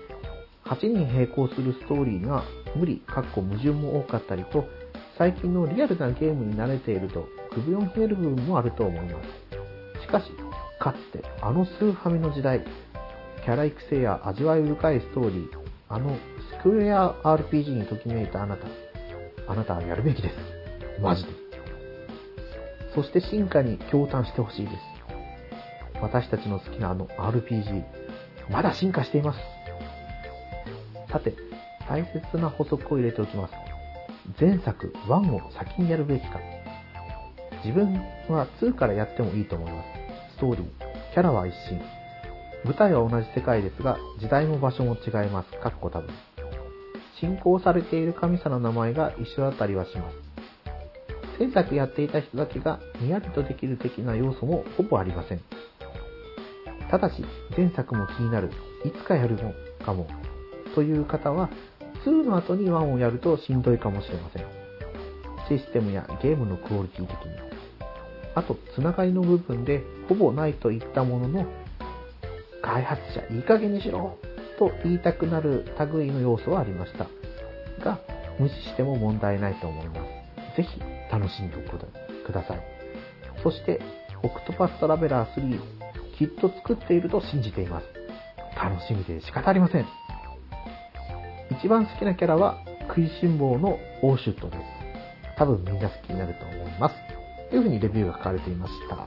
[0.65, 2.43] 8人並行するストーリーが
[2.75, 4.65] 無理、かっこ矛盾も多かったりと、
[5.17, 9.42] 最近のリアルなゲームに慣れていると首をひねる部分もあると思います。
[10.13, 10.31] かし、
[10.79, 12.63] かつてあのスーファミの時代、
[13.43, 15.47] キャラ育成や味わい深いストーリー、
[15.89, 16.15] あの
[16.59, 18.67] スクエア RPG にときめいたあなた、
[19.47, 20.35] あなたはやるべきです。
[21.01, 21.29] マジで。
[22.93, 24.77] そして進化に驚嘆してほしいです。
[25.99, 27.83] 私たちの好きなあの RPG、
[28.51, 29.39] まだ進化しています。
[31.11, 31.33] さて、
[31.89, 33.53] 大切な補足を入れておきます。
[34.39, 36.39] 前作1を先にやるべきか。
[37.63, 37.93] 自分
[38.29, 39.92] は2からやってもいいと思います。
[40.35, 40.65] ストーリー、
[41.13, 41.79] キャラは一新。
[42.65, 45.51] 舞台は同じ世界ですが、時代も場所も違います。
[45.59, 46.09] かっこ多分。
[47.19, 50.15] 信仰されている神様の名前が一緒だったりはします。
[51.39, 55.41] 前作やっていた人だけがにやりとできる的な要素もほぼありません。
[56.89, 57.23] ただし、
[57.55, 58.49] 前作も気になる、
[58.85, 59.53] いつかやるの
[59.85, 60.07] かも、
[60.73, 61.49] という方は、
[62.05, 64.45] 2の後に1をやるとしんどいかもしれません。
[65.47, 67.52] システムやゲームのクオリティ的に。
[68.35, 71.45] あと、つながりの部分でほぼないといったものの、
[72.61, 74.17] 開発者いい加減にしろ
[74.57, 77.07] と言いたくなる類の要素はありました。
[77.83, 77.99] が、
[78.39, 79.95] 無視しても問題ないと思いま
[80.55, 80.57] す。
[80.57, 80.81] ぜひ
[81.11, 81.59] 楽しんでお
[82.25, 82.61] ください。
[83.43, 83.81] そして、
[84.23, 85.59] オクトパストラベラー3、
[86.17, 87.85] きっと作っていると信じています。
[88.55, 89.85] 楽しみで仕方ありません。
[91.51, 92.57] 一番好きなキャラは
[92.87, 94.63] 食いしん坊のオーシュットです。
[95.37, 97.12] 多分みんな好きになると思います。
[97.53, 98.95] というふうにレビューが書かれていました。
[98.95, 99.05] も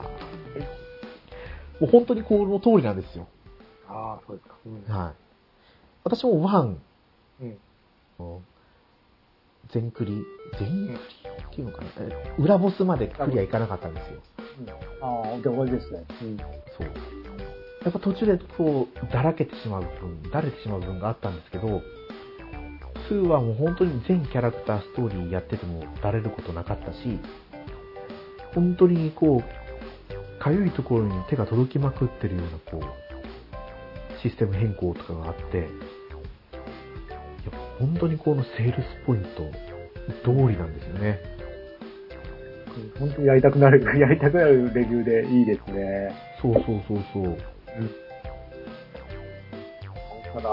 [1.81, 3.27] う本当にこの通りなんですよ。
[3.89, 4.55] ああ、そうですか。
[4.65, 5.13] うん、はい。
[6.05, 6.81] 私も one、
[7.41, 7.57] うん、
[9.73, 10.23] 全クリ、
[10.57, 11.89] 全クリっていうのかな、
[12.39, 14.21] 裏ボスまでクリアいかなかったんですよ。
[14.61, 16.05] うん、ああ、で終わりですね。
[16.21, 16.37] うん。
[16.37, 16.47] そう。
[17.83, 21.81] やっぱ途中でこう、だらけてしまう部分、だれてしまう部分があったんですけど、
[23.09, 27.19] 2はもう本当に全キャラクターストーリーやっててもだれることなかったし、
[28.57, 35.67] 本当にこう、かゆいところに手が届きまくってるようなこう、システム変更とかがあって、いや
[37.77, 39.27] 本当にこのセールスポイント
[40.23, 41.19] 通りなんですよね。
[42.97, 46.15] 本当にやりたくなる、やりたくなるレビューでいいですね。
[46.41, 47.23] そうそうそうそう。
[47.25, 47.37] うん。
[50.33, 50.49] ただ、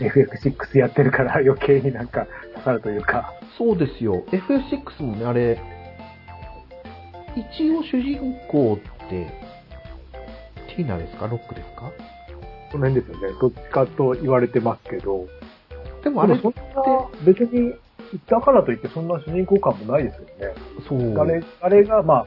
[0.00, 3.32] FF6 やってるから余計になんか刺さるというか。
[3.56, 4.22] そうですよ。
[4.30, 5.71] FF6 もね、あれ、
[7.36, 8.78] 一応主人公っ
[9.08, 9.26] て、
[10.76, 11.26] ティーナですか？
[11.26, 11.90] ロックですか？
[12.70, 13.38] その辺ですよね。
[13.40, 15.26] どっちかと言われてますけど。
[16.02, 16.48] でもあれって。
[17.24, 17.74] 別に、
[18.26, 20.32] だからといってそんな主人公感もないですよね。
[20.88, 21.18] そう。
[21.18, 22.26] あれ、あれがま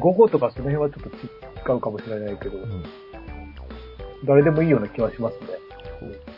[0.00, 2.84] 午後とかその辺はちょっと違うかもしれないけど、うん、
[4.26, 5.46] 誰でもいいような気はしますね。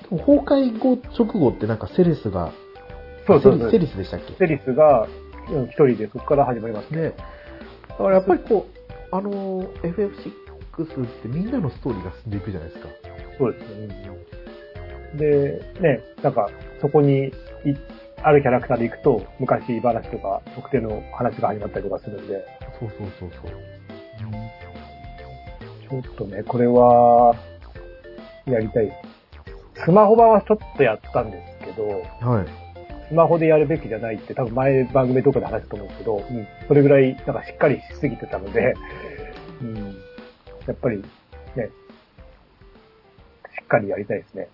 [0.08, 0.38] でも崩
[0.72, 2.52] 壊後直後ってなんかセレスが、
[3.26, 4.34] そうそうそうセリスでしたっけ？
[4.36, 5.08] セリスが
[5.66, 7.14] 一人でそこから始まりますね。
[7.98, 12.88] だからやっぱりこう、あの、FF6 ってみんなのストーリーが進んでいくじゃないですか。
[13.38, 14.08] そうですね。
[15.16, 16.48] で、ね、なんか、
[16.80, 17.32] そこに、
[18.22, 22.44] あるキャラクターで行くと、昔話とか、特定の話が始まったりとかするんで。
[22.78, 23.50] そうそうそうそう。
[25.88, 27.34] ちょっとね、これは、
[28.46, 28.92] やりたい。
[29.74, 32.67] スマホ版はちょっとやったんですけど、はい。
[33.08, 38.74] スマホでやるべきじゃないって多分前番組とかで話したと思うんですけど、うん、それぐらいなんかしっかりしすぎてたので、
[39.62, 39.74] うん、
[40.66, 41.04] やっぱりね、
[43.58, 44.48] しっかりやりたいですね。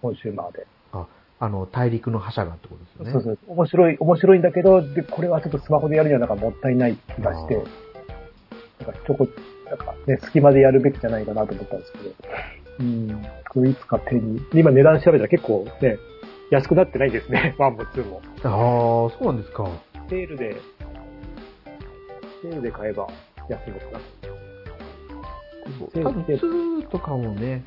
[0.00, 0.66] コンシューマーで。
[0.92, 1.06] あ、
[1.40, 3.12] あの、大陸の覇者がってことですよね。
[3.12, 3.38] そうそう。
[3.48, 9.26] 面白い、面白いんだけど、で、これはちょっとスマホでやるにはなんかもったいない気がして、なんかちょこ、
[9.66, 12.04] なんかね、隙間でやるべきじゃないかなと思ったんですけど、
[12.78, 15.98] うん、いつか手に、今値段調べたら結構ね、
[16.50, 18.22] 安くなってないですね、 1も2も。
[18.44, 18.50] ああ、
[19.10, 19.68] そうなんですか。
[20.08, 20.56] セールで、
[22.42, 23.08] セールで買えば
[23.48, 24.00] 安いのかな。
[25.92, 27.62] セールで2とかもね、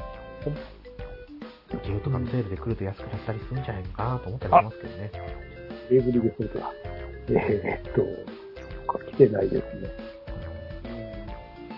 [1.84, 5.12] ゲーとかのセールで来ると安くなったりするんじゃないのかなと思ったりしますけどね。
[5.92, 6.72] エイブリグソルトだ。
[7.30, 9.90] えーっと、そっか、来てないですね。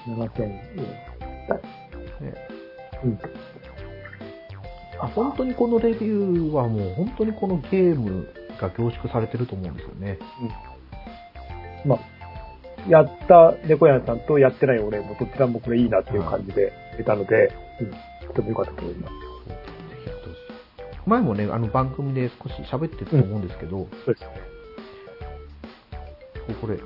[0.07, 0.49] 7000円。
[2.22, 2.34] ね
[3.03, 3.19] うん。
[5.02, 8.28] あ本当にこのレビューはもう本当にこのゲーム
[8.60, 10.19] が凝縮されてると思うんですよね。
[11.84, 11.99] まあ、
[12.88, 17.84] やった猫屋さんとやってない俺もどちらもこれいいなっていう感じで出たので、う
[18.26, 19.14] ん、とても良かったと思います。
[19.49, 19.56] ぜ
[20.03, 21.10] ひやってほしい。
[21.10, 24.30] 前もね、あの番組で少し喋ってたと思うんですけど、そうですね。
[26.61, 26.78] これ、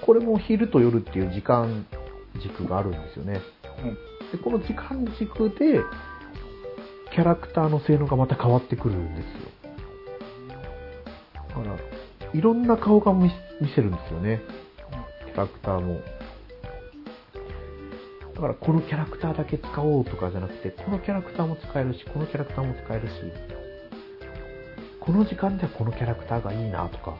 [0.00, 1.86] これも昼と夜っていう時間
[2.40, 3.40] 軸があるんですよね。
[4.30, 5.80] で、この時間軸で、
[7.12, 9.30] キャラクターの性能がまた変わってくるんですよ。
[11.34, 11.76] だから、
[12.32, 13.30] いろんな顔が見
[13.74, 14.42] せるんですよね。
[15.26, 16.00] キャラクターも。
[18.34, 23.14] だから、このキャラクターだけ使おうとかじゃなくて、このキャラクターも使えるし、このキャラクターも使えるし、
[25.00, 27.16] この時間ではこのキャラクターがいいなとか、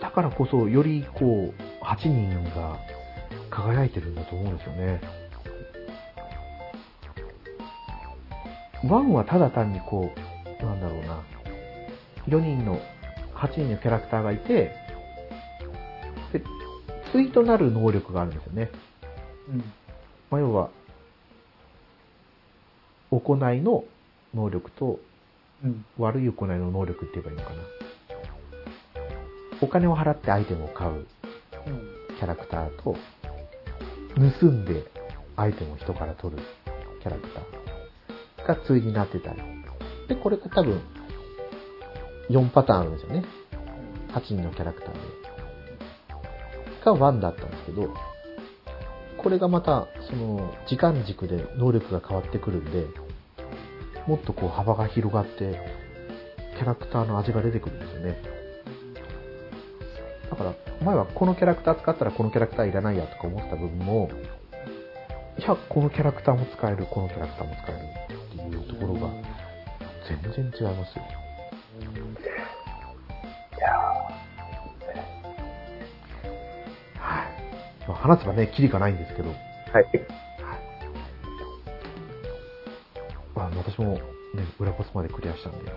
[0.00, 2.78] だからこそ、よりこう、8人が
[3.50, 5.23] 輝いてるんだと思うんですよね。
[8.84, 10.10] 1はただ単にこ
[10.62, 11.22] う、なんだろうな、
[12.28, 12.80] 4人の、
[13.34, 14.72] 8人のキャラクターがいて、
[16.32, 16.42] で、
[17.12, 18.70] 対となる能力があるんですよね。
[19.48, 19.58] うん。
[20.30, 20.70] まあ、要は、
[23.10, 23.84] 行いの
[24.34, 24.98] 能力と
[25.62, 25.84] うん。
[25.98, 27.62] 悪い行いの能力って言えばいいのかな。
[29.62, 31.06] お金を払ってアイテムを買ううん。
[32.16, 32.96] キャラクターと、
[34.40, 34.84] 盗んで
[35.36, 36.42] アイテムを人から取る
[37.00, 37.63] キャラクター
[38.46, 39.42] が対になってたり。
[40.08, 40.80] で、これが多分、
[42.30, 43.24] 4パターンあるんですよね。
[44.12, 45.24] 8人のキャラクターで。
[46.84, 47.94] が1だったんですけど、
[49.16, 52.86] これがまた、その、時間軸で能力が変わってくるんで、
[54.06, 55.58] もっとこう幅が広がって、
[56.56, 58.22] キャラクターの味が出てくるんですよね。
[60.30, 60.54] だから、
[60.84, 64.10] 前はこのキャラクター使ったらこのキャラクターいらないやとか思ってた部分も、
[65.38, 68.13] いや、このキャラクターも使える、このキャラクターも使える
[68.50, 69.10] いうところが
[70.08, 71.04] 全然違いますよ。
[73.56, 73.72] いや
[76.98, 77.88] はい。
[77.88, 79.32] まあ、話せばね、キリがないんですけど、ー
[79.72, 79.86] はい。
[83.34, 84.00] まあ、私もね、
[84.58, 85.72] 裏ボスまでクリアしたんで、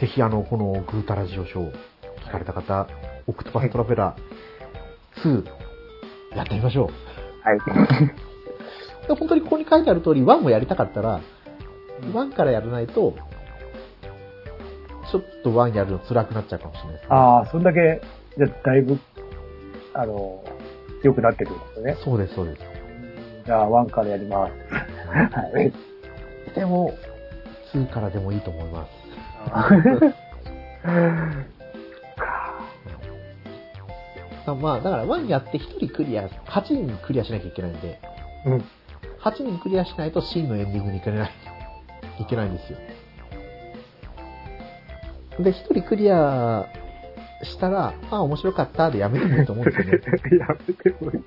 [0.00, 1.72] ぜひあの、このグータラジオショー
[2.26, 2.88] 聞かれた方、
[3.26, 5.44] オクトパストラベラー2、
[6.36, 6.88] やってみましょう。
[7.48, 8.16] はい。
[9.08, 11.20] で本当にここに書いてある通り、1もやりたかったら、
[12.00, 13.14] 1からやらないと、
[15.10, 17.08] ちょっと1やるの辛くなっちゃうかもしれないですね。
[17.10, 18.00] ああ、そんだけ、
[18.36, 18.98] じゃあだいぶ、
[19.94, 20.42] あの、
[21.02, 21.96] 良くなってくるんですよね。
[22.04, 22.62] そうです、そうです。
[23.46, 24.52] じゃあ、ワンからやります。
[25.12, 25.72] はい。
[26.54, 26.92] でも、
[27.72, 28.90] 2からでもいいと思います。
[29.52, 29.70] あ
[34.54, 37.98] まあ、だから1やって1人クリア、8人クリアしなきゃいけないんで、
[38.46, 38.64] うん。
[39.26, 41.30] 8人クリアしないと真のエンディングに行けない、
[42.20, 42.78] いけないんですよ。
[45.42, 46.66] で、1人クリア
[47.42, 50.00] したら、あ、面白かったでやめてもいいと思うんですよね。
[50.38, 51.20] やめてもいい。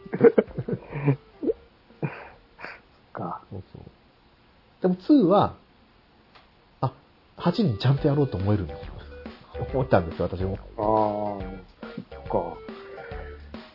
[3.11, 3.41] か。
[3.49, 3.81] そうそう。
[4.81, 5.55] でも2は、
[6.79, 6.93] あ、
[7.35, 8.93] 8人ちゃんとやろうと思えるんですよ。
[9.73, 10.57] 思ったんですよ、私も。
[10.77, 11.45] ああ、
[12.15, 12.57] そっか。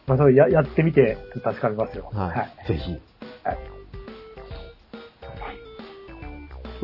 [0.06, 2.10] まあ、それや、やってみて、確かめますよ。
[2.12, 2.32] は
[2.64, 2.68] い。
[2.68, 2.98] ぜひ。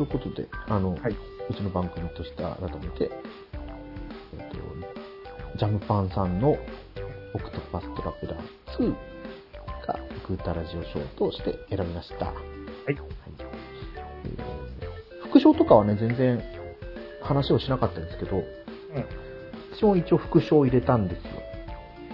[0.01, 0.07] はい。
[0.07, 1.15] ということで、あの、はい。
[1.49, 3.11] うちの番組として改めて、
[4.33, 6.57] えっ、と、ジャムパンさんのオ
[7.39, 8.41] クトパストラベラー
[8.79, 8.89] 2
[9.87, 12.27] がグータラジオ賞として選びました。
[12.27, 12.35] はい。
[12.85, 12.97] はい。
[14.25, 14.71] えー
[15.31, 16.43] 副賞とかはね、全然
[17.23, 18.43] 話をしなかったんですけど、うん。
[19.73, 21.29] 私も一応副賞を入れたんですよ。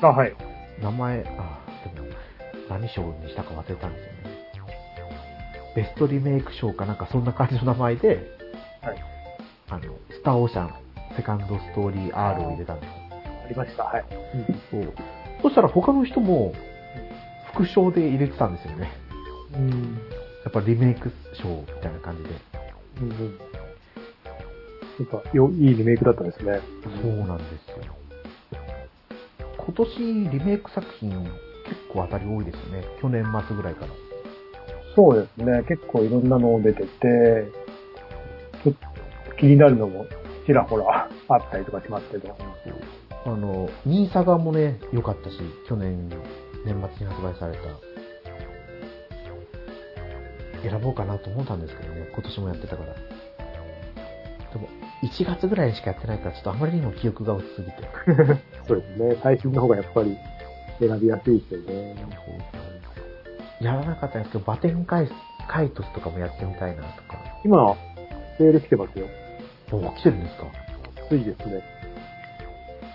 [0.03, 0.35] あ、はい。
[0.79, 1.65] 名前、あ、
[1.95, 2.07] でも、
[2.69, 4.16] 何賞にしたか忘れたんですよね。
[5.77, 8.07] ベストリメイク賞かなんかそんな感じの名前で、
[8.81, 9.03] はい。
[9.69, 10.73] あの、スターオーシャン、
[11.15, 12.93] セカンドストーリー R を入れたんですよ。
[13.45, 13.83] ありました。
[13.83, 14.05] はい。
[14.71, 14.93] そう。
[15.43, 16.51] そしたら他の人も、
[17.53, 18.91] 副賞で入れてたんですよね。
[19.53, 19.69] うん。
[19.69, 22.29] やっぱリメイク賞みたいな感じで。
[23.01, 23.09] うん。
[23.11, 23.37] うん。
[24.97, 26.59] なんか、よ、いいリメイクだったんですね。
[27.03, 27.93] そうなんですよ。
[29.59, 31.29] 今年リメイク作品結
[31.93, 32.83] 構当たり多いですよね。
[32.99, 34.06] 去年末ぐらいから。
[34.97, 35.63] そうですね。
[35.67, 36.87] 結構いろんなの出てて、
[38.63, 40.07] ちょっと気になるのも
[40.47, 42.35] ちらほらあったりとかしますけど。
[43.25, 45.37] あの、ニーサガもね、良かったし、
[45.67, 46.09] 去年、
[46.65, 47.59] 年末に発売された。
[50.67, 52.93] 選ぼうかなと思ったんですけどね、今年もやってたから。
[52.93, 52.99] で
[54.57, 54.67] も、
[55.03, 57.73] 1月ぐらいしかやってないから、ちょっとあまりにも記憶が薄すぎて。
[58.65, 59.17] そうですね。
[59.21, 60.17] 最新の方がやっぱり
[60.79, 61.95] 選びやすいですよね。
[63.61, 65.09] やらなかったんですけど、バテンカイ
[65.47, 67.17] カイトスとかもやってみたいなとか。
[67.43, 67.75] 今、
[68.37, 69.07] セール来てますよ。
[69.71, 70.45] お、来てるんですか？
[71.09, 71.63] 安いですね。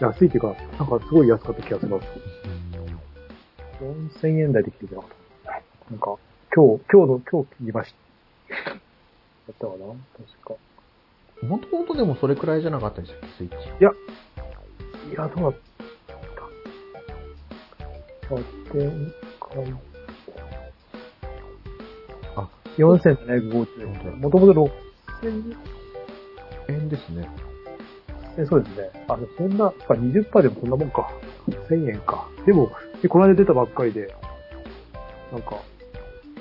[0.01, 2.07] 安いっていうか、なんかすごい安かった気がします。
[3.83, 5.03] 4000円台で来てたな。
[5.91, 6.17] なんか、
[6.55, 8.71] 今日、今日の、今日見ました。
[8.71, 8.75] や
[9.53, 9.79] ったかな？
[10.17, 10.55] 確か。
[11.47, 13.57] もともとでもそれくらいじゃなかったんでしたっけ、スイッチ。
[13.57, 13.91] いや、
[15.11, 15.61] いや、どうだっ
[16.07, 16.15] た？
[18.35, 18.41] バ
[18.73, 19.91] テンカイあ、
[22.78, 24.20] 4750円。
[24.20, 24.70] もともと
[25.23, 25.57] 6000
[26.69, 27.28] 円ですね。
[28.39, 28.47] 円。
[28.47, 28.90] そうですね。
[29.09, 31.11] あ、そんな、やっぱ20%でもそんなもんか。
[31.69, 32.28] 1000円か。
[32.47, 32.70] でも、
[33.03, 34.15] でこの間出たばっかりで、
[35.32, 35.57] なんか、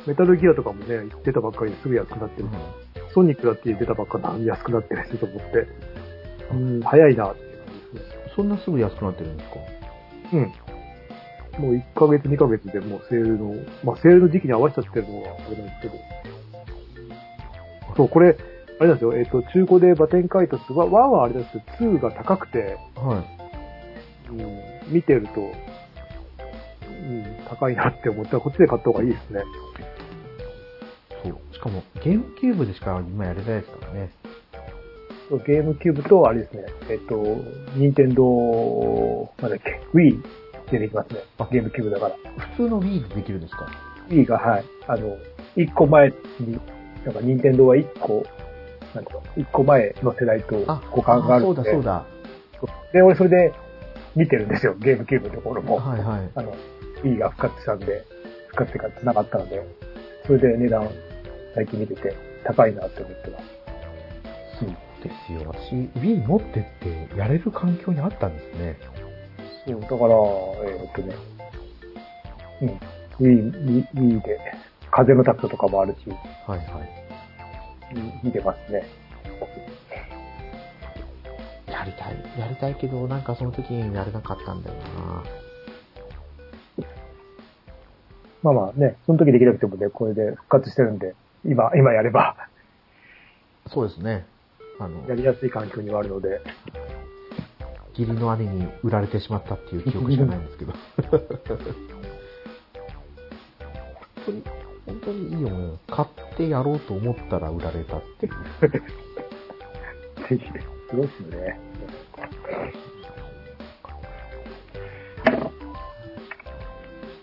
[0.07, 2.49] メタルギアとかもね、出たばっかりですぐ安くなってる。
[3.13, 5.67] ソニックだって出たばっかりなのに安くなってるしと思って。
[6.51, 8.33] うん、早いなっていう感じですね。
[8.35, 9.55] そんなすぐ安くなってるんですか？
[10.33, 10.53] うん。
[11.61, 15.93] もう1ヶ月、2ヶ月でもうセールの、まあセールの時期に合わせちゃってるのがあれなんですけど。
[17.95, 18.35] そう、これ、
[18.79, 23.23] あれなんですよ、えっ、と、中古でバテンカイトスは、1はあれですけど、2が高くて、は
[24.27, 24.31] い。
[24.31, 25.43] うん、見てると、う
[26.93, 29.41] ん、高いなって思ったら、こっちで買った方がいいですね。
[31.23, 31.53] そう。
[31.53, 34.09] しかも、ゲームキューブでしか今やれないですからね。
[35.29, 37.23] そうゲームキューブと、あれですね、えっ、と、
[37.75, 40.41] 任天堂なんだっけ、Wii
[40.71, 41.47] でできますねあ。
[41.51, 42.15] ゲームキューブだから。
[42.55, 43.67] 普通の Wii でできるんですか
[44.09, 45.17] ？Wii が、はい、あの、
[45.55, 46.59] 1個前に、
[47.05, 48.23] なんか任天堂は1個、
[48.95, 51.69] なんか、1個前の世代とあ、互換があるそうので。
[51.71, 52.05] だそうだ。
[52.93, 53.53] で、俺それで
[54.15, 55.77] 見てるんですよ、ゲームキューブのところも。
[55.77, 56.29] はいはい。
[56.35, 56.53] あの、
[57.03, 58.05] Wii が復活したんで、
[58.47, 59.61] 復活ってか繋がったので、
[60.25, 60.87] それで値段
[61.55, 63.45] 最近見てて高いなって思ってます。
[64.59, 64.69] そう
[65.03, 65.41] ですよ。
[65.47, 66.63] 私、Wii 持ってっ
[67.09, 68.77] てやれる環境にあったんですね。
[69.65, 71.15] そう、だから、えーっとね、
[72.61, 72.67] うん、
[73.19, 74.39] Wii、Wii Wii で、
[74.91, 76.09] 風のタクトとかもあるし、
[76.47, 77.01] はいはい。
[77.95, 78.83] うん見てますね。
[81.67, 82.39] やりたい。
[82.39, 85.23] やりたいけど、なんかその時にやれなかったんだよな
[88.43, 91.15] まあまあね、その時できなくてもね、これで復活してるんで、
[91.45, 92.35] 今、今やれば、
[93.67, 94.25] そうですね。
[94.79, 96.41] あの、やりやすい環境にはあるので、
[97.97, 100.73] 義理の兄に売られてしまったっていう記憶しかないんですけど。
[101.09, 101.19] 本
[104.25, 104.43] 当に、
[104.85, 108.33] 本当にいい思いを買ってやろうと思ったら売られたっていう。
[110.29, 110.39] ぜひ、
[110.89, 111.59] すごいっすね。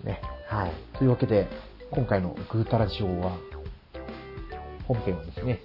[0.05, 0.21] ね。
[0.49, 0.73] はい。
[0.99, 1.49] というわけで、
[1.91, 3.39] 今回のグータラジオは、
[4.87, 5.61] 本編はですね、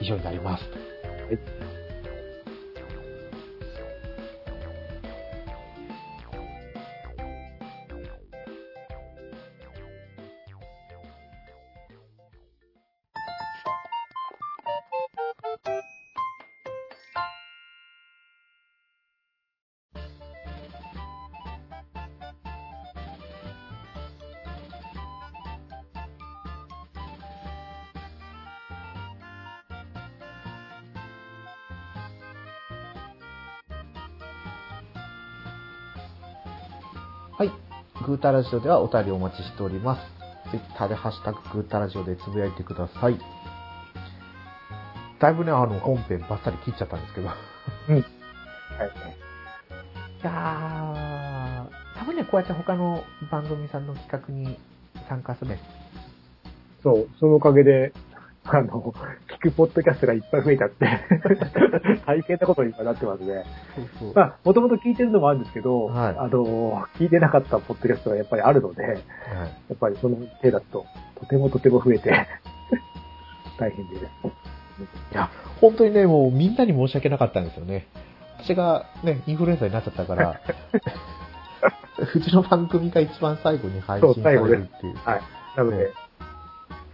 [0.00, 0.64] 以上になります。
[0.64, 0.78] は
[1.32, 1.71] い。
[38.02, 40.02] グータラジオではお便りをお待ちしております。
[40.50, 43.18] ツイッターでハッシュタググータラジオでつぶやいてください。
[45.20, 47.28] だいぶね、あの、本編バッサリ切っちゃったんですけど。
[47.88, 47.94] うん。
[47.94, 48.02] はい。
[48.02, 48.04] い
[50.24, 54.58] やー、たまにはこうやって他の番組さんの企画に
[55.08, 55.60] 参加するね。
[56.82, 57.92] そう、そのおかげで、
[58.44, 58.92] あの、企
[59.42, 60.86] くポッドキャストがいっぱい増えちゃって、
[62.06, 63.44] 大変なことに今なってますね。
[63.74, 64.14] そうそう。
[64.14, 68.96] まあ、もともと聞いてるのもあるんですけど、はいあの、聞いてなかったポッドキャストがやっぱりあるので、はい。
[68.96, 69.02] や
[69.74, 70.86] っぱりその手だと、
[71.18, 72.10] とてもとても増えて、
[73.58, 74.02] 大変です。
[74.02, 74.06] い
[75.12, 75.28] や、
[75.60, 77.86] 本当にね、もうみんなに申し訳なかったんですよね。
[78.38, 80.40] 私がね、インフルエンザになっちゃったから、
[82.14, 84.96] うちの番組が一番最後に配信されるっていう。
[85.04, 85.20] はい。
[85.56, 85.92] なので、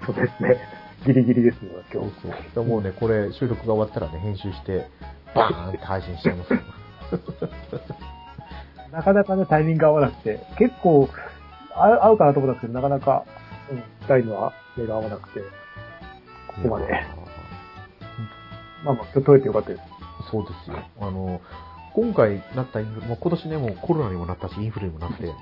[0.04, 0.77] そうですね。
[1.06, 2.12] ギリギリですのがそう
[2.54, 2.68] 今日。
[2.68, 4.88] もうね、これ収録が終わったらね、編集して、
[5.34, 6.60] バーンって配信しちゃいますよ。
[8.92, 11.08] なかなかね、タイミングが合わなくて、結構、
[11.74, 13.24] 合うかなと思ったんですけど、なかなか、
[13.70, 13.82] うん、
[14.16, 16.88] 二人のは目が合わなくて、ここまで。
[18.84, 19.82] まあまあ、今日取れてよかったです。
[20.30, 20.78] そうですよ。
[21.00, 21.40] あの、
[21.94, 25.32] 今回なったインフル、もう今年ね、もうコロナにもなったし、インフルにもなって、で、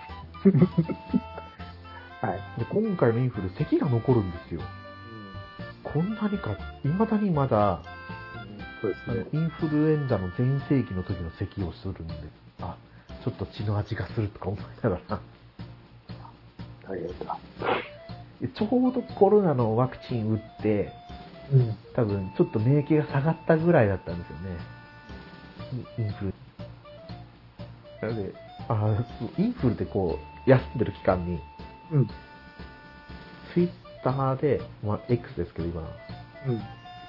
[2.20, 2.40] はい。
[2.70, 4.60] 今回のインフル、咳が残るんですよ。
[5.92, 7.80] こんなにか、未だにまだ、
[8.80, 9.26] そうですね。
[9.32, 12.14] インフルエンザの全盛期の時の咳をするんで、
[12.60, 12.76] あ、
[13.24, 15.20] ちょっと血の味がするとか思いながら、
[16.88, 17.38] 大変だ。
[18.54, 20.92] ちょうどコロナのワクチン打って、
[21.52, 21.76] うん。
[21.94, 24.56] 多分ちょっと免疫が下がったぐらいだったんですよね。
[25.98, 26.34] イインフル。
[28.02, 28.34] なので、
[28.68, 29.04] あ
[29.38, 31.40] インフルってこう、休んでる期間に、
[31.92, 32.06] うん。
[33.54, 35.82] ツイッターで、まあ、X ですけど今、
[36.46, 36.60] うん。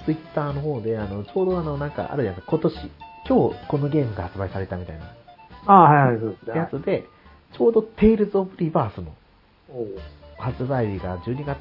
[0.06, 2.92] ツイッターの方で、あの、ちょうどあの、なんかあるじゃないですか、今年、
[3.28, 5.06] 今日このゲームが発売されたみたいな。
[5.68, 6.58] ああ、はいはい、そうですね。
[6.58, 7.06] やつで、
[7.54, 9.14] ちょうどテイルズ・オブ・リバースの
[10.38, 11.60] 発売日が12月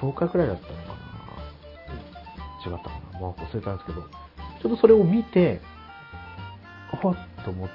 [0.00, 2.70] 10日くらいだったのかな。
[2.70, 3.20] 違ったかな。
[3.20, 4.08] まあ忘れたんですけど、ちょ
[4.66, 5.60] うどそれを見て、
[6.90, 7.74] はっと思って、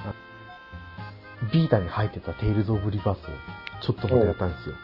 [0.00, 0.14] あ
[1.52, 3.22] Vita に入ってたテイルズ・オブ・リバースを
[3.80, 4.74] ちょっとまたやったんですよ。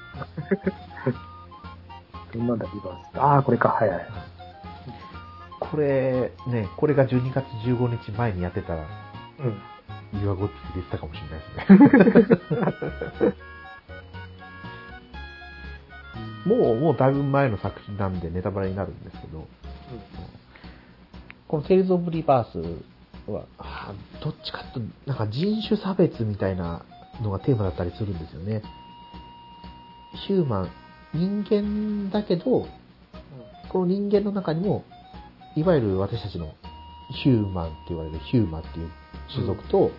[2.33, 3.21] どんなんだ、リバース。
[3.21, 4.07] ああ、これか、はいはい。
[5.61, 8.87] これ、ね、これが12月15日前にやってたら、
[10.13, 10.21] うん。
[10.23, 12.37] 岩ゴッツで言ってたかもしれないで
[13.17, 13.35] すね。
[16.57, 19.47] もう、もうだいぶ前の作品なんでネタバレになるんですけど、
[21.49, 22.59] このテイルズ・オブ・リバース
[23.31, 23.45] は、
[24.23, 26.83] どっちかというと、なんか人種差別みたいな
[27.23, 28.63] のがテーマだったりするんですよね。
[30.15, 30.71] ヒューマン、
[31.13, 32.67] 人間だけど、
[33.69, 34.85] この人間の中にも、
[35.57, 36.55] いわゆる私たちの
[37.11, 38.91] ヒューマンって言われるヒューマっていう
[39.33, 39.91] 種族と、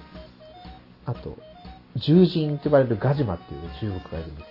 [1.05, 1.37] あと、
[1.95, 4.43] 獣人って言われるガジマっていう種族がいるんで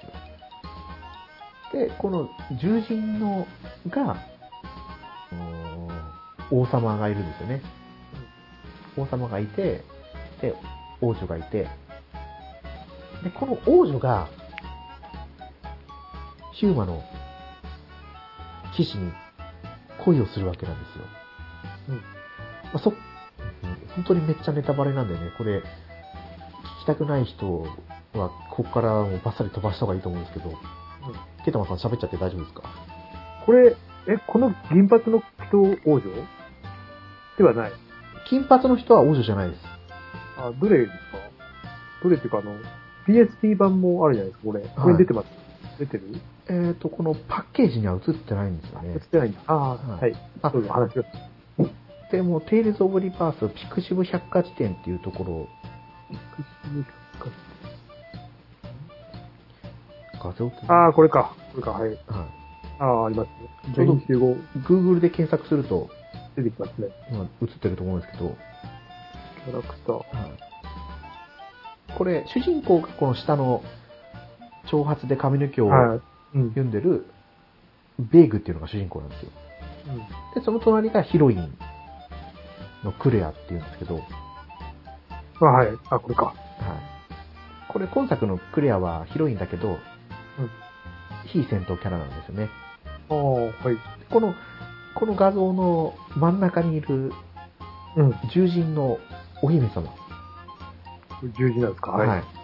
[1.73, 1.89] すよ。
[1.89, 2.29] で、この
[2.61, 3.47] 獣人の
[3.89, 4.17] が、
[6.51, 7.63] 王様がいるんですよね。
[8.97, 9.83] 王様がいて、
[10.41, 10.55] で、
[11.01, 11.69] 王女がいて、
[13.23, 14.29] で、この王女が、
[16.55, 17.03] ヒューマの
[18.77, 19.13] 騎士に
[20.05, 21.05] 恋をするわけなんですよ。
[21.89, 21.97] うん。
[21.97, 22.03] ま
[22.75, 22.97] あ、そ、うん
[23.95, 25.63] 本当にめっちゃネタバレなんでね、これ、聞
[26.83, 27.63] きたくない人
[28.15, 30.53] は、ここからもうバッサリ飛ばした方がいいと思うんですけど、
[31.45, 32.63] ケタマさん喋っちゃって大丈夫ですか？
[33.47, 33.77] これ、
[34.09, 35.61] え、この銀髪の人
[35.91, 36.03] 王女？
[37.39, 37.73] ではない。
[38.29, 39.63] 金髪の人は王女じゃないです。
[40.39, 40.97] あ、どれですか？
[42.03, 42.57] どれっていうか、あの、
[43.07, 44.61] PSP 版もあるじゃないですか、これ。
[44.77, 45.27] これに出てます。
[45.79, 46.21] 出てる？
[46.49, 49.01] えっ、と、このパッケージには映ってないんですよね映っ。
[49.01, 49.41] てないんだ。
[49.47, 50.31] ああ、はいはい。
[50.43, 51.05] あどうぞ話を。
[52.13, 55.49] でも、テイルズ・オブ・リバース、ピクシブ百科事典っていうところ、
[60.23, 61.35] 画像って、ああ、これか。
[61.53, 61.91] これか、はい。
[62.07, 62.29] は
[62.79, 63.29] ああ、あります
[63.69, 63.75] ね。
[63.75, 63.95] ちょうど。
[64.61, 65.89] Google で検索すると、
[66.37, 66.89] 出てきますね。
[67.11, 68.37] 今映ってると思うんですけど、
[69.45, 70.05] キャラクター。
[71.97, 73.63] これ、主人公がこの下の
[74.71, 76.01] 長髪で髪の毛をはい。
[76.35, 76.49] うん。
[76.51, 77.07] 読んでる、
[77.99, 79.31] ベーグっていうのが主人公なんですよ。
[80.35, 81.57] で、その隣がヒロイン
[82.83, 84.05] のクレアっていうんですけど、はい。
[85.41, 85.69] あはい。
[85.91, 86.35] あ、これか。
[87.69, 89.79] これ今作のクレアはヒロインだけど、うん。
[91.27, 92.49] 非戦闘キャラなんですよね。
[93.11, 93.53] ああ、はい。
[94.11, 94.35] この、
[94.95, 97.13] この画像の真ん中にいる
[97.97, 98.13] うん。
[98.29, 98.99] 獣人の
[99.43, 99.93] お姫様。
[101.39, 101.93] 十字なんですか？
[101.93, 102.23] はい。
[102.23, 102.44] ちょっ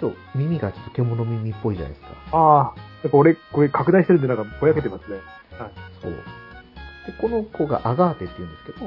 [0.00, 2.08] と耳がちょっと獣耳っぽいじゃないですか。
[2.32, 5.18] ああ、なんか俺、これ拡大してるんでなんかぼやけてますね。
[5.58, 5.70] はい。
[6.02, 6.12] そう。
[6.12, 6.18] で、
[7.20, 8.86] この子がアガーテって言うんですけど、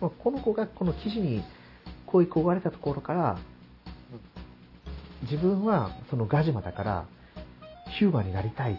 [0.00, 1.42] まあ、この子がこの騎士に
[2.06, 3.38] 恋焦がれたところから、
[5.22, 7.04] 自分はそのガジマだから、
[7.98, 8.76] ヒューマンになりたいっ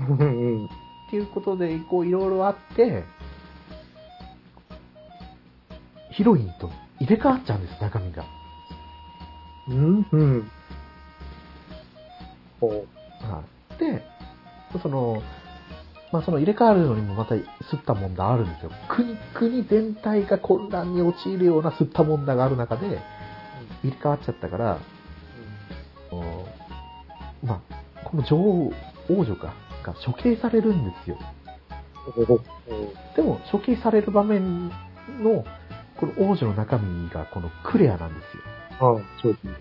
[0.00, 0.68] うん。
[1.10, 3.04] ていうことで、こういろいろあって、
[6.10, 8.24] ヒロインと入れ替わっちゃうんです、中身が。
[9.68, 10.06] うん。
[10.10, 10.50] うん。
[12.60, 12.72] おう
[13.22, 13.42] は
[13.76, 14.02] いで、
[14.82, 15.22] その、
[16.12, 17.42] まあその入れ替わるのにもまた吸
[17.76, 18.70] った問題あるんですよ。
[18.88, 23.00] 国、国全体が混乱に陥るような吸った問題がある中で、
[23.82, 24.78] 入れ替わっちゃったから、
[26.10, 26.46] お
[27.44, 28.72] まあ、この女王、
[29.10, 31.18] 王女か、が処刑されるんですよ。
[33.16, 35.44] でも、処刑される場面の、
[35.96, 38.42] この王女の中身がこのクレアなんですよ。
[38.80, 39.54] ああ、そうですね。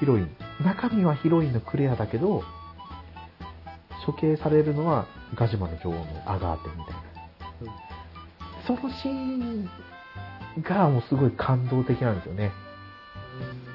[0.00, 0.30] ヒロイン。
[0.64, 2.42] 中身はヒロインのクレアだけど、
[4.04, 7.04] 処刑されるのはガジュマの女王のアガーテみたいな。
[8.66, 9.70] そのシーン
[10.62, 12.52] がもうすごい感動的なんですよね。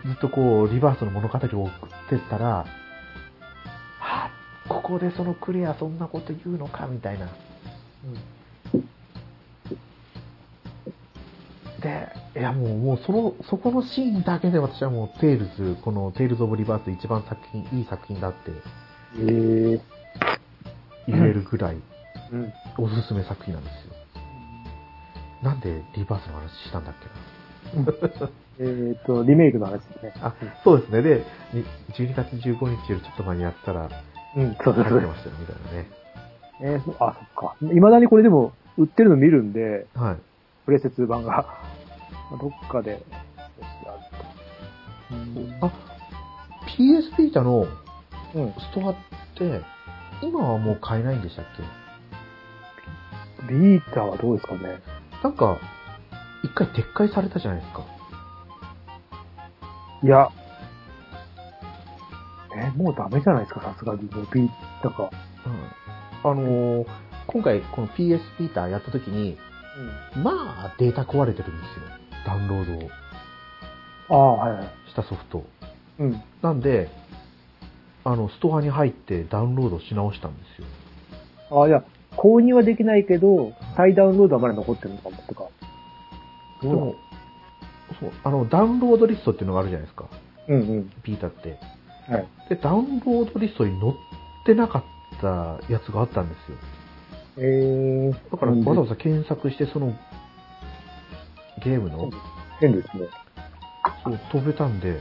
[0.05, 2.65] ずっとこう、リバースの物語を送ってったら、は
[3.99, 4.31] あ、
[4.69, 7.27] ここでそのクレアそんなこと言うのかみたいな。
[11.81, 18.51] で、いやもう、もうその、そこのシーンだけで私はもうテイルズ、このテイルズ・オブ・リバース一番作品、いい作品だって
[19.19, 19.81] ええ
[21.07, 21.77] 言えるぐらい
[22.31, 22.53] うん。
[22.77, 23.93] おすすめ作品なんですよ。
[25.41, 28.29] なんでリバースの話したんだっけな
[28.59, 30.13] えっと、リメイクの話ですね。
[30.21, 31.01] あ、そうですね。
[31.01, 33.89] で、に12月15日よりちょっと前にやったら、
[34.35, 35.07] うん、そうそうそう入って。
[35.07, 35.87] ましたよ、みたいなね。
[36.61, 37.55] えーそあ、そっか。
[37.61, 40.17] 未だにこれでも、売ってるの見るんで、はい。
[40.65, 41.63] プレステ2版が。
[42.31, 43.03] まあどっかで、
[45.61, 45.71] あ
[46.77, 47.65] PS ビータの
[48.35, 48.43] うん。
[48.43, 48.53] うん。
[48.53, 48.95] ストアっ
[49.35, 49.61] て、
[50.21, 51.45] 今はもう買えないんでしたっ
[53.47, 53.53] け？
[53.53, 54.81] ビータはどうですかね。
[55.23, 55.57] なんか、
[56.43, 57.83] 一回撤回されたじゃないですか。
[60.03, 60.29] いや、
[62.55, 64.03] え、もうダメじゃないですか、さすがに。
[64.03, 64.49] もうビー
[64.83, 65.09] タか。
[66.23, 66.31] うん。
[66.31, 66.87] あのー
[67.31, 69.37] 今回この PS ビータやった時に、
[70.23, 70.31] ま
[70.65, 71.83] あデータ壊れてるんですよ。
[72.25, 72.89] ダウンロー
[74.09, 74.89] ああ、はいはい。
[74.89, 75.43] したソフト。
[75.99, 76.23] うん。
[76.41, 76.89] なんで、
[78.03, 80.67] あの、ストアに入ってダウンロードし直したんですよ。
[81.51, 85.45] ああ、いや、購入はできないけど、再ダウンロードはまだ残ってるのかも、とか。
[86.61, 86.95] でも、
[87.99, 90.05] そう、あの、ダウンロードリストっていうのがあるじゃないですか。
[90.47, 90.89] うんうん。
[91.03, 91.59] ビータって。
[92.09, 92.27] はい。
[92.49, 93.93] で、ダウンロードリストに載っ
[94.45, 94.83] てなかっ
[95.21, 96.57] たやつがあったんですよ。
[97.37, 98.31] えー。
[98.31, 99.93] だからわざわざ検索してその
[101.59, 102.09] ゲームの、
[102.59, 103.07] 変ですね。
[104.03, 104.99] そう飛べたんで、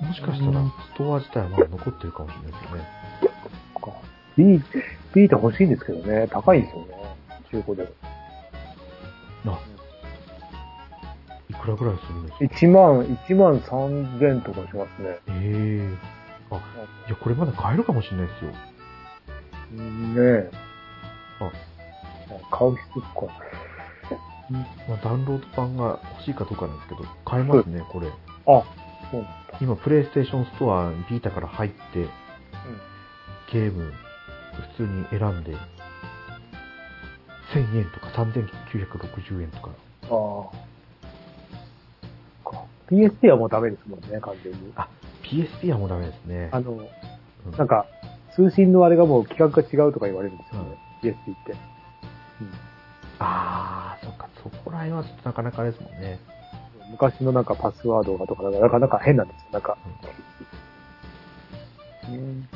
[0.00, 3.00] もしかしたらうんストア自体はまだ残ってるかもしれないですよね。
[4.36, 4.62] ビー、
[5.14, 6.26] ビータ欲しいんですけどね。
[6.28, 6.86] 高いですよね。
[7.50, 7.90] 中古でも。
[9.52, 9.60] あ、
[11.50, 15.18] いくらぐらいするんですか？1万、1万3000とかしますね。
[15.28, 16.20] ええ
[16.50, 16.56] あ、
[17.06, 18.50] いや、これまだ買えるかもしれないですよ。
[19.72, 20.50] うんねえ。
[21.40, 21.50] あ、
[22.50, 23.32] 買う必要か。
[24.50, 24.66] ま
[24.96, 28.08] あ、ダウンロード版が欲しいかどうかなんですけど、買えますね、これ。
[28.08, 28.12] あ、
[29.10, 29.26] そう。
[29.60, 32.08] 今、プレイステーションストア、ビータから入って、
[33.52, 33.92] ゲーム、
[34.76, 35.54] 普通に選んで、
[37.52, 39.70] 1000円とか3960円とか。
[40.04, 40.06] あ
[42.46, 42.50] あ。
[42.50, 44.72] か PSP はもうダメですもんね、完全に。
[44.76, 44.88] あ、
[45.22, 46.48] PSP はもうダメですね。
[46.52, 46.86] あの、うん
[47.56, 47.86] なんか、
[48.34, 50.76] 通信のあれがもう規格が違うとか言われるんですよね。
[51.02, 51.54] PSP って。
[53.20, 56.18] あー、そっか、そこら辺はちょっとなかなかあれですもんね。
[56.90, 59.48] 昔のなんかパスワードがとか、なかなか変なんですよ。
[59.52, 59.78] なんか。
[62.08, 62.48] うん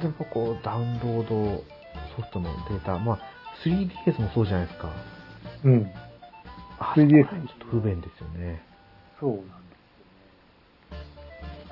[0.00, 1.64] でもこう、ダウンロード
[2.16, 3.18] ソフトのデータ、まあ、
[3.64, 4.90] 3DS もそうじゃないですか。
[5.64, 5.90] うん。
[6.80, 8.62] あ 3DS そこら辺ちょっと不便ですよね。
[9.20, 9.52] そうなんで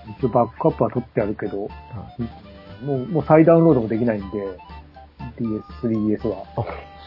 [0.07, 0.17] すよね。
[0.21, 1.71] 一応バックアップは取ってあるけど、は
[2.81, 4.59] いもう、もう再ダウンロードもできないんで、
[5.39, 6.45] DS、3DS は。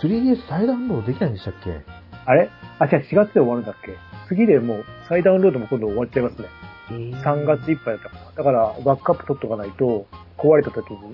[0.01, 1.81] あ、3DS 再ダウンロードできないんでしたっけ？
[2.25, 2.49] あれ？
[2.79, 3.95] あ、じゃあ4月で終わるんだっけ？
[4.27, 6.47] 次でもう再ダウンロードも今度終わっちゃいますね。
[6.91, 8.31] えー3月いっぱいだったかな。
[8.35, 10.05] だから、バックアップ取っとかないと、
[10.37, 11.13] 壊れた時に、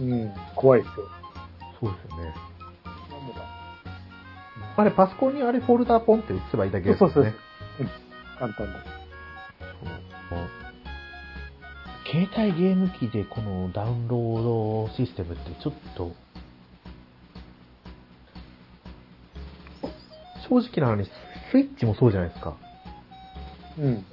[0.00, 1.06] うん、怖いですよ。
[1.80, 2.24] そうですよね。
[2.24, 3.42] なんだ
[4.78, 7.24] あれ、パソコンにあれフォルダーポンって移せばいいだけですそうそう。
[7.24, 7.34] そう。
[7.80, 7.90] うん、
[8.38, 8.80] 簡単だ。
[12.10, 16.12] 携帯ゲーム機でこのダウンロードシステムってちょっと、
[20.48, 21.10] 正直な話、
[21.50, 22.56] スイッチもそうじゃないですか。
[23.78, 24.04] うん。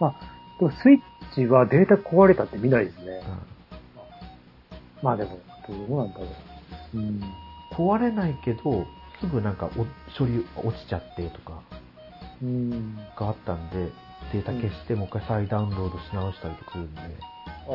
[0.00, 0.14] まあ、
[0.58, 1.00] でもスイッ
[1.34, 3.22] チはデータ壊れたって見ないですね。
[5.02, 5.38] まあでも、
[5.68, 6.26] どうなんだろ
[6.94, 6.98] う。
[6.98, 7.20] うん。
[7.72, 8.86] 壊れないけど、
[9.20, 9.86] すぐなんかお
[10.18, 11.62] 処理落ちちゃってとか
[12.42, 12.96] うん。
[12.96, 13.88] があったんで、
[14.32, 17.00] データ消してもう一回再ダウンロードし直したりとかするんで。
[17.00, 17.74] ああ、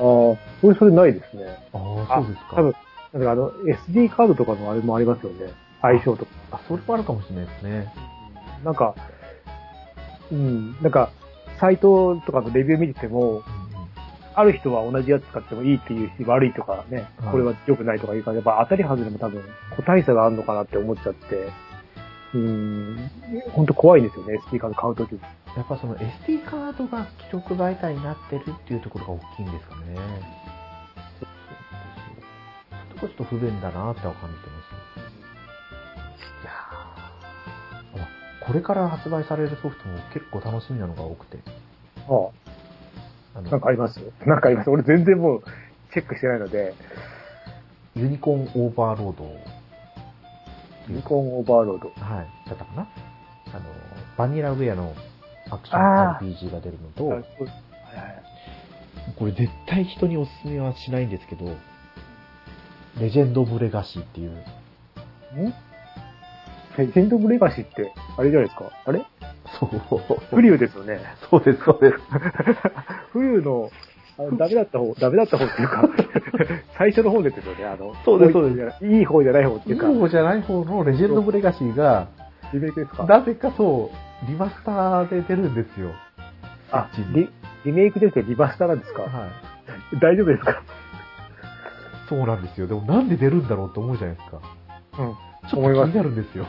[0.61, 1.45] それそれないですね。
[1.73, 2.55] ああ、そうですか。
[2.55, 2.73] 多分、
[3.13, 3.51] なんかあの、
[3.89, 5.51] SD カードとかのあれもありますよね。
[5.81, 6.31] 相性とか。
[6.51, 7.93] あ、それもあるかもしれないですね。
[8.63, 8.95] なんか、
[10.31, 11.11] うん、なんか、
[11.59, 13.43] サイトとかのレビュー見てても、うんうん
[14.37, 19.43] ある人は同じやつ使ってもいいっていうし、悪いとかねはい、これは良くないとか言うから、やっぱ当たり外れも多分、
[19.75, 21.49] 個体差があるのかなって思っちゃって、
[22.35, 23.11] うーん、
[23.53, 25.13] ほんと怖いんですよね、SD カード買うとき。
[25.13, 29.97] やっぱその SD カードが記録媒体になってるっていうところが大きいんですかね。
[32.93, 34.76] そこちょっと不便だなっては感じてます。
[38.47, 41.37] これから発売されるソフトも結構楽しみなのが多くて。
[42.07, 42.29] あ
[43.35, 43.99] あのなんかあります？
[44.25, 44.69] なんかあります？
[44.69, 45.43] 俺全然もう、
[45.93, 46.73] チェックしてないので、
[47.95, 49.25] ユニコーンオーバーロード。
[50.89, 51.89] ユニコーンオーバーロード。
[52.03, 52.87] はい、だったかな？
[53.53, 53.65] あの、
[54.17, 54.95] バニラウェアの
[55.51, 57.27] アクションあ RPG が出るのと、はいはい
[59.17, 61.55] これ絶対人におすすめはしないんですけど、
[62.99, 64.43] レジェンド・オブ・レガシーっていう、
[66.83, 68.71] んレジェンド・オブ・レガシーって、あれじゃないですか？
[68.85, 69.01] あれ？
[69.59, 70.99] そう、フリューですよね。
[71.29, 71.97] そうです、そうです。
[73.13, 73.69] フリューの、
[74.19, 75.89] あの、ダメだった方、ダメだった方っていうか、
[76.77, 78.85] 最初の方ですよね、あの、そうですそうです。
[78.85, 82.07] いい方じゃない方っていいういか、方じゃない方のレジェンド・オブ・レガシーが、
[82.53, 83.03] リメイクですか？
[83.05, 83.91] なぜかそ
[84.25, 85.91] う、リマスターで出るんですよ。
[86.71, 87.29] あリ、
[87.65, 89.99] リメイクですけどリバスターなんですか、はい。
[89.99, 90.61] 大丈夫ですか？
[92.09, 92.67] そうなんですよ。
[92.67, 94.37] でもなんで出るんだろうって思うじゃないですか。
[94.99, 95.15] うん。
[95.49, 96.45] ちょっと気になるんですよ。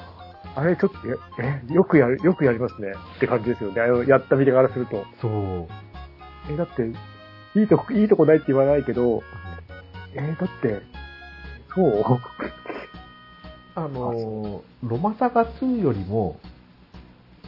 [0.58, 0.98] あれ、ちょっと、
[1.40, 2.92] え、えよくやる、よくやりますね。
[3.16, 3.80] って感じですよね。
[3.80, 5.06] あのやった身からすると。
[5.20, 6.52] そう。
[6.52, 6.82] え、だって、
[7.58, 9.22] いいとこ、いいとこないって言わないけど、
[10.14, 10.82] えだって、
[11.72, 12.02] そう
[13.76, 16.40] あのー、ロマサガ2よりも、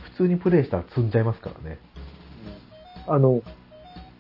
[0.05, 1.79] 普通にプレイしたら積んじゃいますからね。
[3.09, 3.43] あの、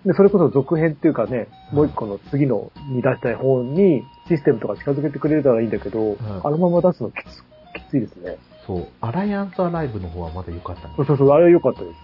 [0.05, 7.45] で、それこそ続編っていうかね、もう一個の次のに出したい方にシステムとか近づけてくれたらいいんだけど、あのまま出すのきつ
[7.75, 8.39] きついですね。
[8.71, 8.89] そう。
[9.01, 11.97] アライアンスアライブの方はまだ良かったんですそうそうあれ良かったです。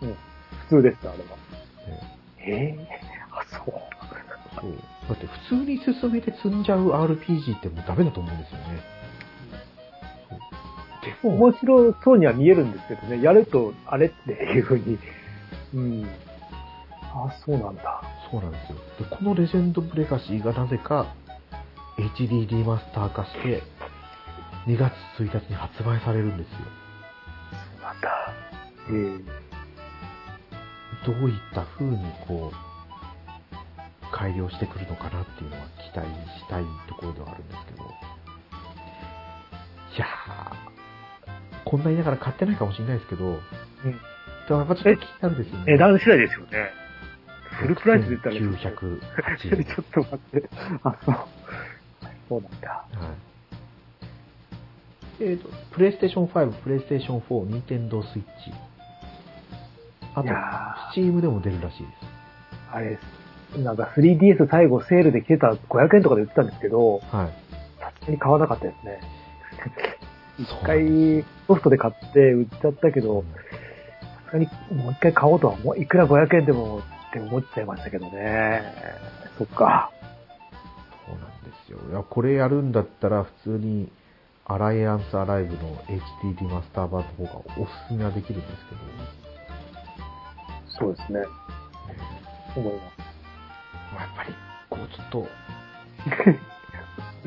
[0.00, 0.16] そう
[0.68, 1.16] 普通です、あれは。
[1.16, 1.26] ね
[2.38, 2.88] ええ
[3.32, 3.74] あ、そう。
[4.60, 4.72] そう。
[5.08, 8.80] だって普通に進めて積んじゃう RPG ってもうダメだと思うんですよね。
[11.22, 14.98] でも、面白そうには見えるんですけどね、やると、あれっていうふうに。
[15.74, 16.06] うん。
[17.00, 18.02] あ、そうなんだ。
[18.30, 18.78] そうなんですよ。
[19.08, 21.06] で、このレジェンド・ブレガシーがなぜか
[21.96, 23.62] HD リマスター化して
[24.66, 26.56] 2月1日に発売されるんですよ。
[27.50, 28.34] そうなんだ。
[28.90, 28.92] え
[31.06, 32.56] どういった風にこう、
[34.12, 35.62] 改良してくるのかなっていうのは
[35.92, 37.84] 期待したいところではあるんですけど。
[37.84, 37.86] い
[39.98, 43.40] やー、こんな言いながら買ってないかもしれないですけど、うん
[44.48, 45.64] でもやっぱちょっと気になるんですよね。
[45.66, 46.70] 値段次第ですよね。
[47.60, 49.64] フルプライスで言ったら、908円。
[49.64, 50.48] ちょっと待って。
[50.84, 51.16] あ、そう。
[52.28, 52.68] そうなんだ。
[52.70, 52.88] はい。
[55.20, 58.52] えっ、と、プレイステーション5、プレイステーション4、ニンテンドースイッチ。
[60.14, 60.28] あと
[60.92, 61.92] スチームでも出るらしいです。
[62.72, 62.98] あれ。
[63.58, 67.46] なんか 3DS 最後セールで来てた500円とかで売ってたんですけど、はい。
[67.80, 69.00] さすがに買わなかったですね。
[70.38, 73.24] 一回ソフトで買って売っちゃったけど、
[74.26, 78.62] さすがにもう一回買おうとは、もういくら500円でもって思っちゃいましたけどね。
[79.38, 79.90] そっか。
[81.06, 81.78] そうなんですよ。
[81.90, 83.90] いや、これやるんだったら普通に、
[84.48, 85.76] アライアンスアライブの
[86.22, 88.80] HD リマスター版の方がおすすめはできるんですけど、
[90.86, 91.20] そうですね。
[92.56, 92.84] 思います。
[93.94, 94.34] まあやっぱり、
[94.70, 95.26] こうちょっと、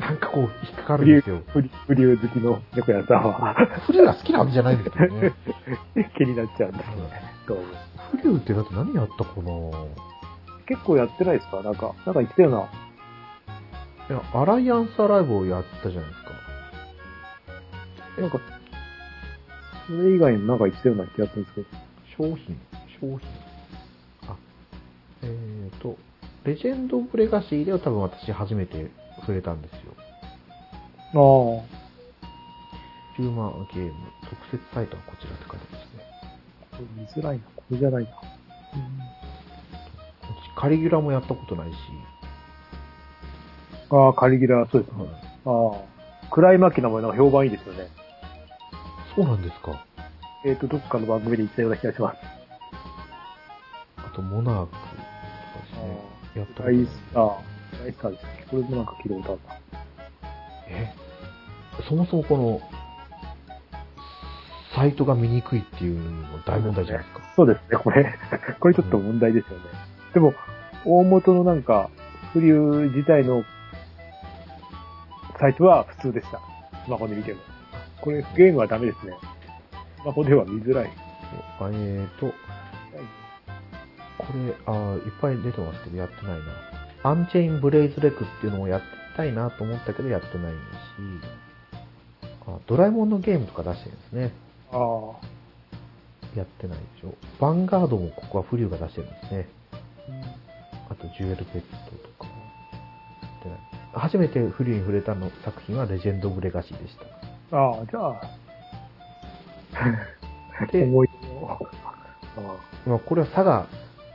[0.00, 1.40] なんかこう、引っかかるんですよ。
[1.40, 3.54] ー、フリフリュー好きの猫屋さんは、
[3.86, 5.32] フリューが好きなわけじゃないんですけどね。
[6.16, 6.84] 気になっちゃうんだね。
[7.46, 7.64] どうも
[8.12, 9.52] フリューってだって何やったかな
[10.66, 11.60] 結構やってないですか？
[11.62, 12.58] なんか、なんか言ってたような。
[12.60, 12.62] い
[14.12, 16.30] や、アライアンスアライブをやったじゃないですか。
[18.18, 18.40] なんか、
[19.86, 21.66] それ以外になんか言ってたような気がするんですけど。
[22.16, 22.60] 商品、
[23.00, 23.20] 商品。
[24.28, 24.36] あ、
[25.22, 25.96] えーと、
[26.44, 29.78] レジェンド・オブ・レガシーでは多分私初めて触れたんですよ。
[31.12, 31.80] あ
[33.16, 33.92] ヒューマンゲーム、
[34.28, 36.10] 特設サイトはこちらって書いてますね。
[36.72, 36.78] あ。
[36.96, 37.42] 見づらいな。
[37.56, 38.10] これじゃないな。
[40.56, 41.76] カリギュラもやったことないし、
[43.90, 45.06] ああ、カリギュラ、そうですね。
[45.46, 46.30] ああ。
[46.30, 47.88] 暗い巻きなものが評判いいですよね。
[49.20, 49.84] そうなんですか。
[50.46, 52.16] えっ、と、どっかの番組で言ったような気がします。
[53.98, 54.96] あと、モナークとかで
[55.68, 56.40] すね。
[56.40, 57.26] やったライスター。
[57.82, 58.46] ライスターですね。
[58.50, 59.80] これもなんか聞いたことあるな。
[60.68, 60.94] え？
[61.86, 62.62] そもそもこの、
[64.74, 67.22] サイトが見にくいっていうのも大問題じゃないですか。
[67.36, 68.14] そうですね、これ。
[68.58, 69.64] これちょっと問題ですよね。
[70.14, 70.32] でも、
[70.86, 71.90] 大元のなんか、
[72.32, 73.44] フリュー自体の
[75.38, 76.40] サイトは普通でした。
[76.86, 77.49] スマホで見ても。
[78.00, 79.12] これ、ゲームはダメですね。
[80.02, 80.90] スマホでは見づらい。
[81.62, 82.32] えーと、こ
[84.18, 86.44] これ、あーいっぱい出てますけど、やってないな。
[87.02, 90.56] アンチェインブレイズレクっていうのもやってみたいなと思ったけど、やってないし、
[92.46, 94.32] あドラえもんのゲームとか出してるんですね。
[94.72, 95.40] ああ。
[96.36, 97.14] やってないでしょ。
[97.38, 99.48] ヴァンガードもここはフリューが出してるんですね。
[100.88, 102.30] あと、ジュエルペットとか。
[103.92, 107.19] 初めてフリューに触れたの作品はレジェンド・オブ・レガシーでした。
[107.52, 108.20] ああ、じゃあ。
[110.70, 111.58] で 思い出の。
[111.58, 111.58] あ
[112.86, 113.66] まあ、これはサガ、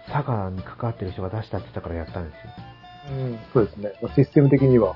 [0.07, 2.51] サガに関わってる人が出したって言ったからやったんですよ。
[2.57, 3.93] あうん、そうですね。
[4.15, 4.95] システム的には。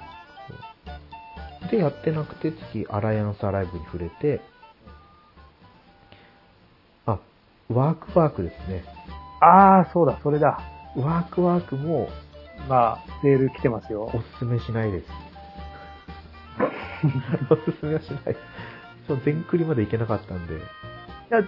[1.69, 4.41] で、やってなくて、次、アライアンスアライブに触れて、
[7.05, 7.19] あ、
[7.71, 8.83] ワークワークですね。
[9.41, 10.59] ああ、そうだ、それだ。
[10.95, 12.09] ワークワークも
[12.67, 14.11] まあ、セール来てますよお。
[14.11, 15.28] すすめしないです。
[17.49, 18.35] おすすめはしない。
[19.07, 20.59] そう、全クリまでいけなかったんで、い
[21.29, 21.41] や、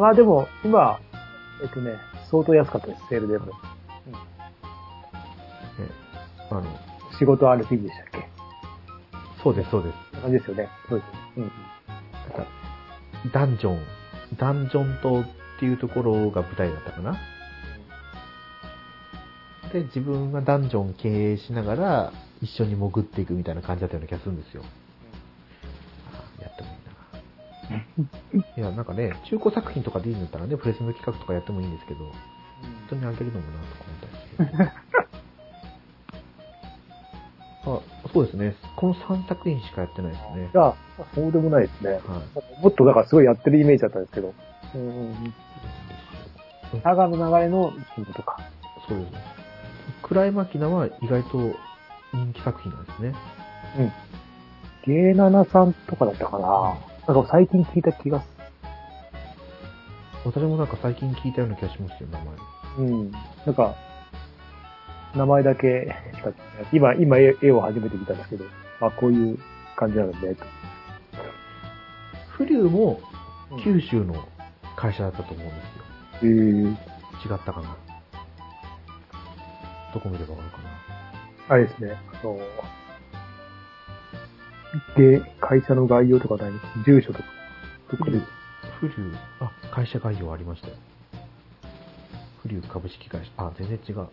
[0.00, 0.98] まあでも、今、
[1.62, 1.96] えっとね、
[2.30, 3.46] 相当安かったです、セールでも。
[3.46, 3.52] ね、
[6.50, 6.64] あの、
[7.18, 8.28] 仕事 RPG でしたっけ？
[9.42, 10.20] そうです、そうです。
[10.22, 10.68] 感じですよね。
[10.88, 11.08] そうです。
[11.36, 11.42] うん。
[11.44, 12.46] なんか
[13.32, 13.78] ダンジョン、
[14.36, 15.24] ダンジョン島っ
[15.60, 17.16] ていうところが舞台だったかな。
[19.72, 22.12] で、自分がダンジョン経営しながら、
[22.44, 24.62] 一緒に潜っていくみたいな感じだったような気がするんですよ。
[26.12, 28.46] あやってもいいな。
[28.56, 32.12] いや、なんかね、中古作品とかでいいんだったらね、プレスの企画とかやってもいいんですけど、
[32.86, 33.84] 人にあげるのもなとか
[34.36, 34.84] 思ったりして。
[37.66, 38.56] あ、そうですね。
[38.76, 40.50] この3作品しかやってないですね。
[40.52, 40.74] じゃあ、
[41.14, 41.92] そうでもないですね。
[41.92, 42.00] はい。
[42.62, 44.34] もっと、だからすごいやってるイメージだったんですけど。
[44.74, 45.34] うん。
[46.82, 48.36] サガの流れのヒントとか。
[48.86, 49.12] そうです。
[50.02, 51.38] クライマキナは意外と
[52.14, 53.14] 人気作品なんですね。
[53.78, 53.92] うん。
[54.86, 56.78] ゲーナナさんとかだったかな。
[57.14, 58.34] なんか最近聞いた気がす
[60.24, 62.88] 私もなんか最近聞いたような気がしますよ、名前。
[62.88, 63.10] うん。
[63.10, 63.18] な
[63.52, 63.74] んか、
[65.14, 66.30] 名前だけしか、
[66.72, 68.44] 今、今絵絵を始めてみたんですけど、
[68.80, 69.38] あ、こういう
[69.76, 70.44] 感じなんだね、と。
[72.30, 73.00] フリューも
[73.62, 74.14] 九州の
[74.76, 75.64] 会社だったと思うんですよ。
[76.22, 77.76] へー違ったかな。
[79.92, 80.83] どこ見ればわかるかな。
[81.48, 82.38] あれですね、あの、
[84.96, 86.52] で、会社の概要とかない
[86.86, 87.24] 住所とか、
[87.90, 88.18] どこで、
[88.80, 90.74] フリュー、あ、会社概要ありましたよ。
[92.42, 94.06] フリュー株式会社、あ、全然違う。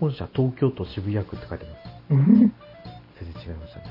[0.00, 1.78] 本社東京都渋谷区って書いてます。
[2.08, 3.84] 全然違いましたね。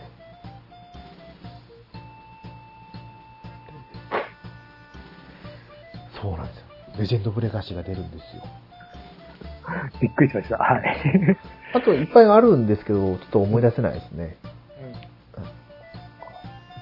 [6.21, 6.63] そうなんですよ。
[6.99, 8.43] レジェンド・ブレガシーが出るんですよ。
[10.01, 10.57] びっくりしました。
[10.57, 11.37] はい。
[11.75, 14.37] あといっぱいあるんですけど、ちょっと思い出せないですね。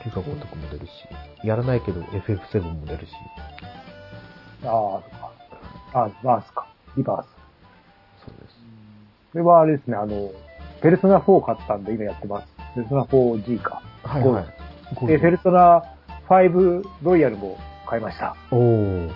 [0.06, 0.92] ギガゴとかも出るし、
[1.44, 3.12] やらないけど FF7 も出るし。
[4.66, 6.04] ああ、そっか。
[6.04, 6.68] あ、リバースか。
[6.98, 7.26] リバース。
[8.26, 8.56] そうです。
[9.32, 10.30] これはあれですね、あの、
[10.82, 12.48] ペルソナ4買ったんで今やってます。
[12.76, 13.82] ペルソナ 4G か。
[14.04, 14.42] はいは
[15.02, 15.08] い。
[15.08, 15.84] で、ペルソナ
[16.28, 17.58] 5ロイヤルも
[17.90, 18.36] 買いました。
[18.52, 19.12] おー。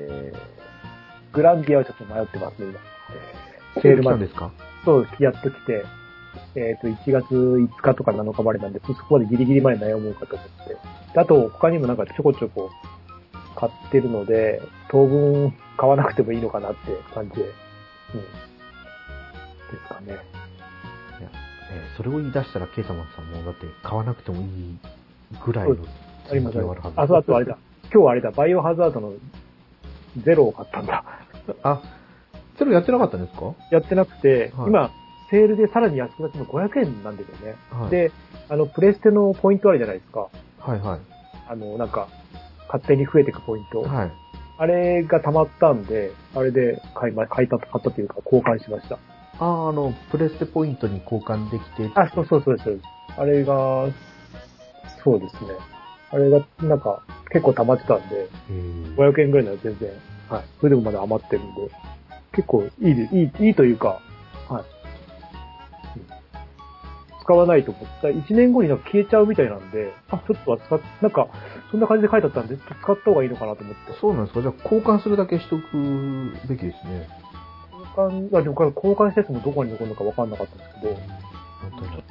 [0.00, 2.78] えー、グランディアはちょっと迷ってますね、今。
[3.76, 4.02] えー、セール。
[4.02, 4.50] マンですか？
[4.88, 5.84] そう、やっと来て、
[6.54, 10.76] えっ、と、1月5日とか7日までなんで、そこまでギリギリまで悩もうかと思って。
[11.12, 12.70] であと、他にもなんかちょこちょこ
[13.54, 16.78] 買ってるので、当分買わなくてもいいのかなって
[17.12, 17.42] 感じで。
[17.42, 17.50] うん。
[17.50, 17.52] で
[19.82, 20.06] すかね。
[20.06, 20.20] いや、
[21.70, 24.78] えーそれを言い出したら、ケイサマンさんも、だって買わなくてもいい
[25.44, 25.76] ぐらいの
[26.30, 26.80] ありますあるはず。
[26.96, 27.58] あ、そう、あとあれだ。
[27.92, 29.12] 今日はあれだ、バイオハザードの
[30.16, 31.04] ゼロを買ったんだ。
[31.62, 31.82] あ、
[32.58, 33.54] それやってなかったんですか？
[33.70, 34.90] やってなくて、はい今、
[35.30, 37.56] セールでさらに安くなっても500円なんですよね。
[37.70, 37.90] はい。
[37.90, 38.12] で、
[38.48, 40.28] あの、プレステのポイントあるじゃないですか。
[40.60, 41.00] はいはい。
[41.48, 42.08] あの、なんか、
[42.66, 43.82] 勝手に増えていくポイント。
[43.82, 44.10] はい。
[44.60, 48.98] あれが溜まったんで、あれで買いま、買いた、買ったというか交換しました。
[49.38, 52.78] あー、あの、プレステポイントに交換できて、あ、そうそうそうです。
[53.16, 53.54] あれが、
[55.04, 55.54] そうですね。
[56.10, 59.90] あれが、なんか、結構溜まってたんで、えー500円ぐらいなら全然、
[60.28, 60.44] はい。
[60.58, 61.70] それでもまだ余ってるんで、
[62.38, 64.00] 結構いいで、いい、いいというか、
[64.48, 64.62] はい。
[64.62, 66.06] うん
[67.20, 68.08] 使わないと思った。
[68.08, 71.28] 1年後になんか消えちゃうみたいなんで、あ、ちょっとは使っ、なんか、
[71.70, 73.92] そんな感じで書いてあったんで、ちょっと使った方がいいのかなと思って。
[74.00, 74.40] そうなんですか？
[74.40, 75.62] じゃあ交換するだけしとく
[76.48, 77.06] べきですね。
[77.98, 82.02] 交換、あ、でも交換したやつもどこに残るのか分かんなかったんですけど、本当に。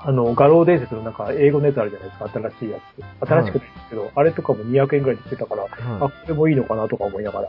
[0.00, 2.78] あの、画廊伝説のなんか英語のやつあるじゃないですか、新しいや
[3.22, 3.26] つ。
[3.26, 7.48] 新しくてですけど、あれとかも200円ぐらいで出てたから、あ、はこれもいいのかなとか思いながら、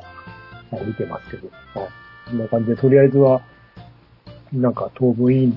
[0.71, 1.49] はい見てますけど。
[1.79, 1.89] はい。
[2.27, 3.41] こんな感じで、とりあえずは、
[4.53, 5.53] なんか当分いい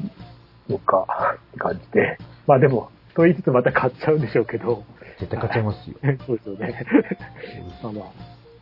[0.69, 1.07] のか、
[1.51, 2.19] って感じで。
[2.47, 4.85] まあでも、と言いつつまた買っちゃうんでしょうけど。
[5.17, 5.21] い。
[5.21, 5.97] 絶対買っちゃいますよ。
[6.27, 6.87] そうですよね。
[7.83, 8.05] まあまあ。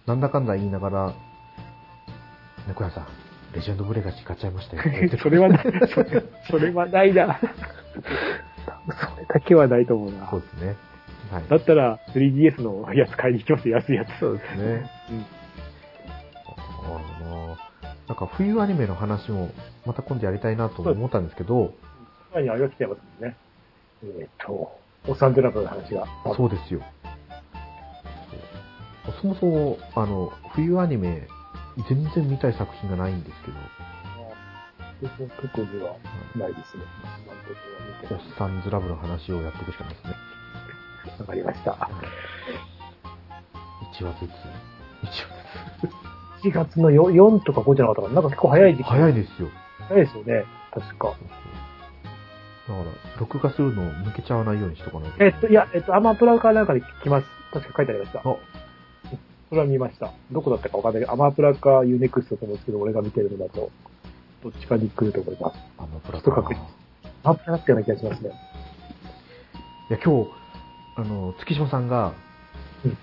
[0.06, 1.14] なんだかんだ言いながら、
[2.68, 3.06] 猫屋さん、
[3.54, 4.82] レジェンドブレガシ買っちゃいましたよ。
[5.18, 7.38] それはない、それそれはないな。
[7.38, 7.46] そ
[9.20, 10.40] れだけはないと思うなそう。
[10.40, 10.76] ですね。
[11.30, 11.44] はい。
[11.48, 14.18] だったら 3DS のやつ買いに行きますよ、安いやつ。
[14.18, 14.90] そうですね。
[15.10, 15.41] うん
[18.12, 19.50] なんか冬アニメの話も
[19.86, 21.72] また今度やりたいなと思ったんですけど、
[22.34, 23.38] 前にあれが来てますね。
[24.04, 24.78] えーっと、
[25.08, 26.04] おっさんずラブの話が。
[26.36, 26.82] そうですよ。
[29.22, 31.26] そもそも、あの、冬アニメ、
[31.88, 33.36] 全然見たい作品がないんです
[35.00, 35.96] けど、特には
[36.36, 36.84] ないですね。
[38.10, 40.14] おっさんずラブの話をやっていくしかないですね。
[41.18, 41.88] わかりました。
[43.98, 44.71] 1話ずつ。
[46.44, 48.14] 1 1月の 4, 4とか5じゃなかったかな？
[48.14, 48.84] なんか結構早い時期。
[48.84, 49.48] 早いですよ。
[49.88, 50.44] 早いですよね。
[50.72, 51.08] 確か。
[51.08, 51.18] だか
[52.68, 55.24] ら、録画するのを抜けちゃわないようにしとかないと。
[55.24, 57.26] えっと、いや、えっと、アマプラかなんかで来ます。
[57.52, 58.20] 確か書いてありました。
[58.20, 60.12] あ、それは見ました。
[60.30, 63.70] どこだったかわかんないけど、アマプラか U-NEXT と思うんですけど、俺が見てるのだと、
[64.42, 65.56] どっちかに来ると思います。
[65.78, 66.58] アマプラちょっと確認
[67.24, 68.30] アマプラだったような気がしますね。
[69.90, 70.30] いや、今日、
[70.96, 72.14] あの、月島さんが、
[72.84, 72.96] うん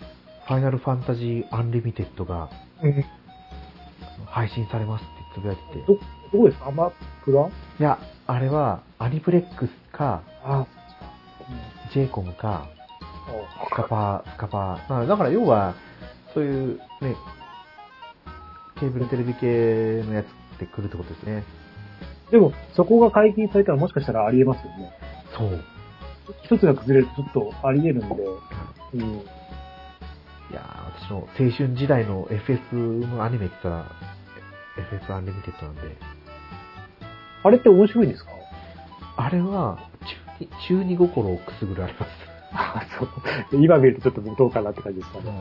[0.49, 2.49] ファイナルファンタジーアンリミテッドが
[2.81, 3.05] うん。
[4.39, 5.85] 配信されますってつぶやいてて。
[5.85, 5.99] ど、ど
[6.39, 6.67] こですか？
[6.67, 6.91] アマ
[7.25, 10.65] プラいや、あれは、アニプレックスか、あ、
[11.93, 12.69] j コムか、
[13.27, 14.89] あスカパー、スカパー。
[14.89, 15.75] まあだから要は、
[16.33, 17.15] そういうね、
[18.79, 20.29] ケーブルテレビ系のやつっ
[20.59, 21.43] て来るってことですね。
[22.31, 24.93] でも、そこが解禁されたらもしかしたらありえますよね。
[25.37, 25.59] そう。
[26.43, 28.15] 一つが崩れるとちょっとありえるんで、
[28.93, 29.01] うん。
[29.01, 29.23] い
[30.53, 33.91] やー私の青春時代の FF のアニメって言ったら、
[34.79, 35.97] FF アンリミテッドなんで、
[37.43, 38.31] あれって面白いんですか？
[39.17, 39.89] あれは
[40.39, 42.09] 中二、中二心をくすぐられます。
[42.51, 43.05] あそ
[43.57, 43.61] う。
[43.61, 45.31] 今見るとちょっとどうかなって感じですかね。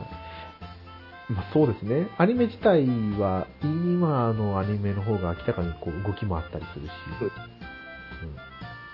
[1.29, 2.07] まあそうですね。
[2.17, 2.87] アニメ自体
[3.19, 6.91] は、今のアニメの方が明らかにこう動きもあったりするし。
[7.21, 7.29] うん。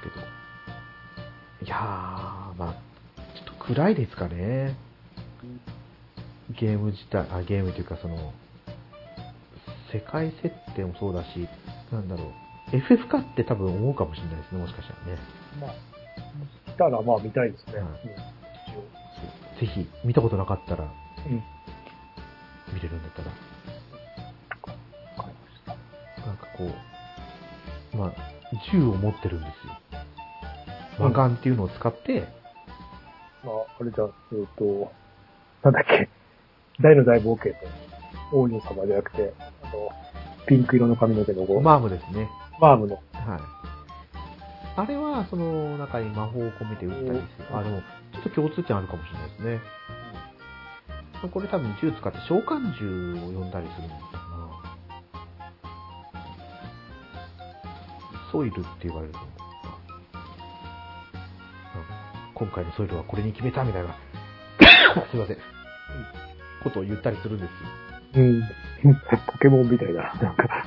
[0.04, 0.26] けど。
[1.66, 2.74] いやー、まあ
[3.36, 4.76] ちょっと暗いですかね。
[6.60, 8.34] ゲーム自体、あ、ゲームというかその、
[9.96, 11.48] 世界設定もそうだし、
[11.90, 12.76] なんだろう。
[12.76, 15.22] FF かって多分思うかもしれないですね、もしかしたらね。
[15.62, 15.72] まあ、
[16.72, 17.74] 来たらまあ見たいですね。
[19.62, 21.42] ぜひ、見たことなかったら、うん。
[22.74, 23.28] 見れるんだったら。
[24.68, 25.78] わかりまし
[26.20, 26.28] た。
[26.28, 26.70] なんかこ
[27.94, 28.14] う、まあ、
[28.74, 30.00] 銃を持ってるんですよ。
[31.00, 32.28] 魔眼っていうのを使って、
[33.46, 34.92] まあ、あれじゃん、えっ、と、
[35.64, 36.10] なんだっけ、
[36.82, 37.86] 大の大冒険の
[38.32, 39.90] 王女様じゃなくて、あの、
[40.48, 42.30] ピンク色の髪の毛の子、マームですね。
[42.60, 43.04] マームの、はい。
[44.78, 47.58] あれは、その中に魔法を込めて撃ったりする。
[47.58, 47.82] あ、でも、
[48.14, 49.60] ちょっと共通点あるかもしれないですね。
[51.32, 54.20] これ多分銃使って召喚銃を呼んだりするのかな。
[58.32, 59.20] ソイルって言われるの。
[59.22, 59.26] うん
[62.36, 63.96] 今回のソイルはこれに決めたみたいな。
[65.10, 65.38] すいません。
[66.64, 67.85] ことを言ったりするんですよ。
[68.16, 68.44] うん。
[69.28, 70.66] ポケモンみたいな、なんか、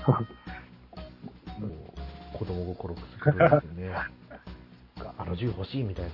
[1.58, 1.70] もう
[2.38, 3.94] 子供心くすぐるんですよね。
[5.18, 6.10] あの銃欲しいみたいな。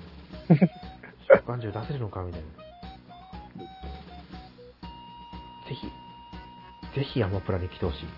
[1.29, 2.47] 召喚銃出せるのかみたいな。
[5.69, 5.87] ぜひ、
[6.95, 8.05] ぜひアマプラに来てほしい。
[8.05, 8.09] い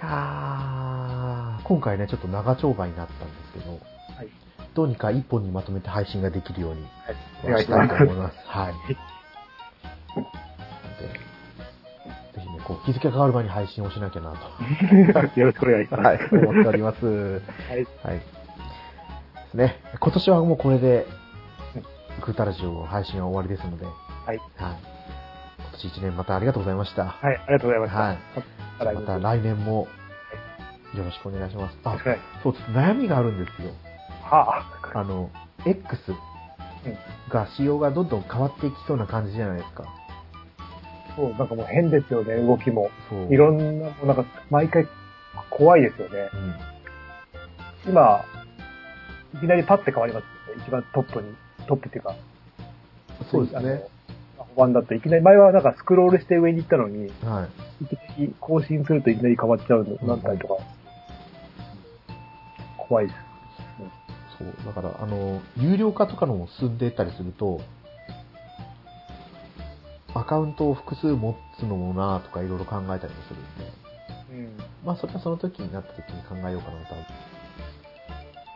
[0.00, 3.80] やー、今回ね、ちょっと長丁場になったんですけど、はい。
[4.74, 6.86] どうにか一本にまとめて配信ができるように
[7.44, 8.36] お願いししたいと思いまます。
[8.46, 8.74] はい。
[8.88, 8.94] で
[12.34, 14.38] ぜひね、こう、日付が変わる前に配信をしなきゃなと。
[15.34, 15.40] す。
[15.40, 16.02] よろしくお願いします。
[16.02, 17.06] はい、思っております。
[17.06, 17.86] はい。
[18.04, 18.18] はい。
[18.18, 18.24] で
[19.50, 19.80] すね。
[19.98, 21.06] 今年はもうこれで、
[22.24, 23.94] グータラジオ配信は終わりですので、はい。
[24.26, 24.38] はい。
[24.38, 24.72] 今
[25.72, 27.06] 年1年またありがとうございました。
[27.06, 27.98] はい、ありがとうございました。
[27.98, 28.18] はい
[28.80, 29.88] また来年も
[30.94, 31.78] よろしくお願いします。
[31.84, 32.18] あ、はい。
[32.42, 32.64] そうです。
[32.70, 33.72] 悩みがあるんですよ。
[34.30, 34.98] はあ。
[34.98, 35.30] あの、
[35.66, 36.14] X
[37.28, 39.84] が仕様がどんどん変わっていきそうな感じじゃないですか。
[41.16, 42.90] そう、なんかもう変ですよね、動きも。
[43.08, 43.32] そう。
[43.32, 44.86] いろんな、もうなんか、毎回、
[45.50, 46.30] 怖いですよね。
[47.86, 47.90] うん。
[47.90, 48.24] 今、
[49.34, 50.62] いきなりパッて変わりますよね。
[50.64, 51.34] 一番トップに、
[51.66, 52.14] トップっていうか。
[53.30, 53.70] そうですね。
[54.38, 54.44] あの。
[54.54, 57.48] 本番だといきなり、前はなんかスクロールして上に行ったのに、は
[57.80, 57.84] い。
[57.84, 60.54] いきなり更新するといきなり変わっちゃうの、うんなんたりとか。
[62.78, 63.29] 怖いです。
[64.40, 64.66] そう。
[64.66, 67.60] だから、あの、有料化とかのも進んでたりすると、
[70.14, 73.72] アカウントを複数持つのもなとかいろいろ考えたりもするんで、
[74.32, 74.58] うん。
[74.84, 76.94] まあそれはその時になった時に考えようかなと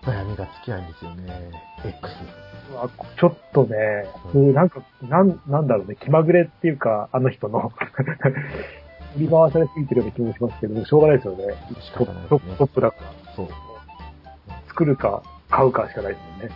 [0.09, 1.51] は悩みが尽きないんですよね。
[1.85, 1.95] X。
[2.73, 3.77] うわちょっとね、
[4.35, 7.73] うん、なんか、なん、なんだろうね、気まぐれっていうか、あの人の
[9.15, 11.55] 振り回されすぎてるような気もしますけど、しょうがないですよね。
[11.75, 13.35] ト仕方ないですねトップだから。
[13.35, 13.49] そう。
[14.69, 15.23] 作るか、
[15.55, 16.51] 買うかしかないですもんね。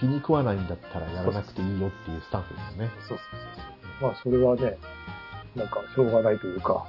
[0.00, 2.90] 気に食わないんだったらやらなくていいよっていうスタンスですよね。
[3.08, 3.28] そうそう
[4.00, 4.10] そう。
[4.10, 4.78] まあ、それはね、
[5.54, 6.84] なんか、しょうがないというか、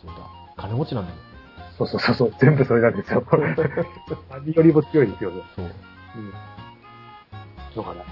[0.00, 0.14] そうだ。
[0.56, 1.16] 金持ちなんだよ。
[1.76, 3.24] そうそうそうそう、全部それなんですよ。
[4.30, 5.42] 何よりも強いですよね。
[5.56, 5.64] そう。
[5.64, 6.32] うん。
[7.76, 8.04] のかな。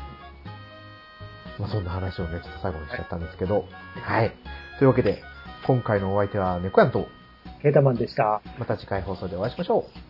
[1.60, 3.66] まあそんな話をね、ちょっと最後にしちゃったんですけど。
[4.02, 4.32] はい。
[4.78, 5.22] というわけで、
[5.66, 7.06] 今回のお相手は猫やんと、
[7.62, 8.24] ケータマンでした。
[8.24, 10.10] はまた次回放送でお会いしましょう。